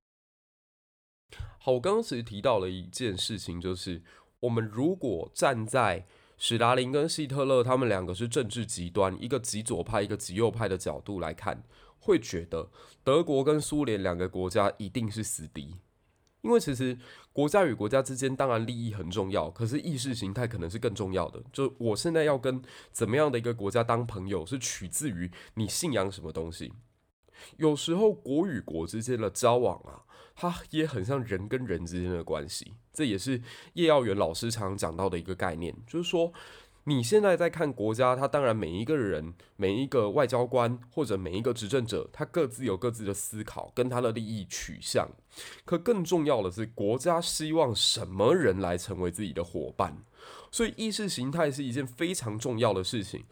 [1.59, 4.01] 好，我刚刚其实提到了一件事情，就是
[4.39, 6.03] 我们如果站在
[6.39, 11.61] 史达林跟希特勒他们两个是政治极端，一个极左派，一个极右派的角度来看，
[11.99, 12.71] 会觉得
[13.03, 15.75] 德国跟苏联两个国家一定是死敌，
[16.43, 16.97] 因为其实
[17.31, 21.41] 国家与国家之间当然利益很重要，可是意识形态可能是更重要的。
[21.51, 26.73] 就我现在要跟怎么样的一个国家当朋友，是取自于你信仰什么东西。
[27.57, 30.03] 有时候国与国之间的交往啊，
[30.35, 32.73] 它也很像人跟人之间的关系。
[32.91, 33.41] 这也是
[33.73, 36.31] 叶耀元老师常常讲到的一个概念，就是说
[36.85, 45.09] 你现在在看国家，他当然每一个人、每一个外交官或者每一个执政者，他各自有各自的思考跟他的利益取向。
[45.63, 50.03] 可更重要的是，国家希望什么人来成为自己的伙伴？
[50.51, 53.23] 所以意识形态是一件非常重要的事情。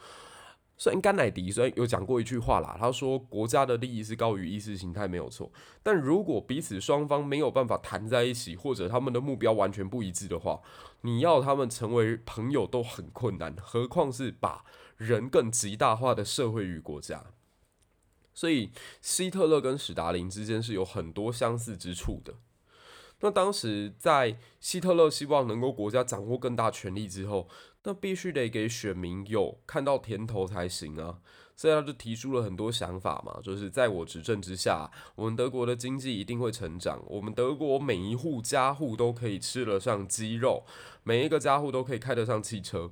[0.78, 5.52] 虽然甘乃迪虽然有讲过一句话啦，他说国家的利益是高于意识形态没有错，
[5.84, 10.60] 但如果彼此双方没有办法谈在一起，或者他们的目标完全不一致的话，
[11.02, 14.64] 你要他们成为朋友都很困难，何况是把
[14.98, 17.26] 人更极大化的社会与国家。
[18.34, 18.72] 所以
[19.02, 22.36] 希特勒跟史达林之间是有很多相似之处的。
[23.20, 27.48] 那当时在希特勒希望能够国家掌握更大权力之后，
[27.84, 31.20] 那必须得给选民有看到甜头才行啊，
[31.62, 40.66] 所以他就提出了很多想法嘛，就是在我执政之下，我们德国的经济一定会成长，我们德国每一户家户都可以吃得上鸡肉，
[41.04, 42.90] 每一个家户都可以开得上汽车。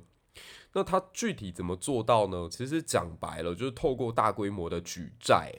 [0.74, 2.46] 那他具体怎么做到呢？
[2.48, 5.52] 其实讲白了，就是透过大规模的举债。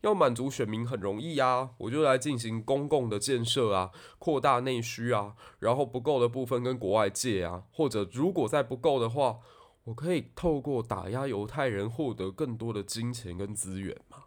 [0.00, 9.40] 要满足选民很容易啊，我就来进行公共的建设啊，扩大内需啊，然后不够的部分跟国外借啊，或者如果再不够的话，
[9.84, 14.24] 我可以透过打压犹太人获得更多的金钱跟资源吗。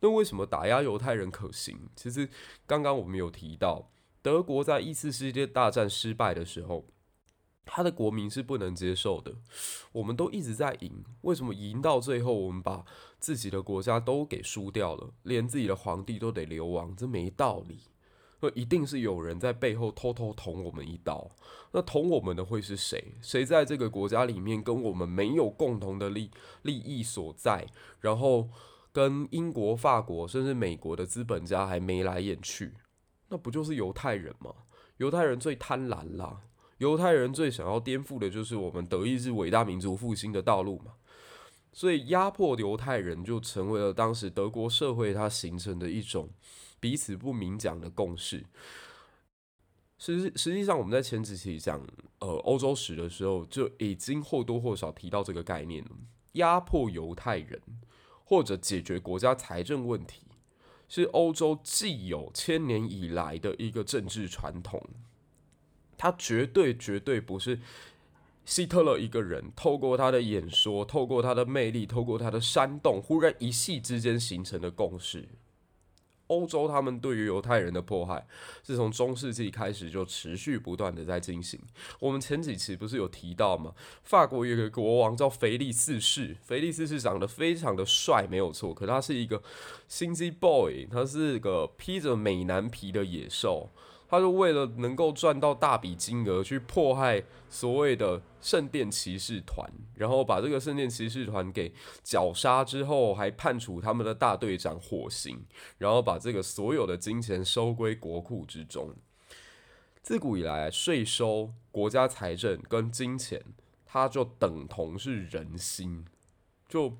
[0.00, 1.88] 那为什么打压犹太人可行？
[1.96, 2.28] 其实
[2.66, 3.90] 刚刚我们有提到，
[4.22, 6.86] 德国在一次世界大战失败的时候。
[7.72, 9.32] 他的国民是不能接受的。
[9.92, 12.84] 我们都一直在赢，为什么赢到最后，我们把
[13.20, 16.96] 自己的国家都给输掉了，连自己的皇帝都得流亡？
[16.96, 17.82] 这没道理。
[18.40, 21.30] 那一定是有人在背后偷偷捅我们一刀。
[21.72, 23.14] 那捅我们的会是谁？
[23.20, 26.30] 谁在这个国家里面跟我们没有共同的利
[26.62, 27.66] 利益所在？
[28.00, 28.48] 然后
[28.92, 32.74] 跟英国、法国甚至美国的资本家还眉来眼去？
[33.28, 34.52] 那不就是犹太人吗？
[34.96, 36.40] 犹太人最贪婪啦。
[36.78, 40.92] 犹太人最想要颠覆的就是我们德意志伟大民族复兴的道路嘛。
[41.72, 46.28] 所以压迫犹太人就成为了当时德国社会它形成的一种
[46.80, 48.44] 彼此不明讲的共识。
[49.98, 51.86] 实实际上，我们在前几期讲
[52.20, 55.90] 呃欧洲史的时候，就已经或多或少提到这个概念了。
[56.32, 57.60] 压迫犹太人
[58.24, 60.22] 或者解决国家财政问题，
[60.88, 64.82] 是欧洲既有千年以来的一个政治传统。
[65.98, 67.60] 它绝对绝对不是
[68.46, 75.28] 希特勒一个人透过他的演说、透过他的魅力、透过他的煽动，忽然一夕之间形成的共识。
[76.30, 78.24] 欧洲他们对于犹太人的迫害，
[78.64, 81.58] 是从中世纪开始就持续不断的在进行。
[81.98, 83.74] 我们前几期不是有提到吗？
[84.04, 88.72] 法国有个国王叫腓力四世，腓力四世长得非常的帅，没有错。
[88.72, 89.42] 可他是一个
[89.88, 93.70] 心机 boy，他是个披着美男皮的野兽。
[94.10, 105.44] 他就为了能够赚到大笔金额，去迫害所谓的圣殿骑士团，然后把这个圣殿骑士团给绞杀之后，还判处他们的大队长火刑，
[105.78, 108.92] 然后把这个所有的金钱收归国库之中。
[110.02, 113.40] 自古以来，税收、国家财政跟金钱，
[113.86, 116.04] 它就等同是人心，
[116.68, 116.98] 就。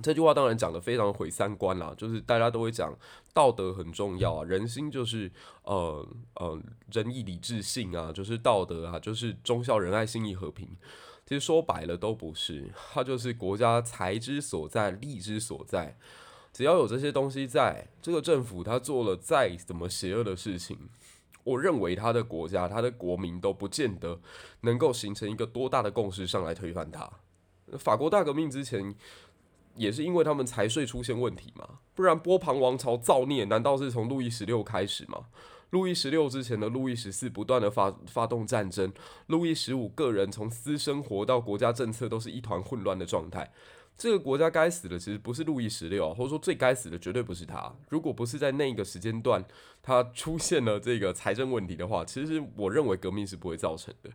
[0.00, 2.96] 这句话当然讲得非常毁三观啦，就是大家都会讲
[3.34, 5.30] 道德很重要啊，人心就是
[5.64, 6.58] 呃呃
[6.90, 10.66] 仁义礼智信啊，就是道德啊，就是忠孝仁爱信义和平。
[11.26, 15.94] 其实说白了都不是，它就是国家财之所在，利之所在。
[16.54, 20.78] 只要有这些东西在，这个政府他做了再怎么邪恶的事情，
[21.44, 24.18] 我认为他的国家、他的国民都不见得
[24.62, 27.10] 能够形成一个多大的共识上来推翻他。
[27.78, 28.94] 法国大革命之前。
[29.74, 35.26] 也是因为他们财税出现问题嘛，不然波旁王朝造孽难道是从路易十六开始吗？
[35.70, 38.92] 路易十六之前的路易十四不断的发发动战争，
[39.28, 43.50] 路易十五个人从私生活到国家政策都是一团混乱的状态。
[43.96, 47.72] 这个国家该死的其实不是路易十六，或者说最该死的绝对不是他。
[47.88, 49.42] 如果不是在那个时间段
[49.82, 54.10] 他出现了这个财政问题的话，其实我认为革命是不会造成的。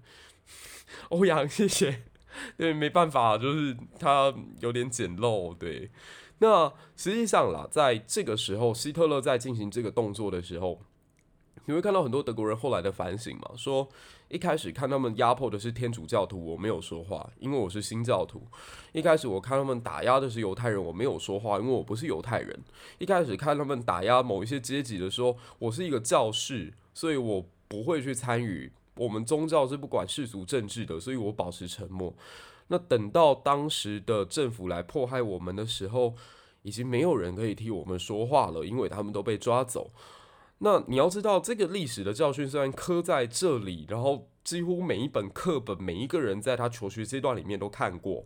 [1.10, 2.04] 欧阳，谢谢。
[2.58, 5.56] 对，没办法，就是他有点简陋。
[5.56, 5.90] 对，
[6.40, 10.80] 那实际上啦，在这个时候，希特勒在进行这个动作的时候，
[11.66, 13.88] 你会看到很多德国人后来的反省嘛，说
[14.30, 18.40] 一开始看他们压迫的是天主教徒，我没有说话，因为我是新教徒；
[18.92, 22.54] 一开始我看他们打压的是犹太人，我没有说话，因为我不是犹太人；
[22.98, 28.72] 一开始看他们打压某一些阶级的时候，我是一个教士，所以我不会去参与。
[28.98, 32.14] 我们宗教是不管世俗政治的，所以我保持沉默。
[32.68, 36.16] 那等到当时的政府来迫害我们的时候，
[36.64, 39.92] 已经没有人可以替我们说话了，因为他们都被抓走。
[40.60, 48.26] 那你要知道，这个历史的教训虽然刻在这里，然后几乎每一本课本、每一个人在他求学阶段里面都看过，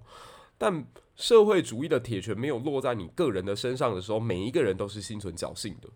[0.57, 5.89] 但社会主义的铁拳没有落在你个人的身上的时候，每一个人都是心存侥幸的。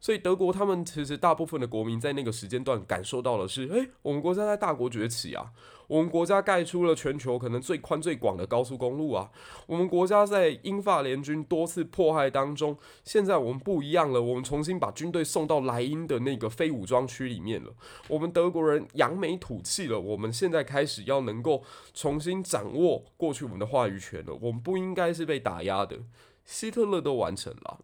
[0.00, 5.50] 所以德国他们其实大部分的国民在那个时间段感受到的是，诶，我们国家在大国崛起啊，
[5.88, 9.30] 我们国家盖出了全球可能最宽最广的高速公路啊，
[9.66, 17.72] 我们国家在英法联军多次迫害当中，现在我们不一样了，我们重新把军队送到莱茵的那个非武装区里面了，
[18.08, 25.98] 我们德国人扬眉吐气了，我们现在开始要能够重新掌握过去我们的话语权了，我们不应该是被打压的，
[26.44, 27.80] 希特勒都完成了。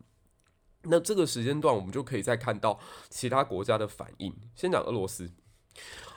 [0.85, 2.79] 那这个时间段，我们就可以再看到
[3.09, 4.35] 其他国家的反应。
[4.55, 5.31] 先讲俄罗斯，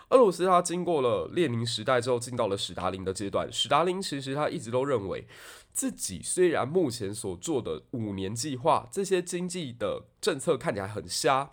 [0.10, 3.52] 俄罗斯它经过了列宁时代之后，进到了史达林的阶段。
[3.52, 5.28] 史达林其实他一直都认为，
[5.74, 11.52] 自己虽然目前所做的五年计划这些经济的政策看起来很瞎，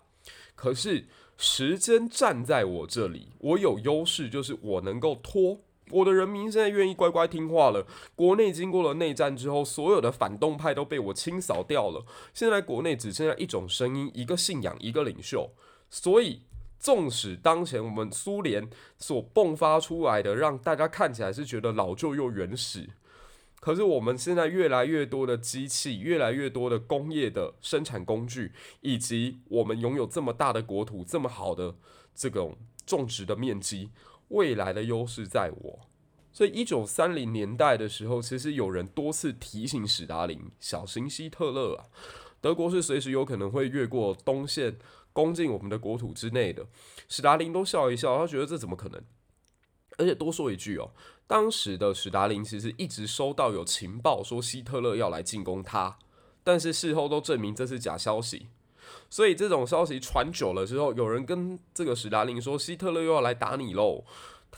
[0.55, 1.07] 可是
[1.37, 5.64] 时间站在我这里，我有优势，就是我能够拖。
[5.91, 7.85] 我的人民现在愿意乖乖听话了。
[8.15, 12.05] 国内经过了内战之后，所有的反动派都被我清扫掉了。
[12.33, 15.51] 现在国内只剩下一种声音、一个信仰、一个领袖。
[15.89, 16.41] 所以，
[16.79, 18.67] 纵使当前我们苏联
[18.97, 22.89] 所迸发出来的，让大家看起来是觉得老旧又原始，
[23.59, 31.75] 可是我们现在越来越多的机器、越来越多的工业的生产工具，以及我们拥有这么大的国土、这么好的
[32.13, 33.91] 这种种植的面积。
[34.29, 35.79] 未来的优势在我，
[36.31, 41.85] 所以一九三零年代的时候，其实有人多次提醒史达林小心希特勒啊，
[42.41, 44.77] 德国是随时有可能会越过东线
[45.13, 46.65] 攻进我们的国土之内的。
[47.07, 49.01] 史达林都笑一笑，他觉得这怎么可能？
[49.97, 50.91] 而且多说一句哦，
[51.25, 55.97] 当时的史达林其实一直收到有情报说希特勒要来进攻他，
[56.43, 58.47] 但是事后都证明这是假消息。
[59.15, 64.03] 所以这种消息传久了之后，有人跟这个史达林说希特勒又要来打你喽，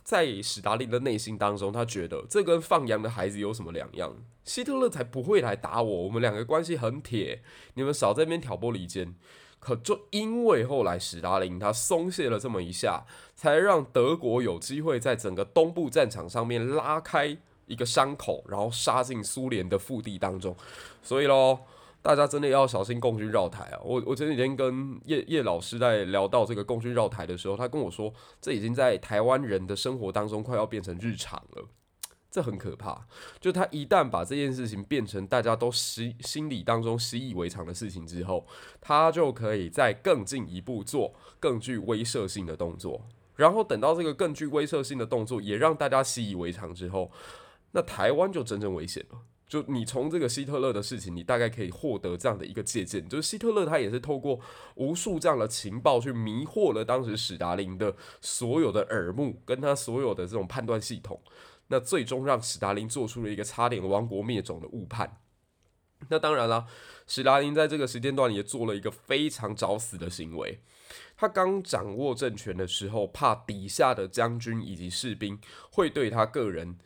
[0.04, 4.16] 在史达林的内心当中，他觉得这跟放羊的孩子有什么两样？
[4.44, 7.44] 希特勒才不会来打我，我们两个关系很铁，
[7.76, 9.14] 你们少在那边挑拨离间。
[9.60, 13.06] 可就因为后来史达林他松懈了这么一下，
[13.36, 17.38] 才让德国有机会在整个东部战场上面拉开
[17.68, 20.56] 一个伤口，然后杀进苏联的腹地当中。
[21.04, 21.60] 所以喽，
[22.08, 23.82] 大家真的要小心共军绕台啊！
[23.84, 31.68] 我我前几天跟叶叶老师在聊到这个共军绕台的时候，他跟我说，这已经在台湾人的生活当中快要变成日常了。
[32.32, 33.06] 这很可怕，
[33.42, 38.48] 就他一旦把这件事情变成大家都习心理当中习以为常的事情之后，
[38.80, 43.02] 他就可以再更进一步做更具威慑性的动作，
[43.36, 47.12] 然后等到这个更具威慑性的动作也让大家习以为常之后，
[47.74, 49.20] 那台湾就真正危险了。
[49.48, 54.40] 就你从这个希特勒的事情，你大概可以获得这样的一个借鉴，就是希特勒他也是透过
[54.76, 61.22] 无数这样的情报去迷惑了当时史达林的所有的耳目，跟他所有的这种判断系统。
[61.70, 65.22] 那最终让史达林做出了一个差点亡国灭种的误判。
[66.10, 66.68] 那当然了，
[67.08, 70.60] 史达林在这个时间段也做了一个非常找死的行为。
[71.18, 75.40] 他刚掌握政权的时候，怕底下的将军以及士兵
[75.72, 76.78] 会对他个人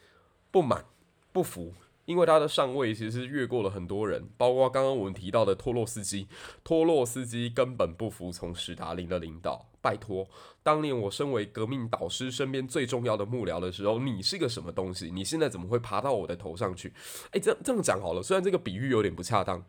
[0.49, 0.86] 不满、
[1.34, 1.74] 不服。
[2.12, 6.28] 因为他的上位其实越过了很多人，包括刚刚我们提到的托洛斯基。
[6.64, 9.66] 托洛斯基根本不服从史达林的领导。
[9.82, 10.28] 拜托，
[10.62, 15.09] 当年我身为革命导师身边最重要的幕僚的时候，你是个什么东西？
[15.09, 16.93] 你现在怎么会爬到我的头上去？
[17.32, 19.64] 诶，这这么讲好了，虽然这个比喻有点不恰当，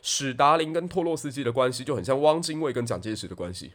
[0.00, 3.72] 史达林跟托洛斯基的关系就很像汪精卫跟蒋介石的关系。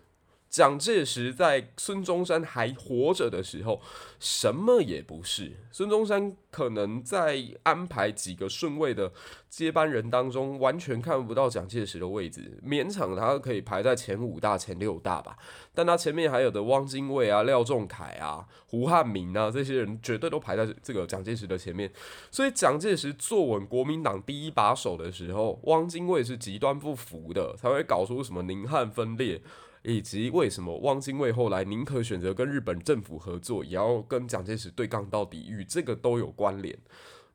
[0.55, 3.81] 蒋介石在孙中山还活着的时候，
[4.21, 5.51] 什么也不是。
[5.69, 9.11] 孙中山可能在安排几个顺位的
[9.49, 15.35] 接班人当中，完全看不到蒋介石的位置，勉强他可以排在前五大、前六大吧。
[15.73, 21.91] 但他前面还有的汪精卫啊、廖仲恺啊、胡汉民啊，这些人绝对都排在这个蒋介石的前面。
[22.31, 29.41] 所以蒋介石坐稳国民党第一把手的时候，汪精卫是极端不服的，才会搞出什么宁汉分裂。
[29.85, 36.75] 以及为什么汪精卫后来宁可选择跟日本政府合作，也要跟蒋介石对杠到底，与这个都有关联。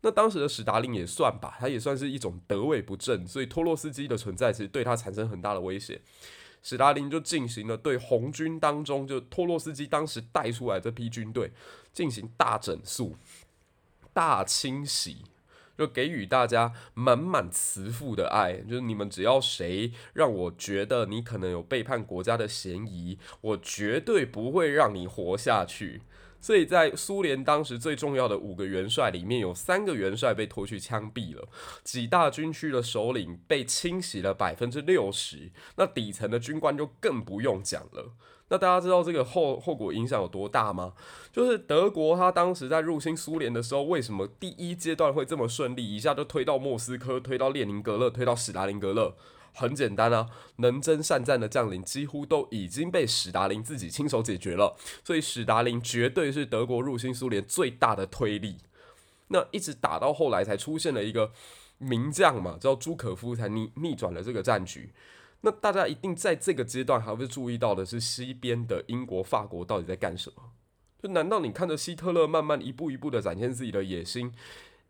[0.00, 6.00] 那当时的史达林也算吧，他也算是一种得位不正，所以托洛斯基的存在其实对他产生很大的威胁。
[6.62, 11.50] 史达林就进行了对红军当中就托洛斯基当时带出来这批军队
[11.92, 13.14] 进行大整肃、
[14.12, 15.18] 大清洗。
[15.80, 26.02] 就给予大家满满慈父的爱，就是你们只要谁让我觉得你可能有背叛国家的嫌疑，我绝对不会让你活下去。
[26.38, 31.48] 所以在苏联当时最重要的五个元帅里面，有三个元帅被拖去枪毙了，
[31.82, 38.12] 几大军区的首领被清洗了百分之六十，那底层的军官就更不用讲了。
[38.50, 40.92] 那大家知道这个后后果影响有多大吗？
[41.32, 49.14] 就是德国他当时在入侵苏联的时候，为什么第一阶段会这么顺利，一下就推到莫斯科，推到列宁格勒，推到史达林格勒？
[49.52, 58.58] 很简单啊，能征善战的将领几乎都已经被史达林自己亲手解决了，所以史达林绝对是德国入侵苏联最大的推力。
[59.28, 61.32] 那一直打到后来才出现了一个
[61.78, 64.92] 名将嘛，叫朱可夫，才逆逆转了这个战局。
[65.42, 70.52] 那大家一定在这个阶段还会注意到的是，西边的英国、法国到底在干什么？
[71.02, 74.32] 就难道你看着希特勒慢慢一步一步的展现自己的野心，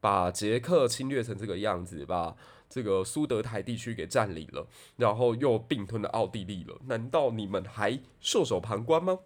[0.00, 2.34] 把捷克侵略成这个样子，把
[2.68, 6.80] 这个苏德台地区给占领了，然后又并吞了奥地利了？
[6.86, 9.20] 难道你们还袖手旁观吗？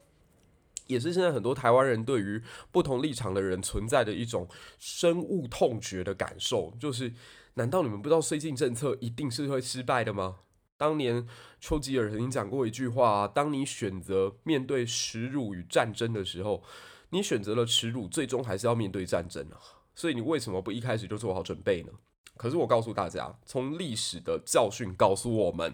[0.88, 4.46] 也是现在很多台湾人对于不同立场的人存在的一种
[4.78, 7.14] 深恶痛绝的感受，就是
[7.54, 10.40] 难道你们不知道绥靖政策一定是会失败的吗？
[10.76, 11.26] 当年
[11.60, 16.62] 丘吉尔曾经讲过一句话啊：当你选择面对耻辱与战争的时候，
[17.10, 19.58] 你选择了耻辱，最终还是要面对战争啊。
[19.94, 21.92] 所以你为什么不一开始就做好准备呢？
[22.36, 25.72] 可是我告诉大家，从历史的教训告诉我们，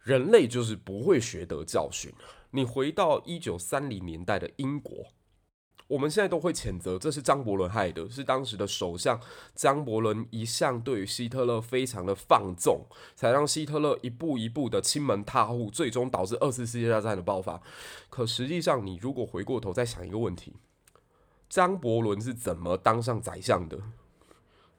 [0.00, 2.12] 人类就是不会学得教训。
[2.50, 5.06] 你回到一九三零年代的英国。
[5.90, 9.20] 我们现在都会谴责，这是张伯伦害的，是当时的首相
[9.56, 12.86] 张伯伦一向对于希特勒非常的放纵，
[13.16, 17.60] 才让希特勒一步一步的亲门踏户，最终导致二次世界大战的爆发。
[18.08, 20.54] 可实际上，你如果回过头再想一个问题，
[21.48, 23.76] 张伯伦是怎么当上宰相的？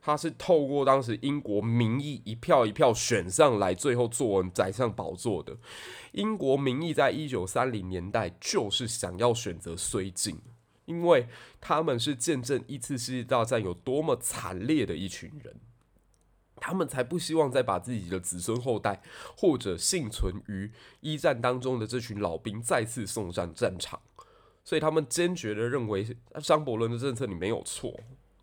[0.01, 5.57] 他是透过当时英国民意一票一票选上来，最后坐稳宰相宝座的。
[6.13, 10.39] 英国民意在一九三零年代就是想要选择绥靖。
[10.91, 11.25] 因为
[11.61, 15.55] 他们是见证一次世界大战有多么惨烈的一群人，
[16.57, 19.01] 他们才不希望再把自己的子孙后代
[19.37, 20.69] 或者幸存于
[20.99, 24.01] 一战当中的这群老兵再次送上战场。
[24.65, 26.05] 所以他们坚决的认为
[26.43, 27.97] 张伯伦的政策你没有错。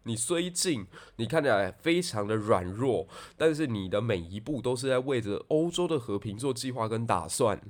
[0.04, 3.06] 你虽近，你看起来非常的软弱，
[3.36, 7.60] 但是你的每一步都是在为着欧洲的和平做计划跟打算。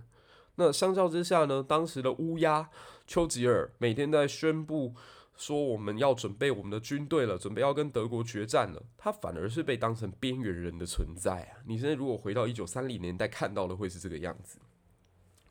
[0.55, 2.71] 那相较之下呢，当时的乌鸦
[3.09, 4.95] 丘吉尔每天在宣布
[5.35, 11.65] 说我们要准备我们的军队了，准备要跟德国决战了，他反而是被当成边缘人的存在啊！
[11.65, 14.59] 你现在如果回到一九三零年代看到的会是这个样子。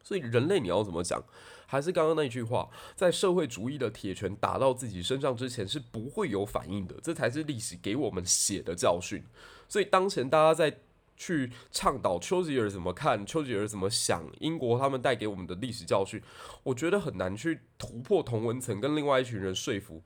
[0.03, 1.21] 所以人类你要怎么讲？
[1.65, 9.23] 还是刚刚那句话，在社会主义的铁拳打到自己身上之前是不会有反应的，这才是历史给我们写的教训。
[9.67, 10.79] 所以当前大家在
[11.17, 16.21] 去倡导丘吉尔怎么看，丘吉尔怎么想，英国他们带给我们的历史教训，
[16.63, 20.03] 我觉得很难去突破同文层，跟另外一群人说服，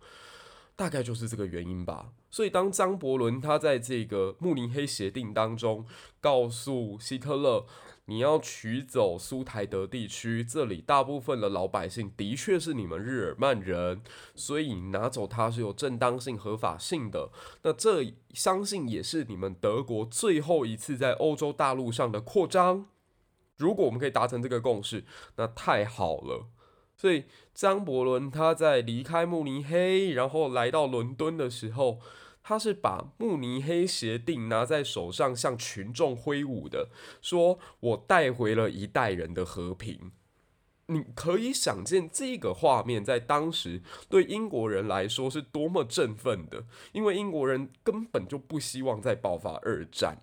[0.76, 2.14] 大概就是这个原因吧。
[2.32, 5.86] 所以当张伯伦他在这个慕尼黑协定当中
[6.22, 7.66] 告诉希特勒，
[8.12, 14.02] 你要取走苏台德地区，这里大部分的老百姓的确是你们日耳曼人，
[14.36, 17.30] 所以拿走它是有正当性、合法性的。
[17.62, 22.88] 那这相信也是你们德国最后一次在欧洲大陆上的扩张。
[23.56, 25.06] 如果我们可以达成这个共识，
[25.38, 26.48] 那太好了。
[26.98, 27.24] 所以
[27.54, 32.00] 张伯伦他在离开慕尼黑，然后来到伦敦的时候。
[32.44, 36.90] 他是把慕尼黑协定拿在手上，向群众挥舞的，
[37.22, 40.12] 说我带回了一代人的和平。
[40.88, 50.22] 你可以想见这个画面在当时对英国人来说是多么振奋的，因为英国人根本就不希望再爆发二战。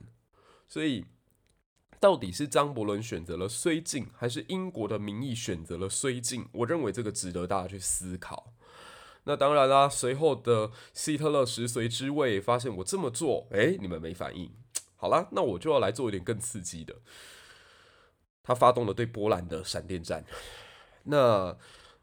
[0.66, 1.06] 所以，
[1.98, 6.46] 到底是张伯伦选择了绥靖，还是英国的民意选择了绥靖？
[6.52, 8.52] 我认为这个值得大家去思考。
[9.28, 14.50] 那当然啦，随后的希特勒食髓知味，发现我这么做，哎，你们没反应。
[14.96, 16.94] 好啦，那我就要来做一点更刺激的。
[18.42, 20.24] 他发动了对波兰的闪电战。
[21.04, 21.54] 那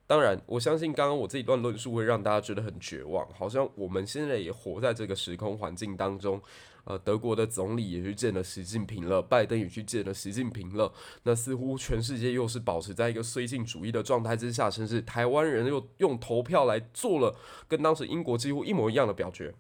[0.06, 6.40] 当然，我相信刚刚我这一段论述会让大家觉得很绝望，好像我们现在也活在这个时空环境当中。
[6.86, 10.94] 呃，德国的总理也去见了习近平了，拜登也去见了习近平了。
[11.24, 17.36] 那似乎全世界又是保持在一个绥靖主义的状态之下，甚至台湾人又用投票来做了
[17.68, 19.56] 跟当时英国几乎一模一样的表决。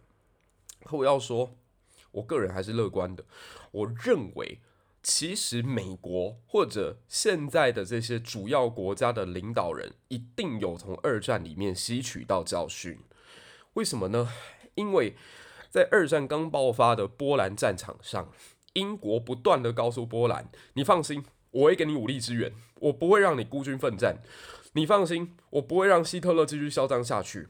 [0.84, 1.58] 可我要说，
[2.12, 3.26] 我个人还是乐观的。
[3.72, 4.60] 我认为，
[5.02, 13.00] 其实美国或者现在的这些主要国家的领导人，一定有从二战里面吸取到教训。
[13.74, 14.30] 为什么呢？
[14.76, 15.16] 因为。
[15.76, 18.32] 在二战刚爆发的波兰战场上，
[18.76, 21.22] 英国不断的告诉波兰：“你放心，
[21.52, 24.22] 我会给你武力支援，我不会让你孤军奋战。
[24.72, 27.50] 你放心，我不会让希特勒继续嚣张下去。”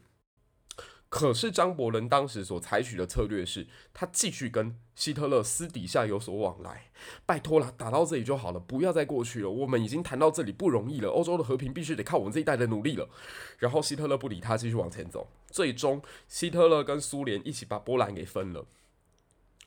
[1.07, 6.90] 可是张伯伦当时所采取的策略是，他继续跟希特勒私底下有所往来。
[7.26, 9.49] 拜托了，打到这里就好了，不要再过去了。
[9.49, 13.07] 我们已经谈到这里不容易了，欧洲的和平必须得靠我们这一代的努力了。
[13.60, 15.30] 然后希特勒不理他，继续往前走。
[15.49, 18.65] 最终，希特勒跟苏联一起把波兰给分了。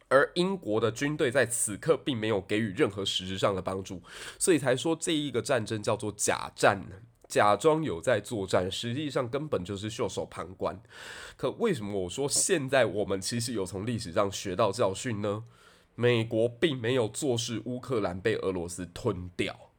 [0.09, 4.03] 而英国的军队在此刻并没有给予任何实质上的帮助，
[4.39, 6.85] 所以才说这一个战争叫做假战。
[7.29, 10.81] 假装有在作战，实际上根本就是袖手旁观。
[11.37, 15.45] 可为什么我说现在我们其实有从历史上学到教训呢？
[15.95, 19.73] 美国并没有坐视乌克兰被俄罗斯吞掉，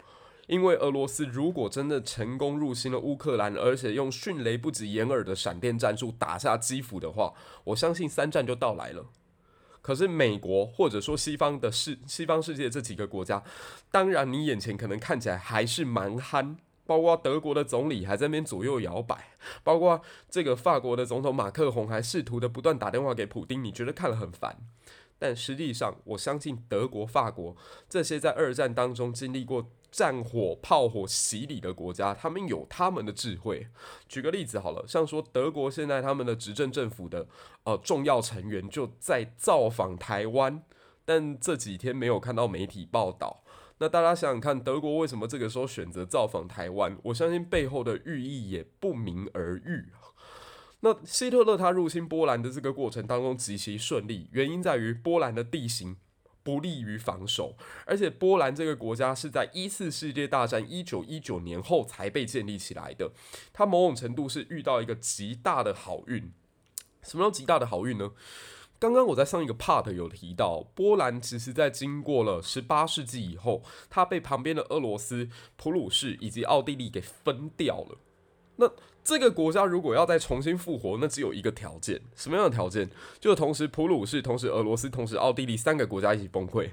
[0.48, 9.06] 因为俄罗斯如果真的成功入侵了乌克兰，而且用迅雷不及掩耳的闪电战术打下基辅的话，我相信三战就到来了。
[9.82, 13.42] 可是美国或者说西方的世西方世界这几个国家，
[13.90, 16.58] 当然你眼前可能看起来还是蛮憨。
[16.90, 24.58] 包括德国的总理还在那边左右摇摆，包括这个法国的总统马克宏还试图的不断打电话给普丁，你觉得看了很烦。
[25.20, 27.56] 但实际上，我相信德国、法国
[27.88, 33.68] 这些在二战当中经历过战火、炮火洗礼的国家，他们有他们的智慧。
[34.08, 37.28] 举个例子好了，像说德国现在他们的执政政府的
[37.66, 40.64] 呃重要成员就在造访台湾，
[41.06, 43.44] 但这几天没有看到媒体报道。
[43.80, 46.98] 那大家想想看，德国为什么这个时候选择造访台湾？
[47.04, 49.86] 我相信背后的寓意也不明而喻。
[50.82, 55.98] 那希特勒他入侵波兰的这个过程当中极其顺利，原因在于波兰的地形
[56.44, 63.12] 不利于防守，而且波兰这个国家是在一次世界大战一九一九年后才被建立起来的，
[63.54, 66.32] 它某种程度是遇到一个极大的好运。
[67.02, 68.12] 什么叫极大的好运呢？
[68.80, 77.98] 刚刚我在上一个 part 有提到，波兰其实在经过了十八世纪以后，它被旁边的俄罗斯、普鲁士以及奥地利给分掉了。
[78.56, 78.72] 那
[79.04, 82.90] 这个国家如果要再重新复活，那只有一个条件，什么样的条件？
[83.20, 86.72] 就是同时普鲁士、同时俄罗斯、同时奥地利三个国家一起崩溃，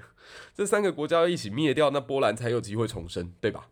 [0.53, 3.69] 这三个国家一起灭掉，那波兰才有机会重生，对吧？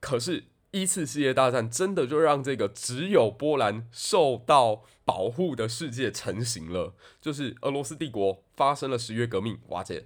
[0.00, 10.04] 可是一次世界大战真的就让这个只有波兰受到保护的世界成型了，就是俄罗斯帝国发生了十月革命瓦解，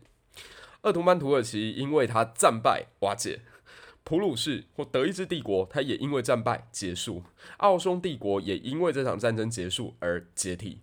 [0.82, 3.40] 鄂图曼土耳其因为他战败瓦解，
[4.04, 7.24] 普鲁士或德意志帝国他也因为战败结束，
[7.56, 10.82] 奥匈帝国也因为这场战争结束而解体。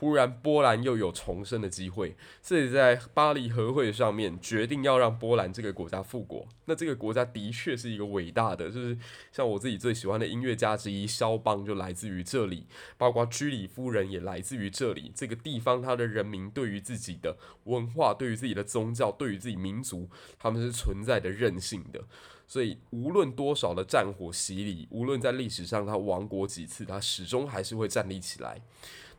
[0.00, 6.48] 忽然，波兰又有重生的机会，所以在巴黎和会上面决定要让波兰这个国家复国。
[6.64, 8.96] 那这个国家的确是一个伟大的，就是
[9.30, 12.66] 像我自己最喜欢的音乐家之一肖邦就来自于这里，
[12.96, 15.12] 包括居里夫人也来自于这里。
[15.14, 20.08] 这个地方，他的人民对于自己的文化、对于自己的宗教、对于自己民族，
[20.38, 22.02] 他们是存在的韧性的。
[22.46, 28.60] 所以，无论多少的战火洗礼，无论在历史上他亡国几次，他始终还是会站立起来。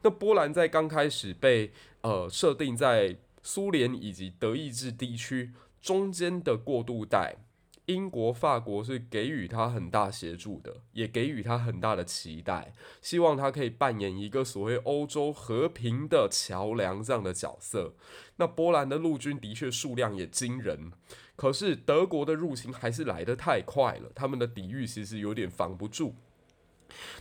[0.03, 1.71] 那波兰在刚开始被
[2.01, 5.51] 呃设定在苏联以及德意志地区
[5.81, 7.37] 中间的过渡带，
[7.85, 17.95] 英国、法国是给予他很大协助的，也给予他很大的期待，希望他可以扮演一个所谓欧洲和平的桥梁这样的角色。
[18.37, 20.91] 那波兰的陆军的确数量也惊人，
[21.35, 26.15] 可是德国的入侵还是来得太快了，他们的抵御其实有点防不住。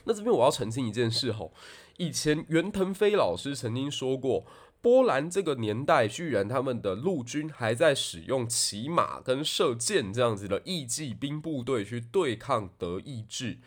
[0.04, 1.52] 那这边我要澄清一件事吼。
[2.00, 4.46] 以前袁腾飞老师曾经说过，
[4.80, 13.58] 波兰这个年代居然他们的陆军还在使用骑马跟射箭这样子的义骑兵部队去对抗德意志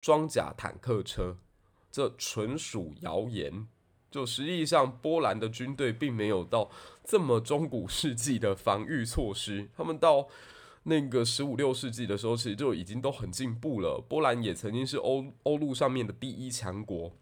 [0.00, 1.38] 装甲坦克车，
[1.92, 3.68] 这纯属谣言。
[4.10, 6.68] 就实际上，波兰的军队并没有到
[7.04, 10.26] 这么中古世纪的防御措施，他们到
[10.82, 14.04] 那个十五六世纪的时候，其实就已经都很进步了。
[14.08, 17.12] 波兰也曾经是欧欧陆上面的第一强国。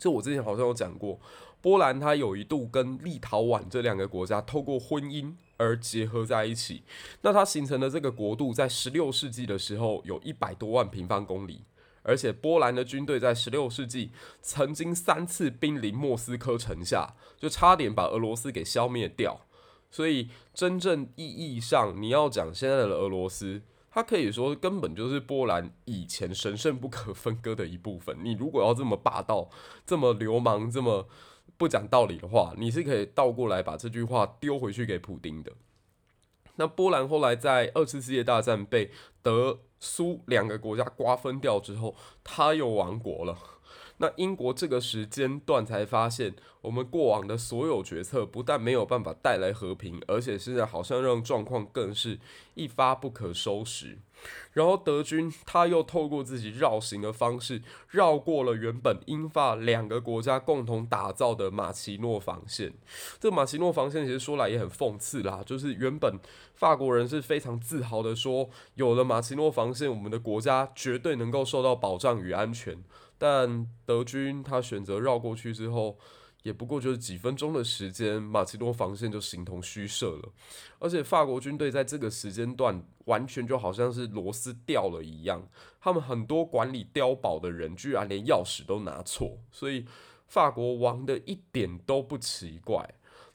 [0.00, 1.20] 就我之前好像有讲过，
[1.60, 6.82] 波兰它有一度跟立陶宛这两个国家透过婚姻而结合在一起。
[7.20, 11.64] 那它形成的这个国度，在十六世纪的时候有一百多万平方公里，
[12.02, 14.10] 而且波兰的军队在十六世纪
[14.40, 19.42] 曾经三次兵临莫斯科城下，就差点把俄罗斯给消灭掉。
[19.90, 23.60] 所以真正意义上，你要讲现在的俄罗斯。
[23.90, 28.16] 他可以说根本就是波兰以前神圣不可分割的一部分。
[28.22, 29.50] 你如果要这么霸道、
[29.84, 31.08] 这么流氓、这么
[31.56, 35.52] 不讲道理的话，你是可以倒过来把这句话丢回去给普丁的。
[36.56, 38.90] 那波兰后来在二次世界大战被
[39.22, 43.36] 德苏两个国家瓜分掉之后，他又亡国了。
[44.00, 52.18] 那英国这个时间段才发现，我们过往的所有决策不但没有办法带来和平，而且现在好像让状况更是
[52.54, 53.98] 一发不可收拾。
[54.54, 57.60] 然后德军他又透过自己绕行的方式，
[57.90, 62.72] 绕过了原本英法两个国家共同打造的马奇诺防线。
[63.18, 66.18] 这马奇诺防线其实说来也很讽刺啦，就是原本
[66.54, 72.82] 法国人是非常自豪的说，有了马奇诺防线，我们的国家绝对能够受到保障与安全。
[73.20, 75.98] 但德军他选择绕过去之后，
[76.42, 80.32] 也不过就是几分钟的时间，马奇诺防线就形同虚设了。
[80.78, 85.46] 而且法国军队在这个时间段，完全就好像是螺丝掉了一样。
[85.82, 89.84] 他们很多管理碉堡的人，居然连钥匙都拿错，所以
[90.26, 92.88] 法国亡的一点都不奇怪。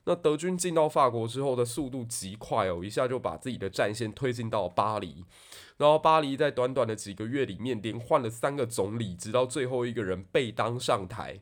[0.06, 5.26] 那德军进到法国之后的速度极快哦，一下就把自己的战线推进到巴黎。
[5.78, 11.42] 然后巴黎在短短的几个月里面，连换了三个总理，直到最后一个人贝当上台。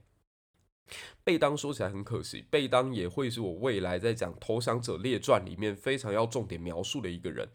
[1.24, 7.48] 贝当说起来很可惜，贝当也会是我未来在讲《投降者列传》里面非常要重点描述的一个人。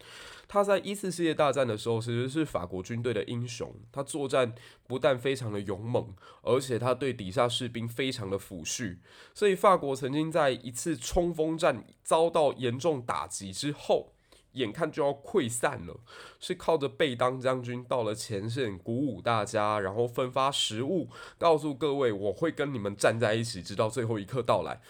[0.49, 3.73] 他在一次世界大战的时候，其实是法国军队的英雄。
[3.91, 4.53] 他作战
[4.87, 8.97] 不但非常的勇猛，而且他对底下士兵非常的抚恤。
[9.33, 14.11] 所以法国曾经在一次冲锋战遭到严重打击之后。
[14.53, 15.99] 眼看就要溃散了，
[16.39, 21.07] 是靠着贝当将军到了前线鼓舞大家，然后分发食物，
[21.37, 24.81] 告诉各位我会跟你们站在一起，直到最后一刻到来，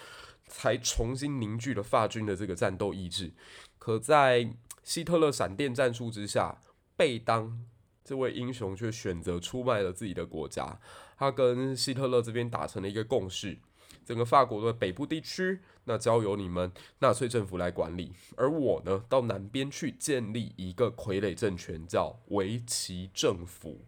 [0.48, 3.34] 才重新凝聚了法军的这个战斗意志。
[3.77, 4.49] 可在
[4.90, 6.60] 希特勒闪电战术之下，
[6.98, 7.64] 贝当
[8.03, 10.80] 这位英雄却选择出卖了自己的国家，
[11.16, 13.60] 他跟希特勒这边达成了一个共识。
[14.03, 23.86] 整个法国的北部地区，那交由你们纳粹政府来管理，而我呢，到南边去建立一个傀儡政权，叫维奇政府。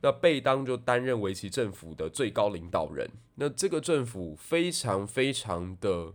[0.00, 3.08] 那贝当就担任维奇政府的最高领导人。
[3.36, 6.14] 那这个政府非常非常的，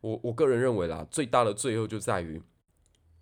[0.00, 2.40] 我我个人认为啦，最大的罪恶就在于，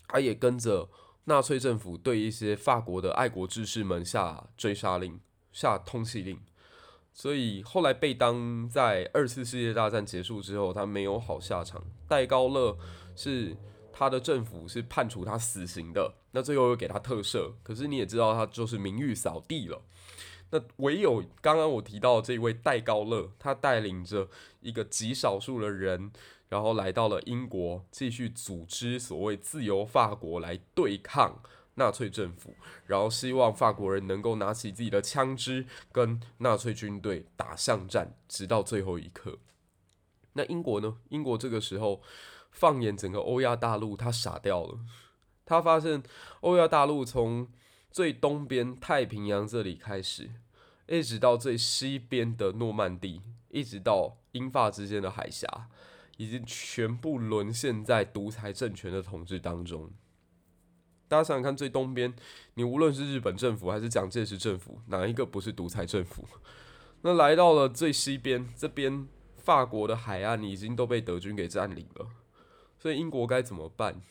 [0.08, 0.88] 他也跟着
[1.24, 5.20] 纳粹政府对一些法国的爱国志士们下追杀令、
[5.52, 6.38] 下通缉令。
[7.12, 11.82] 所以后来贝当在二次世界大战结束之后，他没有好下场。
[12.06, 12.76] 戴高乐
[13.14, 13.56] 是
[13.90, 17.52] 他的政府是判处他死刑的，那最后又给他特赦。
[17.62, 19.80] 可是你也知道，他就是名誉扫地了。
[20.50, 24.28] 那唯有刚刚我提到的这位戴高乐，他带领着
[24.60, 26.12] 一个极少数的人，
[26.48, 31.42] 然后来到了英国，继续组织所谓自由法国来对抗
[31.74, 32.54] 纳粹政府，
[32.86, 39.38] 然后希望法国人能够拿起自己的枪支，跟纳粹军队打巷战，直到最后一刻。
[40.34, 40.98] 那英国呢？
[41.08, 42.00] 英国这个时候，
[42.50, 44.78] 放眼整个欧亚大陆，他傻掉了。
[45.44, 46.02] 他发现
[46.40, 47.48] 欧亚大陆从
[47.90, 50.30] 最东边太平洋这里开始，
[50.86, 55.68] 一直到最西边的诺曼底，一直到英法之间的海峡，
[56.16, 59.90] 已经全部沦陷在独裁政权的统治当中。
[61.08, 62.14] 大家想想看，最东边，
[62.54, 66.26] 你无论是日本政府还是蒋介石政府，哪一个不是独裁政府？
[67.02, 69.08] 那来到了最西边这边。
[69.36, 72.08] 法国的海岸已经都被德军给占领了，
[72.80, 74.02] 所以英国该怎么办？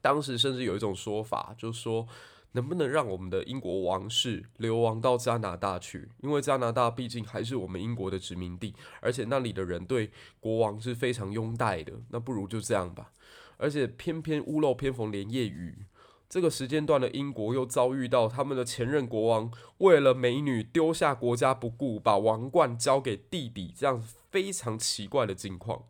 [0.00, 2.06] 当时甚至有一种说法，就是说
[2.56, 6.08] 能不能让我们的英国王室流亡到加拿大去？
[6.22, 10.10] 因为加拿大毕竟还是我们英国的殖民地，而且那里的人对
[10.40, 11.92] 国王是非常拥戴的。
[12.08, 13.12] 那不如就这样吧。
[13.58, 15.84] 而且偏偏屋漏偏逢连夜雨。
[16.28, 25.84] 这个时间段的英国又遭遇到他们的前任国王为了美女丢下国家不顾，把王冠交给弟弟，这样非常奇怪的境况。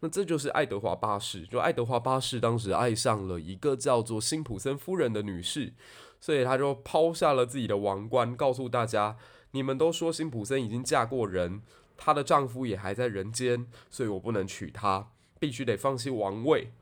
[0.00, 5.74] 那这就是爱德华八世，就爱德华八世当时爱上了一个叫做辛普森夫人的女士，
[6.20, 9.16] 所以他就抛下了自己的王冠，告诉大家：
[9.50, 11.62] 你们都说辛普森已经嫁过人，
[11.96, 16.72] 她的丈夫也还在人间，所以我不能娶她，必须得放弃王位。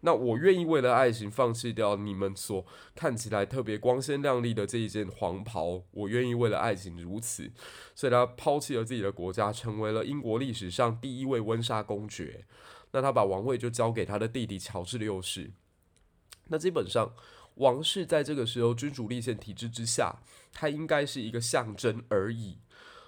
[0.00, 2.64] 那我愿意为了爱情放弃掉你们所
[2.94, 7.50] 看起来特别光鲜亮丽的这一件黄袍，我愿意为了爱情如此，
[7.94, 12.44] 所以他抛弃了自己的国家，成为了英国历史上第一位温莎公爵。
[12.92, 15.50] 那他把王位就交给他的弟弟乔治六世。
[16.46, 17.12] 那基本上，
[17.56, 20.22] 王室在这个时候君主立宪体制之下，
[20.52, 22.58] 他应该是一个象征而已。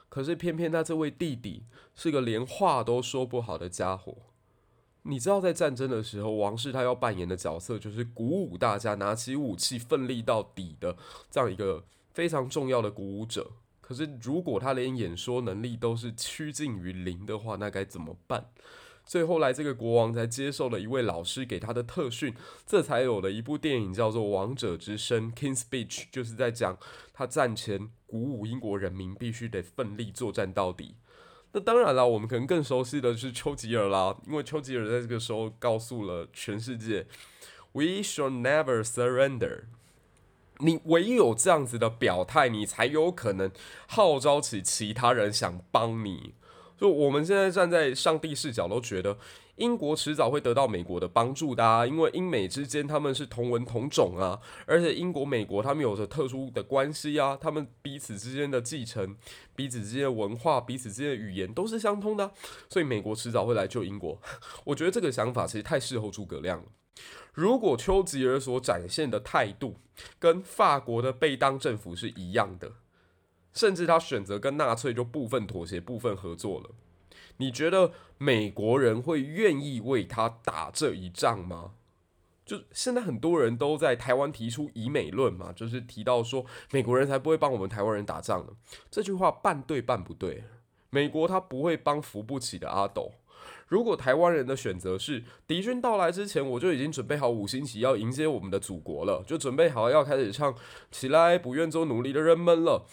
[0.09, 4.30] 可是偏偏他这位弟弟是个连话都说不好的家伙。
[5.03, 10.97] 你知道，在战争的时候，王室他要扮演的角色就是鼓舞大家拿起武器奋力到底的
[11.31, 13.51] 这样一个非常重要的鼓舞者。
[13.81, 18.51] 可是，如果他连演说能力都是趋近于零的话，那该怎么办？
[19.05, 22.33] 所以后来这个国王才接受了一位老师给他的特训，
[22.65, 26.79] 这才有了一部电影叫做《王者之声》（King's Speech），就是在讲
[27.13, 30.95] 他战前鼓舞英国人民必须得奋力作战到底。
[31.53, 37.07] 那当然了，我们可能更熟悉的是丘吉尔啦，因为丘吉尔在这个时候告诉了全世界
[37.73, 39.63] ：“We shall never surrender。”
[40.63, 43.51] 你唯有这样子的表态，你才有可能
[43.87, 46.35] 号召起其他人想帮你。
[46.79, 49.17] 就我们现在站在上帝视角，都觉得。
[49.61, 59.15] 英国迟早会得到美国的帮助的啊，因为英美之间他们是同文同种啊，而且英国、美国他们有着特殊的关系啊，他们彼此之间的继承、
[59.55, 62.33] 彼此之间的文化、彼此之间的语言都是相通的，
[62.71, 64.19] 所以美国迟早会来救英国。
[64.65, 66.65] 我觉得这个想法其实太适合诸葛亮了。
[67.35, 69.77] 如果丘吉尔所展现的态度
[70.19, 72.73] 跟法国的贝当政府是一样的，
[73.53, 76.71] 甚至他选择跟纳粹就部分妥协、部分合作了。
[77.41, 81.73] 你觉得美国人会愿意为他打这一仗吗？
[82.45, 88.53] 就现在很多人都在台湾提出以美论嘛，就是提到说美国人才不会帮我们台湾人打仗呢。
[88.91, 90.45] 这句话半对半不对。
[90.91, 93.13] 美国他不会帮扶不起的阿斗。
[93.69, 100.55] 如果台湾人的选择是敌军到来之前，我就已经准备好五星旗要迎接我们的祖国了，就准备好要开始唱
[100.91, 102.85] 起来，不愿做奴隶的人们了。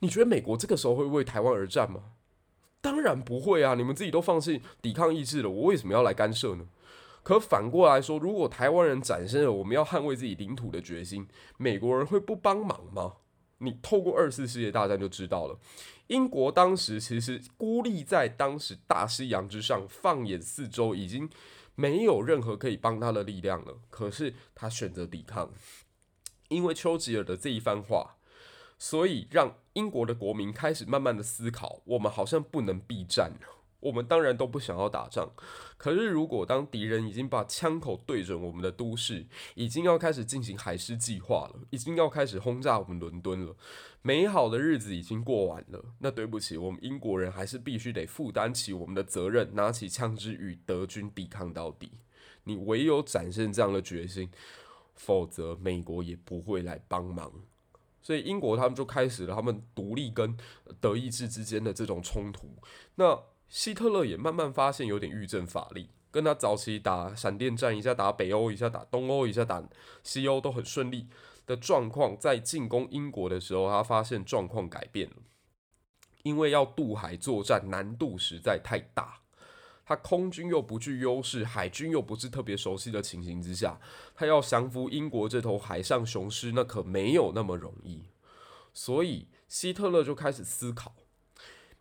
[0.00, 2.02] 你觉得美国这个时候会为台湾而战吗？
[2.82, 3.74] 当然不会啊！
[3.74, 6.66] 你们自己都放弃抵抗意志了，我为什么要来干涉呢？
[7.22, 13.14] 可反过来说，如果台湾人展现了我们要捍卫自己领土的决心，美国人会不帮忙吗？
[13.58, 15.56] 你透过二次世界大战就知道了。
[16.08, 21.30] 英国当时其实孤立在当时大西洋之上，放眼四周，已经
[21.76, 23.76] 没有任何可以帮他的力量了。
[23.88, 25.52] 可是他选择抵抗，
[26.48, 28.16] 因为丘吉尔的这一番话。
[28.84, 33.30] 所以，让英国的国民开始慢慢的思考：我们好像不能避战，
[33.78, 35.30] 我们当然都不想要打仗。
[35.76, 43.54] 可是，如果当敌人已经把枪口对准我们的都市，已经要开始进行海狮计划了，已经要开始轰炸我们伦敦了，
[44.02, 45.84] 美好的日子已经过完了。
[46.00, 51.92] 那对不起，我们英国人还是必须得负担起我们的责任，拿起枪支与德军抵抗到底。
[52.42, 54.28] 你唯有展现这样的决心，
[54.96, 57.32] 否则美国也不会来帮忙。
[58.02, 60.36] 所以英国他们就开始了他们独立跟
[60.80, 62.48] 德意志之间的这种冲突。
[62.96, 63.18] 那
[63.48, 69.62] 希特勒也慢慢发现有点欲振乏力，跟他早期打闪电战，一下打北欧，一下打东欧，一下打
[70.02, 71.08] 西欧，都很顺利
[71.46, 75.16] 的状况，在进攻英国的时候，他发现状况改变了，
[76.22, 79.21] 因为要渡海作战难度实在太大，
[79.92, 83.78] 他空军又不具优势，海军又不是特别熟悉的情形之下，
[84.14, 88.04] 他要降服英国这头海上雄狮，那可没有那么容易，
[88.72, 90.94] 所以希特勒就开始思考。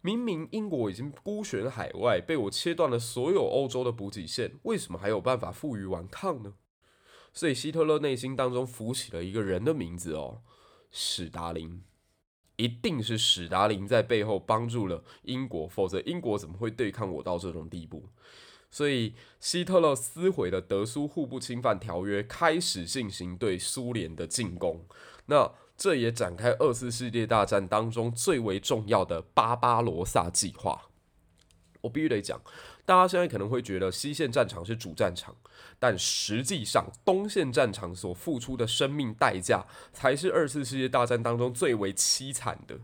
[0.02, 6.56] 明明英国已经孤悬海外，被我切断了所有欧洲的补给线，为什么还有办法负隅顽抗呢？
[7.32, 10.42] 所以希特勒内心当中浮起了一个人的名字哦，
[10.92, 11.82] 史达林，
[12.62, 18.04] 一定是史达林在背后帮助了英国，否则英国怎么会对抗我到这种地步？
[18.70, 24.86] 所以希特勒撕毁了德苏互不侵犯条约，开始进行对苏联的进攻。
[25.26, 30.90] 那这也展开二次世界大战当中最为重要的巴巴罗萨计划。
[31.82, 32.40] 我必须得讲，
[32.86, 35.36] 大家现在可能会觉得西线战场是主战场，
[35.82, 42.78] 但实际上东线战场所付出的生命代价才是二次世界大战当中最为凄惨的。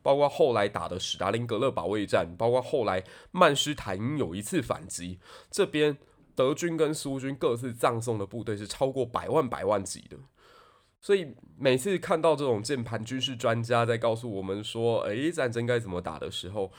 [0.00, 5.18] 包括后来打的史达林格勒保卫战，包括后来曼施坦因有一次反击，
[5.50, 5.98] 这边
[6.34, 10.16] 德军跟苏军各自葬送的部队是超过百万百万级的。
[11.02, 16.72] 所以每次看到这种键盘军事专家在告诉我们说，哎，战争该怎么打的时候，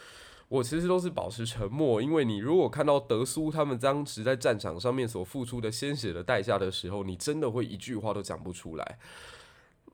[0.49, 8.99] 我其实都是保持沉默，因为你如果看到德苏他们当时在战场上面所付出的鲜血的代价的时候，你真的会一句话都讲不出来。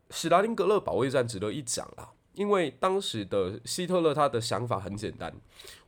[0.09, 2.09] 史达林格勒保卫战值得一讲啊。
[2.35, 5.33] 因为当时的希特勒他的想法很简单，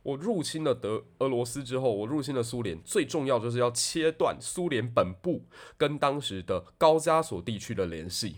[0.02, 5.42] 我入侵了德俄罗斯之后，我入侵了苏联，最重要就是要切断苏联本部
[5.76, 8.36] 跟当时的高加索地区的联系。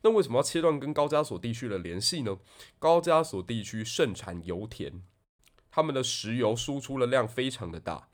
[0.00, 2.38] 那为什么要切断跟高加索地区的联系呢？
[2.78, 5.02] 高加索地区盛产油田，
[5.72, 8.08] 他们的石油输出的量非常的大。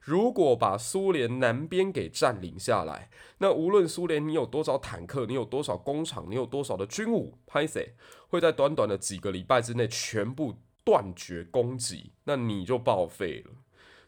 [0.00, 7.94] 如果把苏联南边给占领下来，那无论苏联你有多少坦克，你有多少工厂，你有多少的军武，拍谢
[8.28, 13.50] 会在短短的几个礼拜之内全部断绝供给，那你就报废了。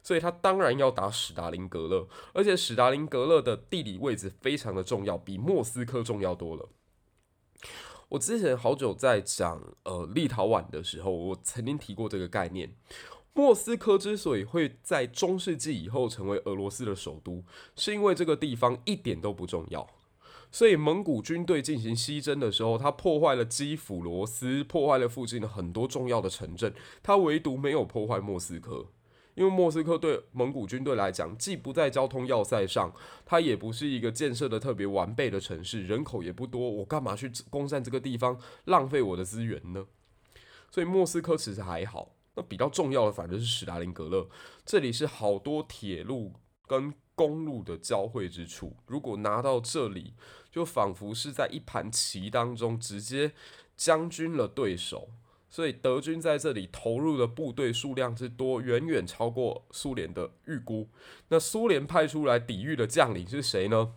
[0.02, 6.68] 所以他当然要打史达林格勒，而且史达林格勒的地理位置非常的重要，比莫斯科重要多了。
[8.12, 12.74] 我之前好久在讲呃立陶宛的时候，我曾经提过这个概念。
[13.32, 17.42] 莫斯科之所以会在中世纪以后成为俄罗斯的首都，
[17.74, 19.88] 是因为这个地方一点都不重要。
[20.50, 28.88] 所以蒙古军队进行西征的时候，他破坏了基辅罗斯，破坏了附近的很多重要的城镇，他唯独没有破坏莫斯科。
[29.34, 32.92] 因为莫斯科对蒙古军队来讲，既不在交通要塞上，
[33.24, 39.86] 它也不是一个建设的特别完备的城市，人口也不多，我干嘛去攻占这个地方，浪费我的资源呢？
[40.70, 42.14] 所以莫斯科其实还好。
[42.34, 44.26] 那比较重要的，反正是史达林格勒，
[44.64, 46.32] 这里是好多铁路
[46.66, 48.74] 跟公路的交汇之处。
[48.86, 50.14] 如果拿到这里，
[50.50, 53.32] 就仿佛是在一盘棋当中直接
[53.76, 55.10] 将军了对手。
[55.52, 60.88] 所以德军在这里投入的部队数量之多，远远超过苏联的预估。
[61.28, 63.92] 那苏联派出来抵御的将领是谁呢？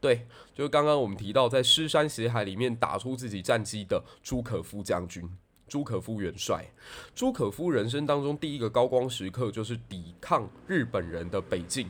[0.00, 5.30] 对，就是刚刚我们提到在尸山血海里面打出自己战绩的朱可夫将军。
[5.68, 6.64] 朱可夫元帅，
[7.14, 11.88] 朱可夫人生当中第一个高光时刻就是抵抗日本人的北进。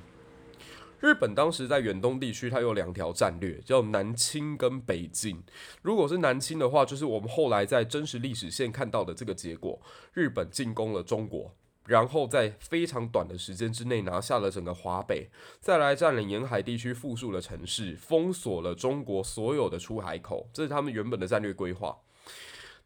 [1.01, 5.43] 日本当时在远东地区，它有两条战略，叫南侵跟北进。
[5.83, 9.81] 如果是南侵的话，就是我们后来在真实历史线看到的这个结果：
[10.13, 11.55] 日本进攻了中国，
[11.87, 15.31] 然后在非常短的时间之内拿下了整个华北，
[15.61, 20.51] 再来占领沿海地区富庶的城市，封锁了中国所有的出海口。
[20.53, 21.97] 这是他们原本的战略规划，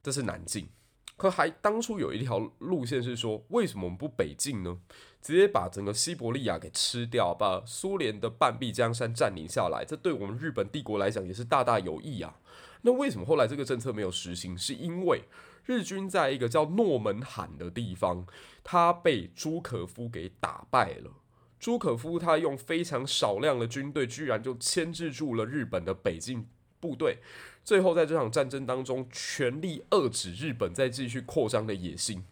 [0.03, 0.69] 这是南进。
[1.17, 4.79] 可还当初有一条路线是说，为什么我们不北进呢？
[5.23, 12.40] 直接把整个西伯利亚给吃掉，把苏联的半壁江山占领下来，这对我们日本帝国来讲也是大大有益啊。
[12.82, 14.59] 那为什么后来这个政策没有实行？
[14.59, 15.23] 是因为
[15.65, 18.27] 日军在一个叫诺门罕的地方，
[18.65, 21.12] 他被朱可夫给打败了。
[21.61, 26.49] 朱可夫他用非常少量的军队，居然就牵制住了日本的北进
[26.81, 27.19] 部队。
[27.62, 32.24] 最后，在这场战争当中，全力遏制日本再继续扩张的野心。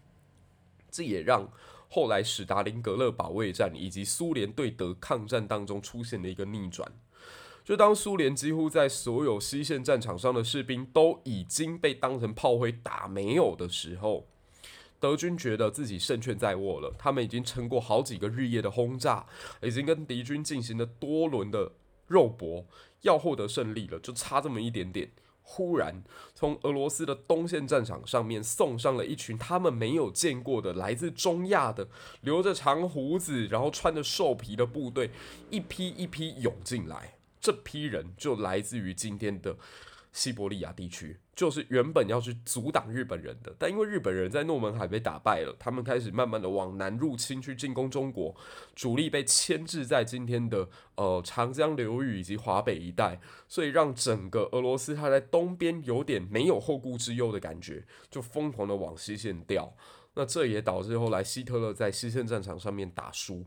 [0.91, 1.49] 这也让
[1.93, 6.91] 后来史达林格勒保卫战以及苏联对德抗战当中出现了一个逆转。
[7.65, 14.27] 就当苏联几乎在所有西线战场上的士兵都已经被当成炮灰打没有的时候，
[14.99, 16.95] 德军觉得自己胜券在握了。
[16.97, 19.27] 他们已经撑过好几个日夜的轰炸，
[19.61, 21.73] 已经跟敌军进行了多轮的
[22.07, 22.65] 肉搏。
[23.03, 25.11] 要获得胜利了，就差这么一点点。
[25.43, 26.03] 忽然
[26.35, 31.89] 从俄罗斯的东线战场上面送上了一群他们没有见过的来自中亚的
[32.21, 35.11] 留着长胡子，然后穿着兽皮的部队，
[35.51, 37.15] 一批一批涌进来。
[37.41, 39.57] 这批人就来自于今天的
[40.13, 48.37] 西伯利亚地区，就是原本要去阻挡日本人的，但因为日本人在诺门海被打败了，他们开始慢慢的往南入侵，去进攻中国，
[48.75, 53.19] 主力被牵制在今天的呃长江流域以及华北一带，
[53.49, 59.75] 所以让整个俄罗斯它在东边有点没有后顾之忧的感觉，就疯狂的往西线调。
[60.13, 63.47] 那这也导致后来希特勒在西线战场上面打输。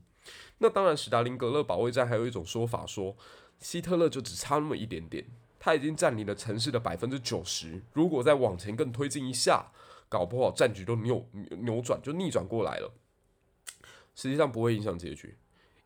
[0.57, 3.15] 那当然，史达林格勒保卫战还有一种说法说，
[3.59, 5.23] 希特勒就只差那么一点点。
[5.65, 9.71] 他已经占领了城市的百分之九十，如果再往前更推进一下，
[10.09, 11.25] 搞不好战局都扭
[11.61, 12.91] 扭转，就逆转过来了。
[14.13, 15.37] 实际上不会影响结局，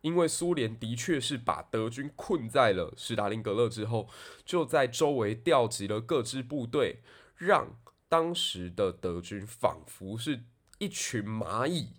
[0.01, 4.09] 因为苏联的确是把德军困在了史达林格勒之后，
[4.43, 7.01] 就在周围调集了各支部队，
[7.35, 7.77] 让
[8.09, 10.45] 当时的德军仿佛是
[10.79, 11.89] 一群蚂蚁，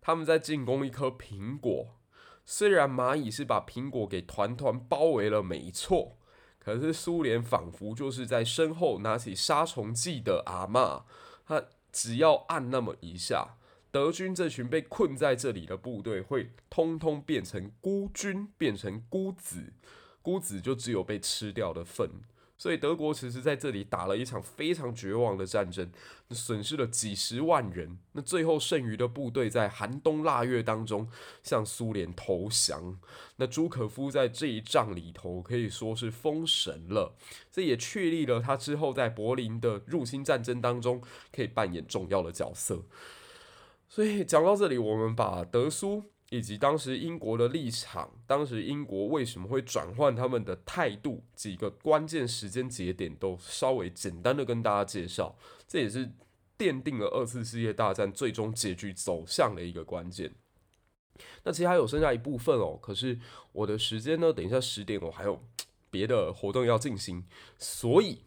[0.00, 1.98] 他们在进攻一颗苹果。
[2.46, 6.14] 虽然蚂蚁是把苹果给团团包围了，没错。
[6.68, 11.04] 可是苏联仿佛就是在身后拿起杀虫剂的阿嬷，
[11.46, 13.56] 他只要按那么一下，
[13.90, 19.72] 德军这群被困在这里的部队会通通变成孤军，变成孤子，
[20.20, 22.10] 孤子就只有被吃掉的份。
[22.58, 25.90] 所以德国其实在这里打了一场非常绝望的战争，
[26.30, 27.98] 损失了几十万人。
[28.12, 31.08] 那最后剩余的部队在寒冬腊月当中
[31.44, 32.98] 向苏联投降。
[33.36, 37.14] 那朱可夫在这一仗里头可以说是封神了，
[37.52, 41.00] 这也确立了他之后在柏林的入侵战争当中
[41.32, 42.82] 可以扮演重要的角色。
[43.88, 46.10] 所以讲到这里，我们把德苏。
[46.30, 56.12] 以及当时英国的立场，当时英国为什么会转换他们的态度，几个关键时间节点都稍微简单的跟大家介绍，这也是
[56.58, 60.34] 奠定了二次世界大战最终结局走向的一个关键。
[61.44, 63.18] 那其实还有剩下一部分哦，可是
[63.52, 65.42] 我的时间呢，等一下十点我还有
[65.90, 67.24] 别的活动要进行，
[67.56, 68.24] 所以，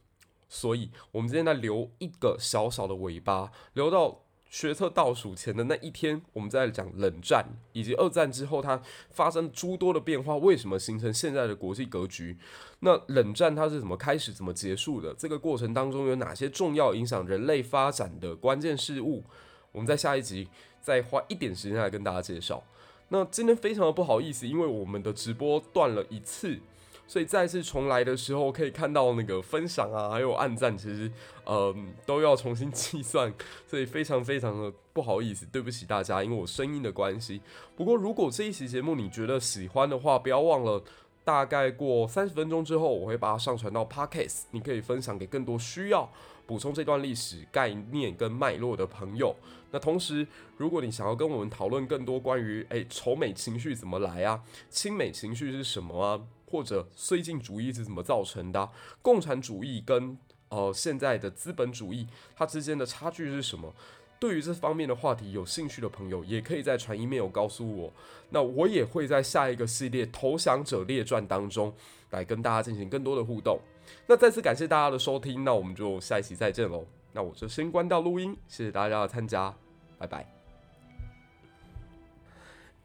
[0.50, 4.24] 所以我们今天再留一个小小的尾巴，留到。
[4.52, 12.38] 学测倒数前的那一天，我们再来讲冷战以及二战之后它发生诸多的变化，为什么形成现在的国际格局？
[12.82, 15.14] 那冷战它是怎么开始、怎么结束的？
[15.14, 19.24] 这个过程当中有哪些重要影响人类发展的关键事物？
[19.72, 20.50] 我们在下一集
[20.82, 22.62] 再花一点时间来跟大家介绍。
[23.08, 26.60] 那今天非常的不好意思，因为我们的直播断了一次。
[27.08, 31.12] 所以再次重来的时候，可以看到那个分享啊，还有按赞，其实
[31.44, 31.76] 呃
[32.06, 33.34] 都要重新计算，
[33.68, 37.42] 所以非常非常的不好意思，对不起大家，因为我声音的关系。
[37.76, 40.82] 不过如果这一期节目你觉得喜欢的话，不要忘了，
[41.26, 46.10] 大概过三十分钟之后，我会把它上传到 Podcast，你可以分享给更多需要
[46.46, 49.36] 补充这段历史概念跟脉络的朋友。
[49.72, 56.22] 那同时，如果你想要跟我们讨论更多关于诶丑美情绪怎么来啊，亲美情绪是什么啊？
[56.52, 58.70] 或者绥靖主义是怎么造成的？
[59.02, 60.18] 共产主义跟
[60.50, 62.06] 呃现在的资本主义
[62.36, 63.74] 它之间的差距是什么？
[64.20, 67.92] 对于这方面的话题有兴趣的朋友，也可以在传 email 告诉我。
[68.30, 71.74] 那我也会在下一个系列《投降者列传》当中
[72.12, 73.60] 来跟大家进行更多的互动。
[74.06, 76.86] 那再次感谢大家的收听，那我们就下一期再见喽。
[77.14, 79.54] 那我就先关掉录音，谢谢大家的参加，
[79.98, 80.41] 拜拜。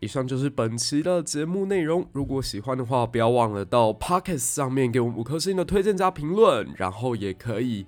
[0.07, 2.09] 以上就是本期的节目内容。
[2.12, 7.85] 如果喜欢的话，不要忘了到 Podcast 上面给我们五颗星的推荐加评论，然后也可以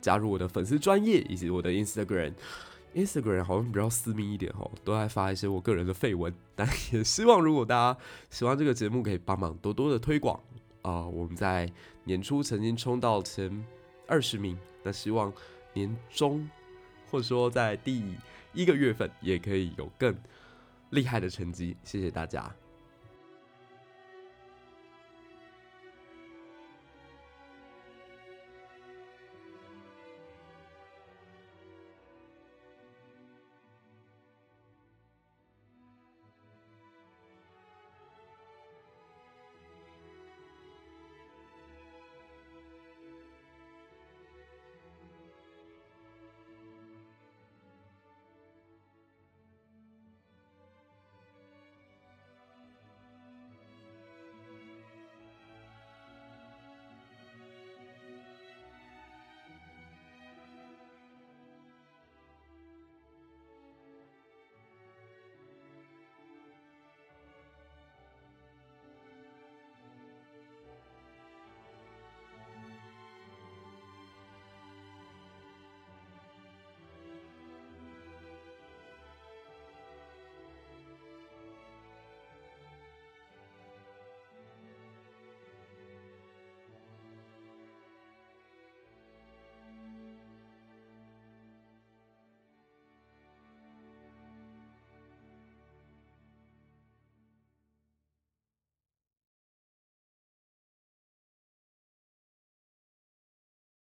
[0.00, 2.32] 加入我的粉丝专业以及我的 Instagram。
[2.96, 6.34] Instagram 好像比较私密一点哦，都在发一些我个人的废文。
[6.56, 10.40] 但也希望如果大家喜欢这个节目，可以帮忙多多的推广
[10.82, 11.70] 啊、我们在
[12.02, 13.64] 年初曾经冲到前
[14.08, 15.32] 二十名，那希望
[15.74, 16.50] 年终
[17.08, 18.02] 或者说在第
[18.52, 20.12] 一个月份也可以有更
[20.90, 22.54] 厉害的成绩，谢谢大家。